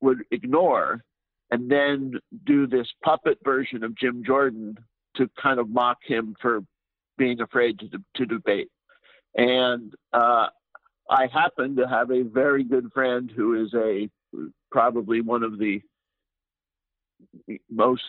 would 0.01 0.25
ignore, 0.31 1.05
and 1.51 1.71
then 1.71 2.15
do 2.45 2.67
this 2.67 2.89
puppet 3.05 3.39
version 3.45 3.85
of 3.85 3.97
Jim 3.97 4.23
Jordan 4.25 4.77
to 5.17 5.31
kind 5.41 5.61
of 5.61 5.69
mock 5.69 5.99
him 6.05 6.35
for 6.41 6.61
being 7.19 7.41
afraid 7.41 7.79
to, 7.81 7.89
to 8.17 8.27
debate. 8.27 8.71
And 9.35 9.93
uh, 10.13 10.47
I 11.11 11.27
happen 11.33 11.77
to 11.77 11.87
have 11.87 12.11
a 12.11 12.23
very 12.23 12.65
good 12.65 12.91
friend 12.93 13.31
who 13.35 13.63
is 13.63 13.75
a 13.75 14.09
probably 14.71 15.21
one 15.21 15.43
of 15.43 15.59
the 15.59 15.81
most 17.71 18.03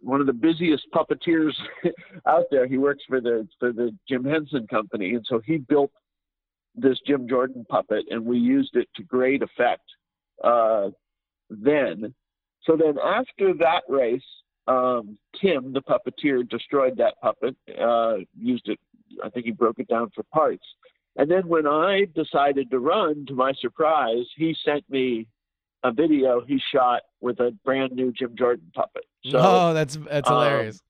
one 0.00 0.20
of 0.20 0.26
the 0.26 0.32
busiest 0.32 0.84
puppeteers 0.94 1.52
out 2.26 2.44
there. 2.50 2.66
He 2.66 2.78
works 2.78 3.02
for 3.08 3.20
the 3.20 3.48
for 3.58 3.72
the 3.72 3.96
Jim 4.08 4.24
Henson 4.24 4.66
Company, 4.66 5.14
and 5.14 5.24
so 5.28 5.40
he 5.44 5.58
built 5.58 5.90
this 6.74 6.98
Jim 7.06 7.28
Jordan 7.28 7.66
puppet, 7.68 8.04
and 8.10 8.24
we 8.24 8.38
used 8.38 8.76
it 8.76 8.88
to 8.96 9.02
great 9.02 9.42
effect 9.42 9.84
uh, 10.42 10.90
then. 11.50 12.14
So 12.64 12.76
then, 12.76 12.96
after 13.02 13.54
that 13.54 13.82
race, 13.88 14.22
um, 14.66 15.18
Tim, 15.40 15.72
the 15.72 15.82
puppeteer, 15.82 16.48
destroyed 16.48 16.96
that 16.98 17.14
puppet. 17.20 17.56
Uh, 17.80 18.16
used 18.38 18.68
it. 18.68 18.78
I 19.22 19.28
think 19.28 19.46
he 19.46 19.52
broke 19.52 19.78
it 19.78 19.88
down 19.88 20.10
for 20.14 20.22
parts. 20.24 20.64
And 21.16 21.30
then 21.30 21.46
when 21.46 21.66
I 21.66 22.06
decided 22.14 22.70
to 22.70 22.78
run, 22.78 23.26
to 23.26 23.34
my 23.34 23.52
surprise, 23.60 24.24
he 24.36 24.56
sent 24.64 24.88
me 24.88 25.26
a 25.84 25.92
video 25.92 26.42
he 26.46 26.60
shot 26.72 27.02
with 27.20 27.40
a 27.40 27.50
brand 27.64 27.92
new 27.92 28.12
Jim 28.12 28.34
Jordan 28.36 28.70
puppet. 28.74 29.04
So 29.24 29.38
oh, 29.40 29.74
that's 29.74 29.98
that's 30.08 30.28
um, 30.30 30.36
hilarious. 30.36 30.80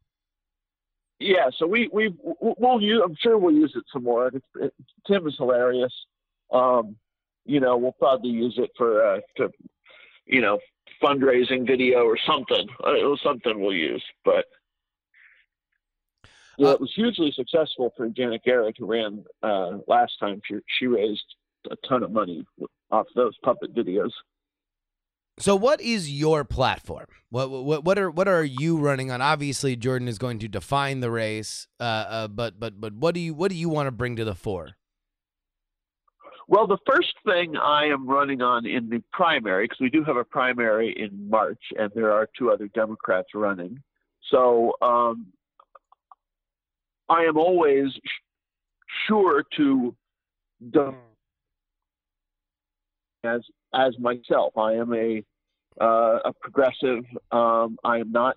yeah, 1.18 1.48
so 1.58 1.66
we 1.66 1.88
we 1.92 2.14
we'll 2.40 2.80
use. 2.80 3.00
I'm 3.04 3.16
sure 3.20 3.38
we'll 3.38 3.54
use 3.54 3.72
it 3.74 3.84
some 3.92 4.04
more. 4.04 4.28
It's, 4.28 4.46
it, 4.56 4.74
Tim 5.06 5.26
is 5.26 5.34
hilarious. 5.38 5.92
Um, 6.52 6.96
you 7.44 7.60
know, 7.60 7.76
we'll 7.76 7.92
probably 7.92 8.30
use 8.30 8.54
it 8.58 8.70
for 8.76 9.04
uh, 9.04 9.20
to, 9.38 9.50
you 10.26 10.40
know, 10.40 10.58
fundraising 11.02 11.66
video 11.66 12.00
or 12.04 12.16
something. 12.26 12.66
Uh, 12.86 12.94
It 12.94 13.04
was 13.04 13.20
something 13.22 13.60
we'll 13.60 13.74
use, 13.74 14.04
but. 14.24 14.44
Yeah, 16.58 16.68
Uh, 16.68 16.72
it 16.72 16.80
was 16.80 16.92
hugely 16.94 17.32
successful 17.32 17.92
for 17.96 18.08
Janet 18.10 18.42
Garrett, 18.44 18.76
who 18.78 18.86
ran 18.86 19.24
uh, 19.42 19.78
last 19.88 20.12
time. 20.20 20.40
She 20.46 20.56
she 20.78 20.86
raised 20.86 21.24
a 21.70 21.76
ton 21.88 22.02
of 22.02 22.12
money 22.12 22.44
off 22.90 23.06
those 23.14 23.36
puppet 23.42 23.74
videos. 23.74 24.10
So, 25.38 25.56
what 25.56 25.80
is 25.80 26.12
your 26.12 26.44
platform? 26.44 27.06
What 27.30 27.50
what 27.50 27.84
what 27.84 27.98
are 27.98 28.10
what 28.10 28.28
are 28.28 28.44
you 28.44 28.76
running 28.76 29.10
on? 29.10 29.22
Obviously, 29.22 29.76
Jordan 29.76 30.08
is 30.08 30.18
going 30.18 30.38
to 30.40 30.48
define 30.48 31.00
the 31.00 31.10
race, 31.10 31.66
uh, 31.80 31.82
uh, 31.84 32.28
but 32.28 32.60
but 32.60 32.78
but 32.78 32.92
what 32.92 33.14
do 33.14 33.20
you 33.20 33.32
what 33.32 33.50
do 33.50 33.56
you 33.56 33.70
want 33.70 33.86
to 33.86 33.92
bring 33.92 34.14
to 34.16 34.24
the 34.24 34.34
fore? 34.34 34.76
Well, 36.52 36.66
the 36.66 36.76
first 36.86 37.14
thing 37.24 37.56
I 37.56 37.86
am 37.86 38.06
running 38.06 38.42
on 38.42 38.66
in 38.66 38.90
the 38.90 39.02
primary, 39.10 39.64
because 39.64 39.80
we 39.80 39.88
do 39.88 40.04
have 40.04 40.18
a 40.18 40.24
primary 40.24 40.92
in 41.02 41.30
March, 41.30 41.62
and 41.78 41.90
there 41.94 42.12
are 42.12 42.28
two 42.38 42.50
other 42.50 42.68
Democrats 42.68 43.28
running. 43.34 43.82
So 44.30 44.74
um, 44.82 45.28
I 47.08 47.22
am 47.22 47.38
always 47.38 47.86
sure 49.08 49.44
to 49.56 49.96
as 53.24 53.40
as 53.72 53.98
myself. 53.98 54.58
I 54.58 54.74
am 54.74 54.92
a 54.92 55.24
uh, 55.80 56.18
a 56.26 56.34
progressive. 56.38 57.04
Um, 57.30 57.78
I 57.82 57.96
am 57.96 58.12
not 58.12 58.36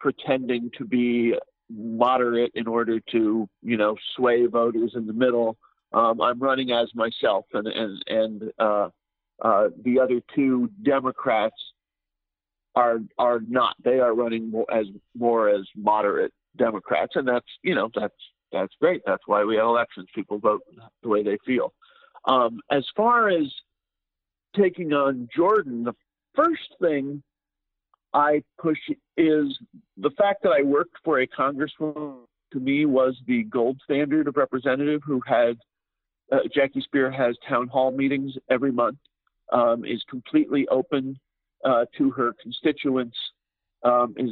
pretending 0.00 0.68
to 0.78 0.84
be 0.84 1.34
moderate 1.72 2.50
in 2.56 2.66
order 2.66 2.98
to 3.12 3.48
you 3.62 3.76
know 3.76 3.94
sway 4.16 4.46
voters 4.46 4.94
in 4.96 5.06
the 5.06 5.12
middle. 5.12 5.56
Um, 5.92 6.20
I'm 6.20 6.38
running 6.38 6.70
as 6.70 6.88
myself, 6.94 7.46
and 7.52 7.66
and 7.66 8.04
and 8.06 8.52
uh, 8.58 8.88
uh, 9.42 9.68
the 9.84 9.98
other 9.98 10.20
two 10.34 10.70
Democrats 10.82 11.56
are 12.74 12.98
are 13.18 13.40
not. 13.48 13.74
They 13.82 13.98
are 13.98 14.14
running 14.14 14.50
more 14.50 14.72
as 14.72 14.86
more 15.16 15.48
as 15.48 15.66
moderate 15.76 16.32
Democrats, 16.56 17.12
and 17.16 17.26
that's 17.26 17.46
you 17.62 17.74
know 17.74 17.90
that's 17.94 18.14
that's 18.52 18.72
great. 18.80 19.02
That's 19.06 19.22
why 19.26 19.44
we 19.44 19.56
have 19.56 19.66
elections. 19.66 20.08
People 20.14 20.38
vote 20.38 20.62
the 21.02 21.08
way 21.08 21.22
they 21.22 21.38
feel. 21.44 21.72
Um, 22.26 22.60
as 22.70 22.84
far 22.96 23.28
as 23.28 23.46
taking 24.56 24.92
on 24.92 25.28
Jordan, 25.34 25.84
the 25.84 25.94
first 26.34 26.74
thing 26.80 27.22
I 28.12 28.42
push 28.58 28.78
is 29.16 29.58
the 29.96 30.10
fact 30.18 30.42
that 30.42 30.50
I 30.50 30.62
worked 30.62 30.96
for 31.04 31.20
a 31.20 31.26
congresswoman. 31.26 32.18
To 32.52 32.58
me, 32.58 32.84
was 32.84 33.16
the 33.28 33.44
gold 33.44 33.80
standard 33.84 34.26
of 34.26 34.36
representative 34.36 35.02
who 35.06 35.20
had 35.24 35.56
uh, 36.32 36.38
Jackie 36.54 36.82
Speier 36.82 37.14
has 37.14 37.36
town 37.48 37.68
hall 37.68 37.90
meetings 37.90 38.34
every 38.50 38.72
month, 38.72 38.98
um, 39.52 39.84
is 39.84 40.02
completely 40.08 40.66
open 40.68 41.18
uh, 41.64 41.84
to 41.98 42.10
her 42.10 42.34
constituents, 42.42 43.16
um, 43.82 44.14
is 44.16 44.30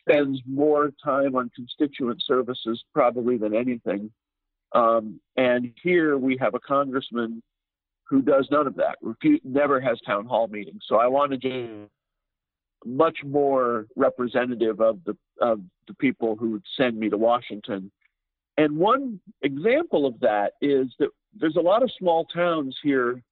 spends 0.00 0.40
more 0.46 0.90
time 1.04 1.36
on 1.36 1.50
constituent 1.54 2.22
services 2.26 2.82
probably 2.92 3.36
than 3.36 3.54
anything. 3.54 4.10
Um, 4.74 5.20
and 5.36 5.72
here 5.82 6.16
we 6.16 6.36
have 6.38 6.54
a 6.54 6.60
congressman 6.60 7.42
who 8.04 8.22
does 8.22 8.48
none 8.50 8.66
of 8.66 8.74
that, 8.76 8.96
never 9.44 9.80
has 9.80 9.98
town 10.06 10.26
hall 10.26 10.46
meetings. 10.48 10.82
So 10.86 10.96
I 10.96 11.06
want 11.06 11.32
to 11.32 11.38
do 11.38 11.88
much 12.84 13.18
more 13.24 13.86
representative 13.96 14.80
of 14.80 14.98
the 15.04 15.16
of 15.40 15.60
the 15.88 15.94
people 15.94 16.36
who 16.36 16.50
would 16.50 16.64
send 16.76 16.98
me 16.98 17.08
to 17.08 17.16
Washington. 17.16 17.90
And 18.62 18.76
one 18.76 19.20
example 19.42 20.06
of 20.06 20.20
that 20.20 20.52
is 20.60 20.86
that 21.00 21.08
there's 21.34 21.56
a 21.56 21.60
lot 21.60 21.82
of 21.82 21.90
small 21.98 22.24
towns 22.26 22.76
here 22.82 23.22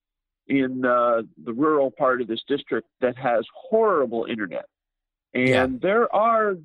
in 0.49 0.85
uh, 0.85 1.23
the 1.45 1.53
rural 1.53 1.91
part 1.93 2.21
of 2.21 2.27
this 2.27 2.43
district 2.49 2.89
that 3.01 3.17
has 3.17 3.45
horrible 3.55 4.25
internet. 4.25 4.67
And 5.35 5.49
Yeah. 5.49 5.67
there 5.81 6.13
are 6.15 6.57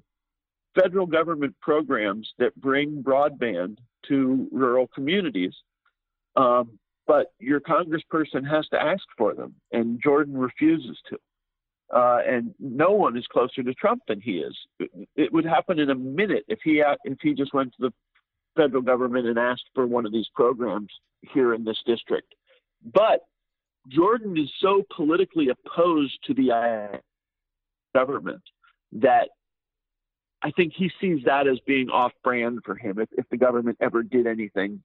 federal 0.73 1.05
government 1.05 1.55
programs 1.61 2.33
that 2.39 2.55
bring 2.55 3.03
broadband 3.03 3.77
to 4.07 4.47
rural 4.51 4.87
communities. 4.87 5.53
Um, 6.35 6.79
but 7.05 7.33
your 7.39 7.59
congressperson 7.59 8.43
has 8.49 8.67
to 8.69 8.81
ask 8.81 9.03
for 9.15 9.35
them, 9.35 9.53
and 9.71 10.01
Jordan 10.01 10.35
refuses 10.35 10.97
to. 11.09 11.19
Uh, 11.95 12.19
and 12.27 12.55
no 12.59 12.89
one 12.93 13.15
is 13.15 13.27
closer 13.27 13.61
to 13.61 13.73
Trump 13.75 14.01
than 14.07 14.19
he 14.19 14.39
is. 14.39 14.57
It, 14.79 14.89
it 15.15 15.31
would 15.31 15.45
happen 15.45 15.77
in 15.77 15.91
a 15.91 15.95
minute 15.95 16.43
if 16.47 16.59
he 16.63 16.81
if 17.03 17.19
he 17.21 17.35
just 17.35 17.53
went 17.53 17.71
to 17.73 17.81
the 17.85 17.93
federal 18.55 18.81
government 18.81 19.27
and 19.27 19.37
asked 19.37 19.69
for 19.73 19.85
one 19.85 20.05
of 20.05 20.11
these 20.11 20.27
programs 20.33 20.89
here 21.33 21.53
in 21.53 21.63
this 21.63 21.77
district. 21.85 22.33
But 22.93 23.21
Jordan 23.89 24.37
is 24.37 24.51
so 24.59 24.83
politically 24.95 25.49
opposed 25.49 26.17
to 26.25 26.33
the 26.33 26.99
government 27.93 28.41
that 28.93 29.29
I 30.41 30.51
think 30.51 30.73
he 30.75 30.91
sees 31.01 31.23
that 31.25 31.47
as 31.47 31.57
being 31.65 31.89
off 31.89 32.11
brand 32.23 32.59
for 32.63 32.75
him 32.75 32.99
if, 32.99 33.09
if 33.17 33.25
the 33.29 33.37
government 33.37 33.77
ever 33.81 34.03
did 34.03 34.27
anything 34.27 34.81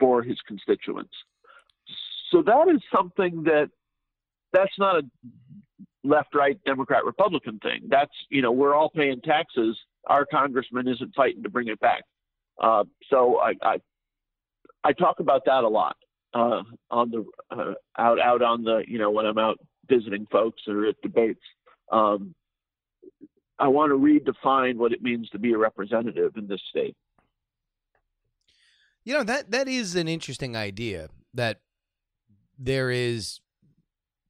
for 0.00 0.22
his 0.22 0.38
constituents. 0.46 1.12
So 2.30 2.42
that 2.42 2.68
is 2.68 2.80
something 2.94 3.42
that 3.44 3.70
that's 4.52 4.78
not 4.78 4.96
a 4.96 5.02
left 6.04 6.34
right 6.34 6.58
Democrat 6.64 7.04
Republican 7.04 7.58
thing. 7.60 7.82
That's, 7.88 8.12
you 8.30 8.42
know, 8.42 8.52
we're 8.52 8.74
all 8.74 8.90
paying 8.90 9.20
taxes. 9.20 9.76
Our 10.06 10.26
congressman 10.26 10.88
isn't 10.88 11.14
fighting 11.14 11.42
to 11.42 11.50
bring 11.50 11.68
it 11.68 11.80
back. 11.80 12.02
Uh, 12.62 12.84
so 13.10 13.38
I, 13.38 13.54
I, 13.62 13.76
I 14.84 14.92
talk 14.92 15.20
about 15.20 15.44
that 15.46 15.64
a 15.64 15.68
lot 15.68 15.96
uh, 16.34 16.62
on 16.90 17.10
the 17.10 17.24
uh, 17.50 17.74
out 17.96 18.20
out 18.20 18.42
on 18.42 18.64
the 18.64 18.82
you 18.86 18.98
know 18.98 19.10
when 19.10 19.26
I'm 19.26 19.38
out 19.38 19.58
visiting 19.88 20.26
folks 20.30 20.62
or 20.66 20.86
at 20.86 21.00
debates. 21.02 21.40
Um, 21.90 22.34
I 23.58 23.68
want 23.68 23.90
to 23.90 23.96
redefine 23.96 24.76
what 24.76 24.92
it 24.92 25.02
means 25.02 25.28
to 25.30 25.38
be 25.38 25.52
a 25.52 25.58
representative 25.58 26.36
in 26.36 26.46
this 26.46 26.60
state. 26.70 26.96
You 29.04 29.14
know 29.14 29.24
that 29.24 29.50
that 29.50 29.68
is 29.68 29.96
an 29.96 30.08
interesting 30.08 30.56
idea. 30.56 31.08
That 31.34 31.60
there 32.58 32.90
is, 32.90 33.40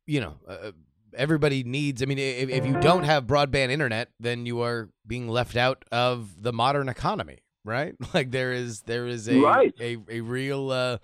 you 0.07 0.21
know, 0.21 0.35
uh, 0.47 0.73
everybody 1.17 1.65
needs. 1.65 2.03
I 2.03 2.07
mean, 2.07 2.19
if, 2.19 2.49
if 2.49 2.67
you 2.67 2.79
don't 2.81 3.05
have 3.05 3.27
broadband 3.27 3.71
internet, 3.71 4.11
then 4.21 4.47
you 4.47 4.61
are 4.61 4.89
being 5.07 5.29
left 5.29 5.57
out 5.57 5.85
of 5.91 6.43
the 6.43 6.53
modern 6.53 6.89
economy, 6.89 7.39
right? 7.69 7.95
Like 8.15 8.31
there 8.31 8.53
is 8.53 8.83
there 8.83 9.07
is 9.07 9.29
a 9.29 9.39
Right. 9.41 9.73
a, 9.81 9.97
a 10.09 10.21
real. 10.23 10.71
Uh, 10.71 10.99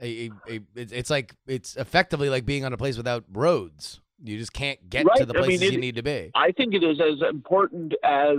a, 0.00 0.32
a, 0.48 0.56
a 0.56 0.60
it's, 0.74 1.10
like 1.10 1.34
it's 1.46 1.76
effectively 1.76 2.28
like 2.28 2.44
being 2.44 2.64
on 2.64 2.72
a 2.72 2.76
place 2.76 2.96
without 2.96 3.24
roads. 3.32 4.00
You 4.24 4.36
just 4.36 4.52
can't 4.52 4.90
get 4.90 5.02
to 5.02 5.06
Right. 5.06 5.18
the 5.28 5.34
I 5.34 5.40
mean, 5.40 5.44
places 5.44 5.68
it- 5.68 5.72
you 5.74 5.80
need 5.80 5.94
to 5.96 6.02
be. 6.02 6.32
I 6.34 6.50
think 6.50 6.74
it 6.74 6.82
is 6.82 7.00
as 7.00 7.22
important 7.28 7.94
as 8.02 8.38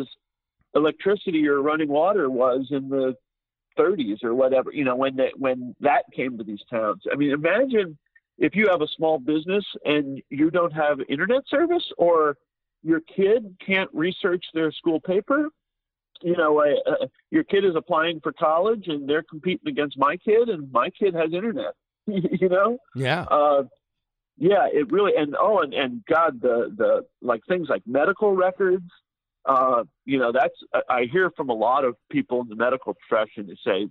electricity 0.76 1.47
or 1.47 1.61
running 1.61 1.88
water 1.89 2.30
was 2.30 2.68
in 2.72 2.89
the 2.89 3.16
30s 3.78 4.24
or 4.24 4.34
whatever. 4.36 4.72
You 4.74 4.84
know, 4.84 4.95
when 4.95 5.16
that 5.18 5.39
when 5.39 5.76
that 5.80 6.03
came 6.14 6.38
to 6.38 6.43
these 6.43 6.61
towns. 6.70 7.03
I 7.11 7.16
mean, 7.16 7.32
imagine 7.32 7.97
if 8.38 8.55
you 8.55 8.68
have 8.70 8.82
a 8.82 8.88
small 8.97 9.20
business 9.20 9.64
and 9.86 10.22
you 10.30 10.49
don't 10.49 10.74
have 10.74 10.99
internet 11.07 11.43
service, 11.47 11.84
or 11.97 12.36
your 12.84 12.99
kid 13.16 13.55
can't 13.66 13.89
research 13.93 14.43
their 14.53 14.72
school 14.72 14.99
paper. 14.99 15.47
You 16.24 16.38
know, 16.38 16.59
uh, 16.61 17.05
your 17.32 17.43
kid 17.43 17.65
is 17.65 17.76
applying 17.76 18.19
for 18.21 18.32
college 18.32 18.86
and 18.88 19.07
they're 19.07 19.24
competing 19.24 19.67
against 19.67 19.97
my 19.97 20.15
kid, 20.17 20.49
and 20.49 20.71
my 20.71 20.89
kid 20.89 21.13
has 21.13 21.34
internet. 21.34 21.74
you 22.07 22.49
know, 22.49 22.78
Yeah. 22.95 23.24
uh, 23.24 23.63
yeah, 24.38 24.67
it 24.71 24.91
really 24.91 25.13
and 25.15 25.36
oh 25.39 25.59
and, 25.59 25.74
and 25.74 26.03
God 26.05 26.41
the 26.41 26.74
the 26.76 27.05
like 27.21 27.41
things 27.47 27.67
like 27.69 27.84
medical 27.86 28.36
records. 28.36 28.89
Uh, 29.45 29.84
you 30.05 30.17
know, 30.17 30.32
that's 30.32 30.55
I- 30.89 31.07
hear 31.11 31.30
from 31.36 31.49
a 31.49 31.53
lot 31.53 31.84
of 31.84 31.95
people 32.09 32.41
in 32.41 32.47
the 32.47 32.55
medical 32.55 32.95
profession 32.95 33.47
who 33.47 33.55
say, 33.69 33.89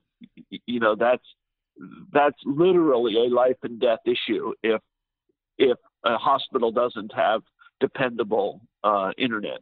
you 0.66 0.80
know, 0.80 0.96
that's 0.96 1.24
that's 2.12 2.38
literally 2.44 3.16
a 3.16 3.28
life 3.34 3.56
and 3.62 3.78
death 3.80 4.00
issue 4.06 4.52
if 4.62 4.80
if 5.58 5.78
a 6.04 6.16
hospital 6.16 6.72
doesn't 6.72 7.12
have 7.14 7.42
dependable 7.80 8.60
uh, 8.82 9.10
internet. 9.18 9.60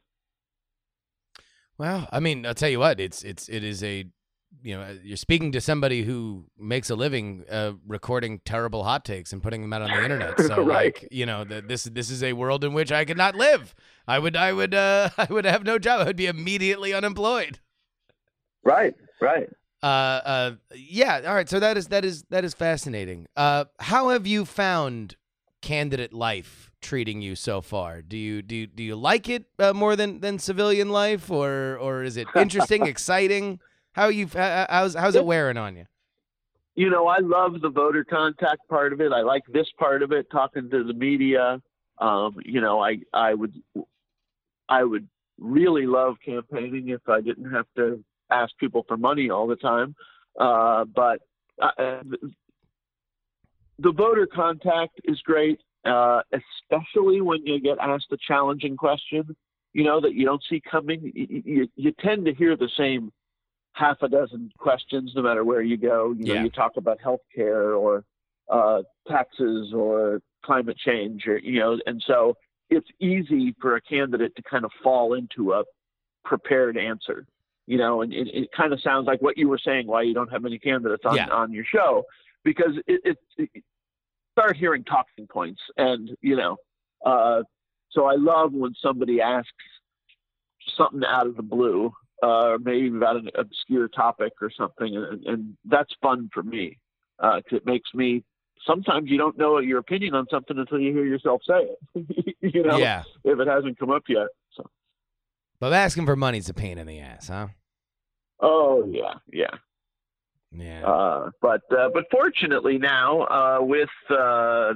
Well, 1.81 2.07
I 2.13 2.21
mean, 2.21 2.45
I'll 2.45 2.53
tell 2.53 2.69
you 2.69 2.79
what, 2.79 3.01
it's 3.01 3.25
it's 3.25 3.49
it 3.49 3.65
is 3.65 3.83
a 3.83 4.05
you 4.63 4.77
know, 4.77 4.99
you're 5.03 5.17
speaking 5.17 5.51
to 5.53 5.63
somebody 5.63 6.03
who 6.03 6.45
makes 6.59 6.91
a 6.91 6.95
living 6.95 7.45
uh, 7.51 7.73
recording 7.87 8.41
terrible 8.45 8.85
hot 8.85 9.03
takes 9.03 9.33
and 9.33 9.43
putting 9.43 9.63
them 9.63 9.73
out 9.73 9.81
on 9.81 9.91
the 9.91 10.05
internet. 10.05 10.39
So, 10.47 10.63
Right. 10.63 10.95
like, 10.95 11.09
you 11.11 11.25
know, 11.25 11.43
the, 11.45 11.63
this 11.63 11.85
this 11.85 12.11
is 12.11 12.23
a 12.23 12.35
world 12.35 12.65
in 12.65 12.75
which 12.75 12.93
I 12.93 13.07
could 13.07 13.17
not 13.17 13.35
live. 13.35 13.75
I 14.07 14.19
would 14.19 14.37
I 14.37 14.53
would 14.53 14.75
uh, 14.75 15.09
I 15.17 15.29
would 15.31 15.47
have 15.47 15.65
no 15.65 15.79
job. 15.79 16.03
I 16.03 16.05
would 16.05 16.17
be 16.17 16.27
immediately 16.27 16.93
unemployed. 16.93 17.61
Right, 18.63 18.95
right. 19.23 19.49
Uh, 19.83 19.87
uh, 19.87 20.51
yeah. 20.75 21.23
All 21.27 21.35
right. 21.35 21.49
So 21.49 21.61
that 21.61 21.79
is 21.79 21.89
that 21.89 22.05
is 22.05 22.25
that 22.29 22.45
is 22.45 22.53
fascinating. 22.53 23.27
Uh, 23.37 23.65
how 23.79 24.11
have 24.11 24.27
you 24.27 24.45
found 24.45 25.17
candidate 25.63 26.13
life 26.13 26.70
treating 26.81 27.23
you 27.23 27.37
so 27.37 27.61
far? 27.61 28.03
Do 28.03 28.17
you 28.17 28.43
do 28.43 28.55
you, 28.55 28.67
do 28.67 28.83
you 28.83 28.97
like 28.97 29.29
it 29.29 29.45
uh, 29.59 29.73
more 29.73 29.97
than 29.97 30.21
than 30.21 30.39
civilian 30.39 30.91
life, 30.91 31.31
or 31.31 31.77
or 31.79 32.03
is 32.03 32.17
it 32.17 32.29
interesting, 32.37 32.87
exciting? 32.95 33.61
How 33.93 34.09
you 34.09 34.29
how's 34.33 34.95
how's 34.95 35.15
it 35.15 35.25
wearing 35.25 35.57
on 35.57 35.77
you? 35.77 35.87
you 36.81 36.89
know, 36.89 37.09
I 37.09 37.19
love 37.19 37.61
the 37.61 37.69
voter 37.69 38.05
contact 38.05 38.67
part 38.69 38.93
of 38.95 39.01
it. 39.01 39.13
I 39.13 39.21
like 39.21 39.43
this 39.53 39.67
part 39.79 40.03
of 40.03 40.13
it, 40.13 40.31
talking 40.31 40.71
to 40.71 40.85
the 40.85 40.95
media. 40.95 41.61
Um, 41.99 42.37
you 42.43 42.61
know, 42.61 42.81
I 42.81 43.01
I 43.13 43.35
would 43.35 43.55
I 44.69 44.85
would 44.85 45.07
really 45.39 45.87
love 45.87 46.15
campaigning 46.25 46.89
if 46.89 47.07
I 47.07 47.21
didn't 47.21 47.51
have 47.51 47.67
to 47.77 48.03
ask 48.31 48.57
people 48.59 48.85
for 48.89 48.97
money 48.97 49.29
all 49.29 49.47
the 49.47 49.57
time. 49.57 49.95
Uh, 50.39 50.85
but 50.85 51.21
uh, 51.61 52.01
the 53.79 53.93
voter 53.93 54.27
contact 54.27 55.01
is 55.05 55.21
great, 55.23 55.61
uh, 55.85 56.21
especially 56.33 57.21
when 57.21 57.45
you 57.47 57.61
get 57.61 57.79
asked 57.79 58.07
a 58.13 58.17
challenging 58.27 58.77
question. 58.77 59.37
You 59.73 59.85
know 59.85 60.01
that 60.01 60.15
you 60.15 60.25
don't 60.27 60.43
see 60.51 60.61
coming. 60.69 61.13
You, 61.15 61.43
you, 61.45 61.69
you 61.77 61.93
tend 62.01 62.25
to 62.27 62.35
hear 62.35 62.57
the 62.57 62.69
same 62.77 63.13
half 63.73 63.99
a 64.03 64.09
dozen 64.09 64.51
questions 64.59 65.13
no 65.15 65.23
matter 65.23 65.45
where 65.45 65.63
you 65.63 65.77
go. 65.77 66.13
You 66.19 66.25
know, 66.27 66.35
Yeah. 66.35 66.43
you 66.43 66.51
talk 66.51 66.73
about 66.77 66.99
healthcare 67.01 67.79
or 67.79 68.05
uh, 68.49 68.83
taxes 69.09 69.73
or 69.73 70.21
climate 70.45 70.77
change, 70.77 71.27
or 71.29 71.39
you 71.39 71.61
know, 71.61 71.79
and 71.87 72.03
so 72.07 72.37
it's 72.69 72.89
easy 73.01 73.55
for 73.61 73.77
a 73.77 73.81
candidate 73.81 74.35
to 74.37 74.43
kind 74.43 74.65
of 74.65 74.73
fall 74.83 75.15
into 75.15 75.53
a 75.53 75.63
prepared 76.25 76.77
answer. 76.77 77.27
You 77.67 77.79
know, 77.79 78.03
and 78.03 78.13
it, 78.13 78.27
it 78.35 78.49
kind 78.57 78.73
of 78.73 78.81
sounds 78.83 79.07
like 79.07 79.23
what 79.23 79.39
you 79.39 79.49
were 79.49 79.61
saying 79.65 79.87
why 79.87 80.03
you 80.03 80.15
don't 80.15 80.31
have 80.33 80.43
many 80.43 80.59
candidates 80.59 81.05
on 81.07 81.15
Yeah. 81.15 81.29
on 81.29 81.53
your 81.53 81.65
show 81.65 82.03
because 82.43 82.73
it, 82.89 83.01
it, 83.05 83.19
it 83.55 83.65
start 84.33 84.57
hearing 84.57 84.85
talking 84.85 85.27
points 85.27 85.61
and 85.77 86.11
you 86.21 86.37
know 86.37 86.57
uh, 87.05 87.43
so 87.91 88.07
I 88.07 88.15
love 88.17 88.53
when 88.53 88.75
somebody 88.83 89.21
asks 89.21 89.51
something 90.77 91.03
out 91.07 91.27
of 91.27 91.37
the 91.37 91.43
blue 91.43 91.93
uh, 92.23 92.59
maybe 92.63 92.89
about 92.89 93.17
an 93.17 93.31
obscure 93.35 93.89
topic 93.89 94.33
or 94.41 94.51
something, 94.51 94.97
and, 94.97 95.25
and 95.25 95.57
that's 95.65 95.91
fun 96.03 96.29
for 96.33 96.43
me. 96.43 96.79
Uh, 97.19 97.41
it 97.51 97.67
makes 97.67 97.93
me. 97.95 98.25
Sometimes 98.67 99.09
you 99.09 99.17
don't 99.17 99.39
know 99.39 99.59
your 99.59 99.79
opinion 99.79 100.15
on 100.15 100.27
something 100.31 100.59
until 100.59 100.79
you 100.79 100.93
hear 100.93 101.07
yourself 101.07 101.41
say 101.49 101.67
it. 101.95 102.37
you 102.55 102.63
know, 102.63 102.77
Yeah, 102.77 103.05
if 103.25 103.39
it 103.39 103.49
hasn't 103.49 103.79
come 103.79 103.91
up 103.91 104.03
yet. 104.07 104.29
So, 104.55 104.69
but 105.59 105.73
asking 105.73 106.05
for 106.05 106.15
money's 106.15 106.49
a 106.51 106.55
pain 106.55 106.77
in 106.77 106.87
the 106.87 106.99
ass, 106.99 107.29
huh? 107.29 107.49
oh 108.41 108.87
yeah, 108.91 109.15
yeah. 109.33 109.57
Yeah. 110.53 110.85
Uh, 110.85 111.31
but 111.41 111.63
uh, 111.71 111.91
but 111.95 112.05
fortunately 112.11 112.79
now, 112.79 113.23
uh, 113.23 113.59
with 113.61 113.89
uh, 114.11 114.73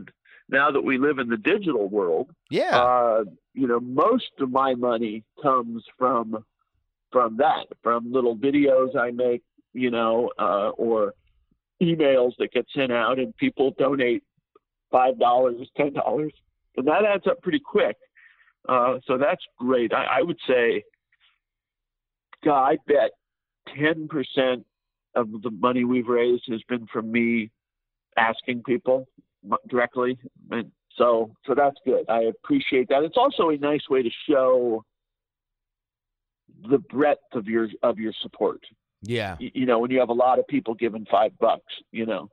now 0.49 0.71
that 0.71 0.83
we 0.83 0.99
live 0.99 1.19
in 1.19 1.29
the 1.29 1.37
digital 1.37 1.89
world, 1.89 2.31
yeah. 2.51 2.79
uh, 2.79 3.25
you 3.55 3.67
know, 3.67 3.81
most 3.81 4.31
of 4.41 4.51
my 4.51 4.75
money 4.75 5.25
comes 5.43 5.83
from 5.99 6.45
from 7.11 7.37
that, 7.39 7.67
from 7.83 8.13
little 8.13 8.37
videos 8.37 8.97
I 8.97 9.11
make, 9.11 9.43
you 9.73 9.91
know, 9.91 10.31
uh, 10.39 10.71
or 10.71 11.15
emails 11.83 12.33
that 12.39 12.53
get 12.53 12.67
sent 12.75 12.93
out, 12.93 13.19
and 13.19 13.37
people 13.37 13.75
donate 13.77 14.23
five 14.93 15.19
dollars, 15.19 15.69
ten 15.77 15.93
dollars, 15.93 16.33
and 16.77 16.87
that 16.87 17.05
adds 17.05 17.27
up 17.27 17.43
pretty 17.43 17.61
quick. 17.61 17.97
Uh, 18.69 18.99
so 19.07 19.19
that's 19.19 19.43
great. 19.59 19.93
I, 19.93 20.19
I 20.19 20.23
would 20.23 20.39
say, 20.49 20.85
God, 22.45 22.63
I 22.65 22.79
bet 22.87 23.11
ten 23.77 24.07
percent 24.07 24.65
of 25.15 25.31
the 25.43 25.51
money 25.51 25.85
we've 25.85 26.09
raised 26.09 26.45
has 26.51 26.63
been 26.69 26.87
from 26.93 27.11
me 27.13 27.51
asking 28.17 28.63
people 28.65 29.07
directly, 29.69 30.19
and 30.51 30.71
so 30.97 31.31
so 31.47 31.55
that's 31.55 31.77
good. 31.85 32.05
I 32.09 32.23
appreciate 32.23 32.89
that. 32.89 33.03
It's 33.03 33.17
also 33.17 33.51
a 33.51 33.57
nice 33.57 33.89
way 33.91 34.03
to 34.03 34.11
show 34.29 34.85
the 36.71 36.79
breadth 36.79 37.21
of 37.35 37.47
your 37.47 37.69
of 37.83 37.99
your 37.99 38.13
support. 38.23 38.61
yeah. 39.03 39.37
Y- 39.41 39.51
You 39.55 39.67
know, 39.67 39.79
when 39.79 39.91
you 39.91 39.99
have 40.01 40.09
a 40.09 40.15
lot 40.15 40.39
of 40.39 40.47
people 40.47 40.75
giving 40.75 41.07
five 41.11 41.37
bucks, 41.39 41.73
you 41.93 42.07
know, 42.07 42.29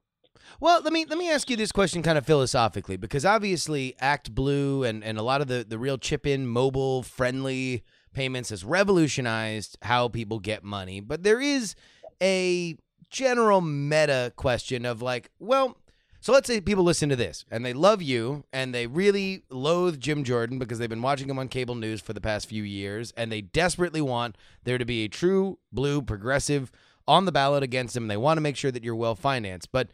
Well, 0.59 0.81
let 0.83 0.93
me 0.93 1.05
let 1.05 1.17
me 1.17 1.29
ask 1.31 1.49
you 1.49 1.57
this 1.57 1.71
question 1.71 2.01
kind 2.03 2.17
of 2.17 2.25
philosophically 2.25 2.97
because 2.97 3.25
obviously 3.25 3.95
Act 3.99 4.33
Blue 4.33 4.83
and, 4.83 5.03
and 5.03 5.17
a 5.17 5.23
lot 5.23 5.41
of 5.41 5.47
the, 5.47 5.65
the 5.67 5.77
real 5.77 5.97
chip 5.97 6.25
in 6.25 6.47
mobile 6.47 7.03
friendly 7.03 7.83
payments 8.13 8.49
has 8.49 8.63
revolutionized 8.63 9.77
how 9.83 10.07
people 10.07 10.39
get 10.39 10.63
money. 10.63 10.99
But 10.99 11.23
there 11.23 11.41
is 11.41 11.75
a 12.21 12.77
general 13.09 13.61
meta 13.61 14.31
question 14.35 14.85
of 14.85 15.01
like, 15.01 15.29
well, 15.39 15.77
so 16.21 16.31
let's 16.31 16.47
say 16.47 16.61
people 16.61 16.83
listen 16.83 17.09
to 17.09 17.15
this 17.15 17.45
and 17.49 17.65
they 17.65 17.73
love 17.73 18.01
you 18.01 18.43
and 18.53 18.75
they 18.75 18.85
really 18.85 19.43
loathe 19.49 19.99
Jim 19.99 20.23
Jordan 20.23 20.59
because 20.59 20.77
they've 20.77 20.87
been 20.87 21.01
watching 21.01 21.29
him 21.29 21.39
on 21.39 21.47
cable 21.47 21.73
news 21.73 21.99
for 21.99 22.13
the 22.13 22.21
past 22.21 22.47
few 22.47 22.61
years 22.63 23.11
and 23.17 23.31
they 23.31 23.41
desperately 23.41 24.01
want 24.01 24.37
there 24.63 24.77
to 24.77 24.85
be 24.85 25.03
a 25.03 25.09
true 25.09 25.57
blue 25.71 26.01
progressive 26.01 26.71
on 27.07 27.25
the 27.25 27.31
ballot 27.31 27.63
against 27.63 27.97
him. 27.97 28.07
They 28.07 28.17
want 28.17 28.37
to 28.37 28.41
make 28.41 28.55
sure 28.55 28.71
that 28.71 28.83
you're 28.83 28.95
well 28.95 29.15
financed. 29.15 29.71
But 29.71 29.89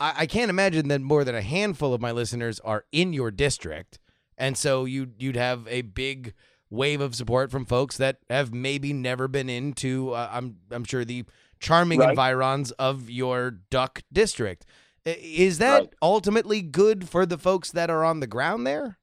I, 0.00 0.14
I 0.18 0.26
can't 0.26 0.50
imagine 0.50 0.88
that 0.88 1.00
more 1.00 1.22
than 1.22 1.36
a 1.36 1.42
handful 1.42 1.94
of 1.94 2.00
my 2.00 2.10
listeners 2.10 2.58
are 2.60 2.84
in 2.90 3.12
your 3.12 3.30
district. 3.30 4.00
And 4.36 4.58
so 4.58 4.84
you 4.84 5.12
you'd 5.18 5.36
have 5.36 5.66
a 5.68 5.82
big 5.82 6.34
wave 6.70 7.00
of 7.00 7.14
support 7.14 7.50
from 7.50 7.64
folks 7.64 7.96
that 7.96 8.18
have 8.28 8.52
maybe 8.52 8.92
never 8.92 9.26
been 9.26 9.48
into 9.48 10.12
uh, 10.12 10.28
I'm 10.32 10.56
I'm 10.70 10.84
sure 10.84 11.04
the 11.04 11.24
charming 11.60 12.00
Right. 12.00 12.10
environs 12.10 12.70
of 12.72 13.10
your 13.10 13.50
duck 13.50 14.02
district. 14.12 14.64
Is 15.04 15.58
that 15.58 15.78
Right. 15.80 15.94
ultimately 16.02 16.60
good 16.62 17.08
for 17.08 17.24
the 17.24 17.38
folks 17.38 17.70
that 17.72 17.88
are 17.90 18.04
on 18.04 18.20
the 18.20 18.26
ground 18.26 18.66
there? 18.66 18.98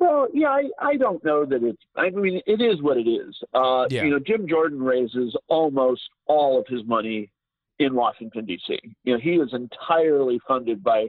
Well, 0.00 0.26
yeah, 0.34 0.48
I, 0.48 0.64
I 0.80 0.96
don't 0.96 1.22
know 1.24 1.44
that 1.44 1.62
it's. 1.62 1.80
I 1.94 2.10
mean, 2.10 2.40
it 2.46 2.60
is 2.60 2.82
what 2.82 2.96
it 2.96 3.08
is. 3.08 3.36
Uh, 3.54 3.86
Yeah. 3.88 4.04
You 4.04 4.10
know, 4.10 4.18
Jim 4.18 4.48
Jordan 4.48 4.82
raises 4.82 5.36
almost 5.48 6.02
all 6.26 6.58
of 6.58 6.66
his 6.66 6.84
money 6.86 7.30
in 7.78 7.94
Washington 7.94 8.46
D.C. 8.46 8.78
You 9.04 9.12
know, 9.14 9.20
he 9.20 9.34
is 9.34 9.52
entirely 9.52 10.40
funded 10.48 10.82
by 10.82 11.08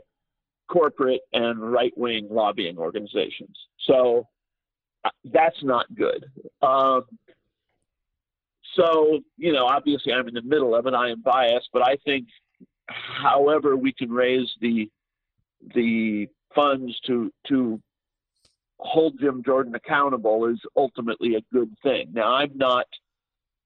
corporate 0.70 1.22
and 1.34 1.60
right-wing 1.72 2.28
lobbying 2.30 2.78
organizations. 2.78 3.58
So 3.86 4.28
uh, 5.06 5.10
that's 5.26 5.64
not 5.64 5.86
good. 5.95 6.26
Um, 6.62 7.06
so 8.78 9.19
you 9.38 9.51
know, 9.51 9.65
obviously, 9.65 10.13
I'm 10.13 10.28
in 10.28 10.34
the 10.34 10.41
middle 10.41 10.75
of 10.75 10.86
it. 10.86 10.93
I 10.93 11.09
am 11.09 11.21
biased, 11.21 11.69
but 11.73 11.82
I 11.82 11.97
think, 12.05 12.28
however, 12.88 13.75
we 13.75 13.91
can 13.91 14.09
raise 14.09 14.49
the 14.61 14.89
the 15.73 16.28
funds 16.55 16.97
to 17.07 17.32
to 17.47 17.82
hold 18.80 19.19
Jim 19.19 19.41
Jordan 19.43 19.75
accountable 19.75 20.45
is 20.45 20.59
ultimately 20.75 21.36
a 21.36 21.41
good 21.51 21.73
thing. 21.82 22.09
Now, 22.13 22.36
I'm 22.36 22.55
not, 22.55 22.86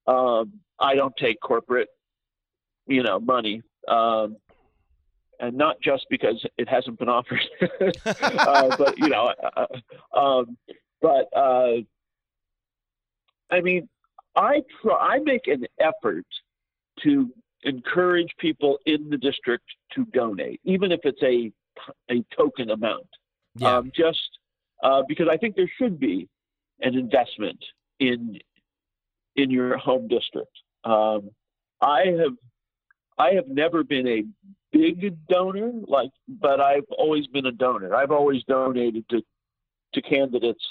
um, 0.08 0.54
I 0.80 0.96
don't 0.96 1.16
take 1.18 1.40
corporate, 1.42 1.90
you 2.88 3.04
know, 3.04 3.20
money, 3.20 3.62
um, 3.88 4.38
and 5.40 5.58
not 5.58 5.82
just 5.82 6.06
because 6.10 6.44
it 6.58 6.70
hasn't 6.70 6.98
been 6.98 7.10
offered, 7.10 7.42
uh, 8.06 8.76
but 8.78 8.98
you 8.98 9.10
know, 9.10 9.34
uh, 9.58 10.18
um, 10.18 10.58
but 11.02 11.28
uh, 11.36 11.78
I 13.50 13.62
mean, 13.62 13.90
I 14.36 14.62
try, 14.82 15.16
I 15.16 15.20
make 15.20 15.48
an 15.48 15.66
effort 15.80 16.26
to 17.04 17.30
encourage 17.64 18.30
people 18.40 18.80
in 18.86 19.10
the 19.10 19.18
district 19.18 19.66
to 19.96 20.06
donate, 20.14 20.60
even 20.64 20.92
if 20.92 21.02
it's 21.04 21.22
a 21.24 21.52
a 22.12 22.24
token 22.36 22.70
amount 22.72 23.08
um, 23.62 23.92
just 23.96 24.40
uh, 24.84 25.04
because 25.08 25.28
I 25.30 25.38
think 25.38 25.56
there 25.56 25.72
should 25.78 26.00
be 26.00 26.28
an 26.82 26.96
investment 26.96 27.64
in 28.00 28.40
in 29.36 29.50
your 29.50 29.78
home 29.78 30.08
district. 30.08 30.52
Um, 30.84 31.32
I 31.82 32.06
have 32.20 32.34
I 33.18 33.32
have 33.32 33.48
never 33.48 33.84
been 33.84 34.08
a 34.08 34.24
big 34.72 35.16
donor, 35.28 35.72
like, 35.88 36.12
but 36.28 36.60
I've 36.60 36.86
always 36.98 37.28
been 37.28 37.46
a 37.46 37.52
donor. 37.52 37.94
I've 37.96 38.12
always 38.12 38.44
donated 38.44 39.06
to 39.10 39.22
to 39.94 40.02
candidates 40.02 40.64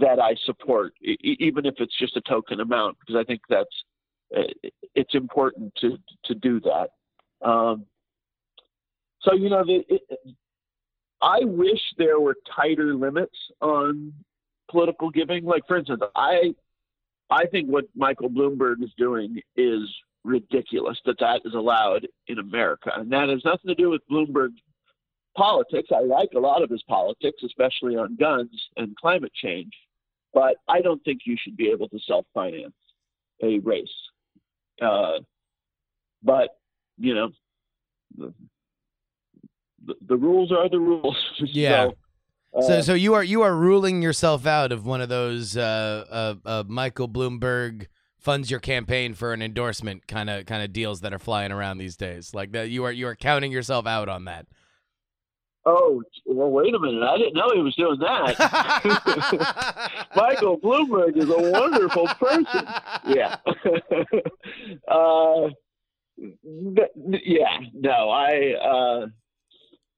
that 0.00 0.18
I 0.20 0.34
support, 0.44 0.94
e- 1.02 1.16
even 1.22 1.66
if 1.66 1.74
it's 1.78 1.96
just 1.98 2.16
a 2.16 2.20
token 2.22 2.60
amount, 2.60 2.98
because 3.00 3.18
I 3.18 3.24
think 3.24 3.40
that's 3.48 3.84
uh, 4.36 4.42
it's 4.94 5.14
important 5.14 5.72
to 5.76 5.98
to 6.24 6.34
do 6.34 6.60
that. 6.60 6.90
Um, 7.46 7.86
so 9.22 9.34
you 9.34 9.50
know, 9.50 9.64
the, 9.64 9.84
it, 9.88 10.02
I 11.22 11.40
wish 11.42 11.80
there 11.98 12.20
were 12.20 12.36
tighter 12.54 12.94
limits 12.94 13.36
on 13.60 14.12
political 14.70 15.10
giving. 15.10 15.44
Like, 15.44 15.62
for 15.66 15.76
instance, 15.76 16.02
I 16.14 16.54
I 17.30 17.46
think 17.46 17.68
what 17.68 17.84
Michael 17.94 18.30
Bloomberg 18.30 18.82
is 18.82 18.90
doing 18.98 19.40
is 19.56 19.82
ridiculous 20.24 20.98
that 21.06 21.18
that 21.20 21.40
is 21.44 21.54
allowed 21.54 22.06
in 22.26 22.38
America, 22.38 22.90
and 22.96 23.10
that 23.12 23.28
has 23.28 23.44
nothing 23.44 23.68
to 23.68 23.74
do 23.74 23.90
with 23.90 24.02
Bloomberg 24.10 24.50
politics. 25.36 25.90
I 25.94 26.00
like 26.00 26.30
a 26.34 26.40
lot 26.40 26.62
of 26.62 26.70
his 26.70 26.82
politics, 26.84 27.42
especially 27.44 27.96
on 27.96 28.16
guns 28.16 28.50
and 28.76 28.96
climate 28.96 29.32
change, 29.34 29.72
but 30.34 30.56
I 30.68 30.80
don't 30.80 31.02
think 31.04 31.20
you 31.24 31.36
should 31.40 31.56
be 31.56 31.70
able 31.70 31.88
to 31.88 31.98
self-finance 32.06 32.74
a 33.42 33.58
race. 33.60 33.88
Uh, 34.80 35.20
but 36.22 36.58
you 36.98 37.14
know, 37.14 37.30
the, 38.16 38.32
the, 39.84 39.94
the 40.08 40.16
rules 40.16 40.52
are 40.52 40.68
the 40.68 40.80
rules. 40.80 41.16
Yeah. 41.38 41.88
So, 41.88 42.62
So, 42.62 42.72
uh, 42.78 42.82
so 42.82 42.94
you 42.94 43.14
are 43.14 43.24
you 43.24 43.42
are 43.42 43.54
ruling 43.54 44.02
yourself 44.02 44.46
out 44.46 44.72
of 44.72 44.86
one 44.86 45.00
of 45.00 45.08
those 45.08 45.56
uh, 45.56 46.04
uh, 46.10 46.34
uh, 46.44 46.64
Michael 46.66 47.08
Bloomberg 47.08 47.86
funds 48.18 48.50
your 48.50 48.60
campaign 48.60 49.14
for 49.14 49.32
an 49.32 49.40
endorsement 49.40 50.06
kind 50.08 50.28
of 50.28 50.46
kind 50.46 50.62
of 50.62 50.72
deals 50.72 51.00
that 51.02 51.12
are 51.12 51.18
flying 51.18 51.52
around 51.52 51.78
these 51.78 51.96
days. 51.96 52.34
Like 52.34 52.52
that, 52.52 52.70
you 52.70 52.84
are 52.84 52.92
you 52.92 53.06
are 53.06 53.14
counting 53.14 53.52
yourself 53.52 53.86
out 53.86 54.08
on 54.08 54.24
that. 54.24 54.46
Oh, 55.66 56.02
well, 56.24 56.50
wait 56.50 56.74
a 56.74 56.78
minute. 56.78 57.02
I 57.02 57.18
didn't 57.18 57.34
know 57.34 57.50
he 57.54 57.60
was 57.60 57.74
doing 57.74 57.98
that. 58.00 58.38
Michael 60.16 60.58
Bloomberg 60.58 61.16
is 61.16 61.28
a 61.28 61.50
wonderful 61.50 62.06
person. 62.06 62.64
Yeah. 63.06 63.36
uh, 64.88 65.48
yeah. 67.22 67.58
No, 67.74 68.10
I. 68.10 68.54
Uh, 68.54 69.06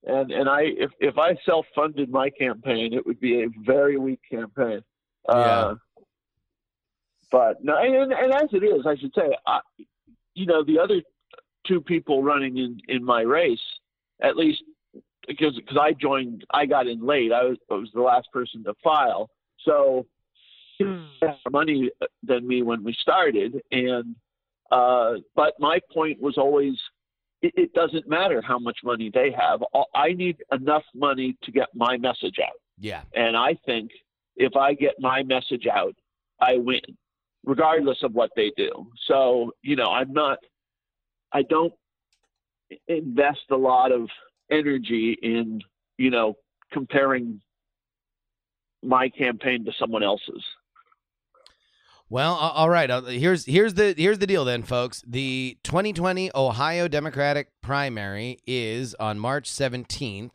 and 0.05 0.31
and 0.31 0.49
I 0.49 0.63
if 0.63 0.91
if 1.01 1.19
I 1.19 1.37
self 1.45 1.67
funded 1.75 2.11
my 2.11 2.31
campaign, 2.31 2.95
it 2.95 3.05
would 3.05 3.21
be 3.21 3.43
a 3.43 3.49
very 3.65 3.99
weak 3.99 4.21
campaign. 4.31 4.81
Uh, 5.29 5.75
But 7.31 7.63
no, 7.63 7.77
and, 7.77 8.13
and 8.13 8.33
as 8.33 8.49
it 8.53 8.65
is, 8.65 8.87
I 8.87 8.97
should 8.97 9.13
say, 9.15 9.37
I, 9.47 9.61
you 10.35 10.47
know, 10.47 10.65
the 10.65 10.79
other 10.79 11.03
two 11.67 11.81
people 11.81 12.23
running 12.23 12.57
in 12.57 12.81
in 12.89 13.05
my 13.05 13.21
race, 13.21 13.61
at 14.23 14.37
least 14.37 14.63
because 15.29 15.55
because 15.55 15.79
I 15.81 15.93
joined, 15.93 16.45
I 16.53 16.67
got 16.67 16.89
in 16.89 17.07
late. 17.07 17.33
I 17.33 17.45
was, 17.45 17.59
I 17.71 17.75
was 17.75 17.91
the 17.95 18.01
last 18.01 18.29
person 18.33 18.65
to 18.65 18.75
file, 18.83 19.31
so 19.65 20.07
he 20.79 20.85
had 21.21 21.37
more 21.45 21.63
money 21.63 21.91
than 22.23 22.47
me 22.47 22.63
when 22.63 22.83
we 22.83 22.97
started. 23.01 23.61
And 23.71 24.17
uh, 24.71 25.15
but 25.35 25.55
my 25.59 25.81
point 25.93 26.21
was 26.21 26.37
always, 26.37 26.75
it, 27.43 27.53
it 27.57 27.73
doesn't 27.73 28.09
matter 28.09 28.43
how 28.43 28.59
much 28.59 28.79
money 28.85 29.11
they 29.13 29.31
have. 29.33 29.63
I 29.95 30.13
need 30.13 30.39
enough 30.53 30.85
money 30.95 31.37
to 31.43 31.53
get 31.53 31.69
my 31.75 31.97
message 31.97 32.37
out. 32.43 32.61
yeah, 32.79 33.03
And 33.15 33.37
I 33.37 33.57
think 33.67 33.91
if 34.37 34.57
I 34.57 34.75
get 34.75 34.95
my 35.01 35.23
message 35.23 35.67
out, 35.67 35.95
I 36.41 36.57
win, 36.59 36.81
regardless 37.45 37.99
of 38.03 38.13
what 38.13 38.31
they 38.37 38.53
do. 38.57 38.71
So, 39.07 39.53
you 39.63 39.75
know, 39.77 39.91
I'm 39.91 40.13
not, 40.13 40.39
I 41.33 41.43
don't 41.43 41.73
invest 42.87 43.41
a 43.51 43.57
lot 43.57 43.91
of 43.91 44.09
energy 44.51 45.17
in, 45.23 45.61
you 45.97 46.11
know, 46.11 46.37
comparing 46.73 47.41
my 48.83 49.09
campaign 49.09 49.65
to 49.65 49.73
someone 49.79 50.03
else's. 50.03 50.45
Well, 52.11 52.35
all 52.35 52.71
right. 52.71 52.91
Uh, 52.91 53.03
Here's 53.03 53.45
here's 53.45 53.75
the 53.75 53.95
here's 53.97 54.19
the 54.19 54.27
deal 54.27 54.47
then, 54.47 54.63
folks. 54.63 55.03
The 55.07 55.59
2020 55.63 56.31
Ohio 56.35 56.89
Democratic 56.89 57.49
primary 57.61 58.39
is 58.47 58.95
on 58.95 59.19
March 59.19 59.51
17th. 59.51 60.31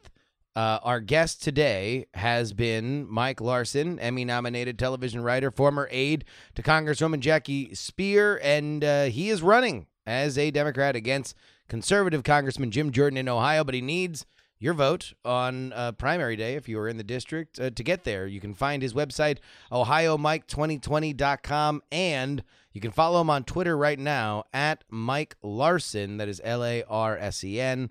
Uh, 0.55 0.77
our 0.83 0.99
guest 0.99 1.41
today 1.41 2.05
has 2.13 2.53
been 2.53 3.09
Mike 3.09 3.41
Larsen, 3.41 3.97
Emmy-nominated 3.97 4.77
television 4.77 5.23
writer, 5.23 5.49
former 5.49 5.87
aide 5.89 6.25
to 6.53 6.61
Congresswoman 6.61 7.21
Jackie 7.21 7.69
Speier, 7.69 8.39
and 8.43 8.83
uh, 8.83 9.05
he 9.05 9.31
is 9.31 9.41
running 9.41 9.87
as 10.05 10.37
a 10.37 10.51
Democrat 10.51 10.95
against 10.95 11.35
conservative 11.67 12.23
Congressman 12.23 12.71
Jim 12.71 12.91
Jordan 12.91 13.17
in 13.17 13.29
Ohio. 13.29 13.63
But 13.63 13.75
he 13.75 13.81
needs 13.81 14.25
your 14.59 14.73
vote 14.73 15.13
on 15.25 15.73
uh, 15.73 15.91
primary 15.91 16.37
day 16.37 16.55
if 16.55 16.69
you 16.69 16.79
are 16.79 16.87
in 16.87 16.97
the 16.97 17.03
district 17.03 17.59
uh, 17.59 17.69
to 17.69 17.83
get 17.83 18.05
there. 18.05 18.25
You 18.25 18.39
can 18.39 18.53
find 18.53 18.81
his 18.81 18.93
website, 18.93 19.39
ohiomike2020.com, 19.71 21.83
and 21.91 22.43
you 22.71 22.79
can 22.79 22.91
follow 22.91 23.19
him 23.21 23.29
on 23.29 23.43
Twitter 23.43 23.77
right 23.77 23.99
now 23.99 24.45
at 24.53 24.85
Mike 24.89 25.35
Larsen. 25.41 26.15
That 26.17 26.29
is 26.29 26.39
L 26.43 26.63
A 26.63 26.83
R 26.83 27.17
S 27.17 27.43
E 27.43 27.59
N 27.59 27.89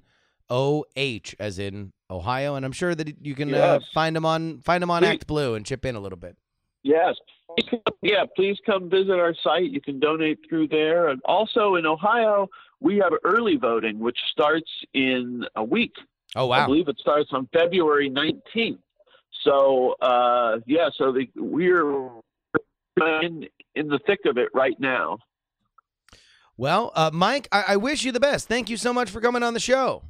O 0.49 0.85
H, 0.97 1.37
as 1.39 1.59
in 1.59 1.93
Ohio. 2.11 2.55
And 2.55 2.65
I'm 2.65 2.73
sure 2.73 2.95
that 2.95 3.23
you 3.25 3.35
can 3.35 3.55
uh, 3.55 3.81
find 3.93 4.17
him 4.17 4.25
on 4.25 4.61
find 4.61 4.83
him 4.83 4.91
on 4.91 5.03
Please. 5.03 5.09
Act 5.09 5.27
Blue 5.27 5.55
and 5.55 5.67
chip 5.67 5.85
in 5.85 5.95
a 5.95 6.01
little 6.01 6.19
bit. 6.19 6.37
Yes, 6.83 7.17
yeah, 8.03 8.25
please 8.35 8.59
come 8.65 8.89
visit 8.91 9.19
our 9.19 9.35
site. 9.43 9.71
You 9.71 9.81
can 9.81 10.01
donate 10.01 10.39
through 10.49 10.69
there. 10.69 11.09
And 11.09 11.21
also 11.25 11.77
in 11.77 11.87
Ohio, 11.87 12.49
we 12.81 12.97
have 12.99 13.13
early 13.25 13.57
voting, 13.57 13.99
which 13.99 14.19
starts 14.31 14.71
in 14.95 15.45
a 15.57 15.65
week. 15.65 15.93
Oh 16.35 16.47
wow! 16.47 16.63
I 16.63 16.67
believe 16.67 16.89
it 16.89 16.99
starts 16.99 17.31
on 17.33 17.49
February 17.53 18.11
19th. 18.11 18.79
So 19.45 19.95
uh, 20.01 20.59
yeah, 20.67 20.89
so 20.97 21.13
the, 21.13 21.29
we're 21.37 22.09
in 23.23 23.47
in 23.75 23.89
the 23.89 23.99
thick 24.07 24.21
of 24.27 24.39
it 24.39 24.49
right 24.55 24.79
now. 24.79 25.19
Well, 26.57 26.93
uh, 26.95 27.11
Mike, 27.13 27.49
I-, 27.51 27.65
I 27.69 27.77
wish 27.77 28.05
you 28.05 28.13
the 28.13 28.21
best. 28.21 28.49
Thank 28.49 28.71
you 28.71 28.77
so 28.77 28.93
much 28.93 29.11
for 29.11 29.21
coming 29.21 29.43
on 29.43 29.55
the 29.55 29.61
show. 29.61 30.03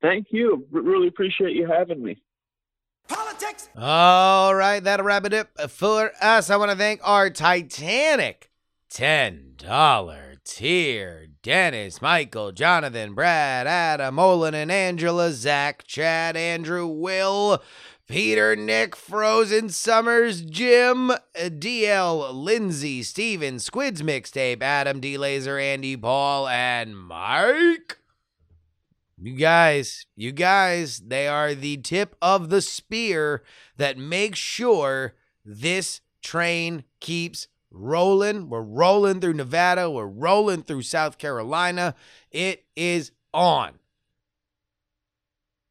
Thank 0.00 0.28
you. 0.30 0.66
R- 0.74 0.80
really 0.80 1.08
appreciate 1.08 1.54
you 1.54 1.66
having 1.66 2.02
me. 2.02 2.20
Politics. 3.38 3.68
All 3.76 4.54
right, 4.54 4.82
that'll 4.82 5.06
wrap 5.06 5.24
it 5.24 5.32
up 5.32 5.70
for 5.70 6.10
us. 6.20 6.50
I 6.50 6.56
want 6.56 6.72
to 6.72 6.76
thank 6.76 7.00
our 7.04 7.30
Titanic 7.30 8.50
$10 8.90 10.44
tier 10.44 11.28
Dennis, 11.42 12.02
Michael, 12.02 12.50
Jonathan, 12.50 13.14
Brad, 13.14 13.68
Adam, 13.68 14.18
Olin, 14.18 14.54
and 14.54 14.72
Angela, 14.72 15.30
Zach, 15.30 15.84
Chad, 15.84 16.36
Andrew, 16.36 16.86
Will, 16.88 17.62
Peter, 18.08 18.56
Nick, 18.56 18.96
Frozen 18.96 19.68
Summers, 19.68 20.40
Jim, 20.42 21.12
DL, 21.36 22.34
Lindsay, 22.34 23.04
Steven, 23.04 23.60
Squids 23.60 24.02
Mixtape, 24.02 24.62
Adam, 24.62 24.98
D 24.98 25.16
Laser, 25.16 25.58
Andy, 25.58 25.96
Paul, 25.96 26.48
and 26.48 26.98
Mike. 26.98 27.97
You 29.20 29.34
guys, 29.34 30.06
you 30.14 30.30
guys, 30.30 31.02
they 31.04 31.26
are 31.26 31.52
the 31.52 31.78
tip 31.78 32.14
of 32.22 32.50
the 32.50 32.62
spear 32.62 33.42
that 33.76 33.98
makes 33.98 34.38
sure 34.38 35.14
this 35.44 36.00
train 36.22 36.84
keeps 37.00 37.48
rolling. 37.72 38.48
We're 38.48 38.62
rolling 38.62 39.20
through 39.20 39.34
Nevada. 39.34 39.90
We're 39.90 40.06
rolling 40.06 40.62
through 40.62 40.82
South 40.82 41.18
Carolina. 41.18 41.96
It 42.30 42.64
is 42.76 43.10
on. 43.34 43.80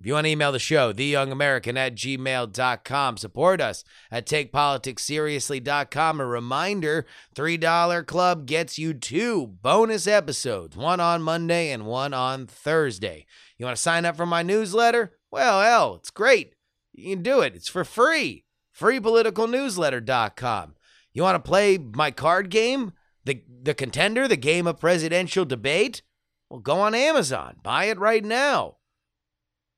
You 0.08 0.14
want 0.14 0.24
to 0.24 0.32
email 0.32 0.54
the 0.54 0.58
show, 0.58 0.94
theyoungamerican 0.94 1.76
at 1.76 1.96
gmail.com. 1.96 3.18
Support 3.18 3.60
us 3.60 3.84
at 4.10 4.26
takepoliticsseriously.com. 4.26 6.22
A 6.22 6.26
reminder 6.26 7.06
$3 7.36 8.08
Club 8.08 8.46
gets 8.46 8.80
you 8.80 8.94
two 8.94 9.48
bonus 9.48 10.08
episodes, 10.08 10.78
one 10.78 11.02
on 11.02 11.22
Monday 11.22 11.72
and 11.72 11.86
one 11.86 12.14
on 12.14 12.48
Thursday. 12.48 13.26
You 13.58 13.66
want 13.66 13.76
to 13.76 13.82
sign 13.82 14.06
up 14.06 14.16
for 14.16 14.26
my 14.26 14.44
newsletter? 14.44 15.18
Well, 15.30 15.60
hell, 15.60 15.96
it's 15.96 16.10
great. 16.10 16.56
You 16.94 17.14
can 17.14 17.22
do 17.22 17.42
it, 17.42 17.54
it's 17.54 17.68
for 17.68 17.84
free. 17.84 18.46
Freepoliticalnewsletter.com. 18.80 20.76
You 21.12 21.24
want 21.24 21.36
to 21.36 21.50
play 21.50 21.78
my 21.78 22.12
card 22.12 22.50
game? 22.50 22.94
The, 23.26 23.44
the 23.62 23.74
contender, 23.74 24.26
the 24.30 24.38
game 24.38 24.68
of 24.68 24.80
presidential 24.80 25.44
debate? 25.44 26.02
Well, 26.50 26.62
go 26.62 26.80
on 26.80 26.96
Amazon. 26.96 27.58
Buy 27.62 27.88
it 27.88 28.00
right 28.00 28.24
now. 28.24 28.77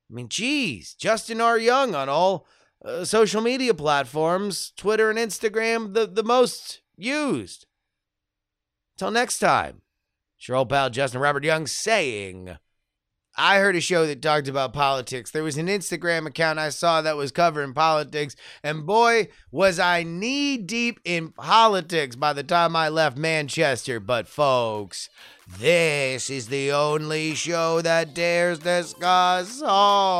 I 0.09 0.13
mean, 0.13 0.29
geez, 0.29 0.93
Justin 0.95 1.39
R. 1.39 1.57
Young 1.57 1.93
on 1.93 2.09
all 2.09 2.47
uh, 2.83 3.05
social 3.05 3.41
media 3.41 3.73
platforms, 3.73 4.71
Twitter 4.75 5.09
and 5.09 5.19
Instagram, 5.19 5.93
the, 5.93 6.07
the 6.07 6.23
most 6.23 6.81
used. 6.97 7.67
Until 8.95 9.11
next 9.11 9.39
time, 9.39 9.81
it's 10.37 10.47
your 10.47 10.57
old 10.57 10.69
pal 10.69 10.89
Justin 10.89 11.21
Robert 11.21 11.43
Young 11.43 11.67
saying, 11.67 12.57
I 13.37 13.59
heard 13.59 13.75
a 13.75 13.81
show 13.81 14.05
that 14.05 14.21
talked 14.21 14.49
about 14.49 14.73
politics. 14.73 15.31
There 15.31 15.43
was 15.43 15.57
an 15.57 15.67
Instagram 15.67 16.25
account 16.25 16.59
I 16.59 16.69
saw 16.69 17.01
that 17.01 17.15
was 17.15 17.31
covering 17.31 17.73
politics, 17.73 18.35
and 18.63 18.85
boy, 18.85 19.29
was 19.51 19.79
I 19.79 20.03
knee 20.03 20.57
deep 20.57 20.99
in 21.05 21.31
politics 21.31 22.17
by 22.17 22.33
the 22.33 22.43
time 22.43 22.75
I 22.75 22.89
left 22.89 23.17
Manchester. 23.17 23.99
But, 24.01 24.27
folks, 24.27 25.09
this 25.57 26.29
is 26.29 26.47
the 26.47 26.71
only 26.71 27.33
show 27.33 27.81
that 27.81 28.13
dares 28.13 28.59
discuss 28.59 29.61
all 29.65 30.19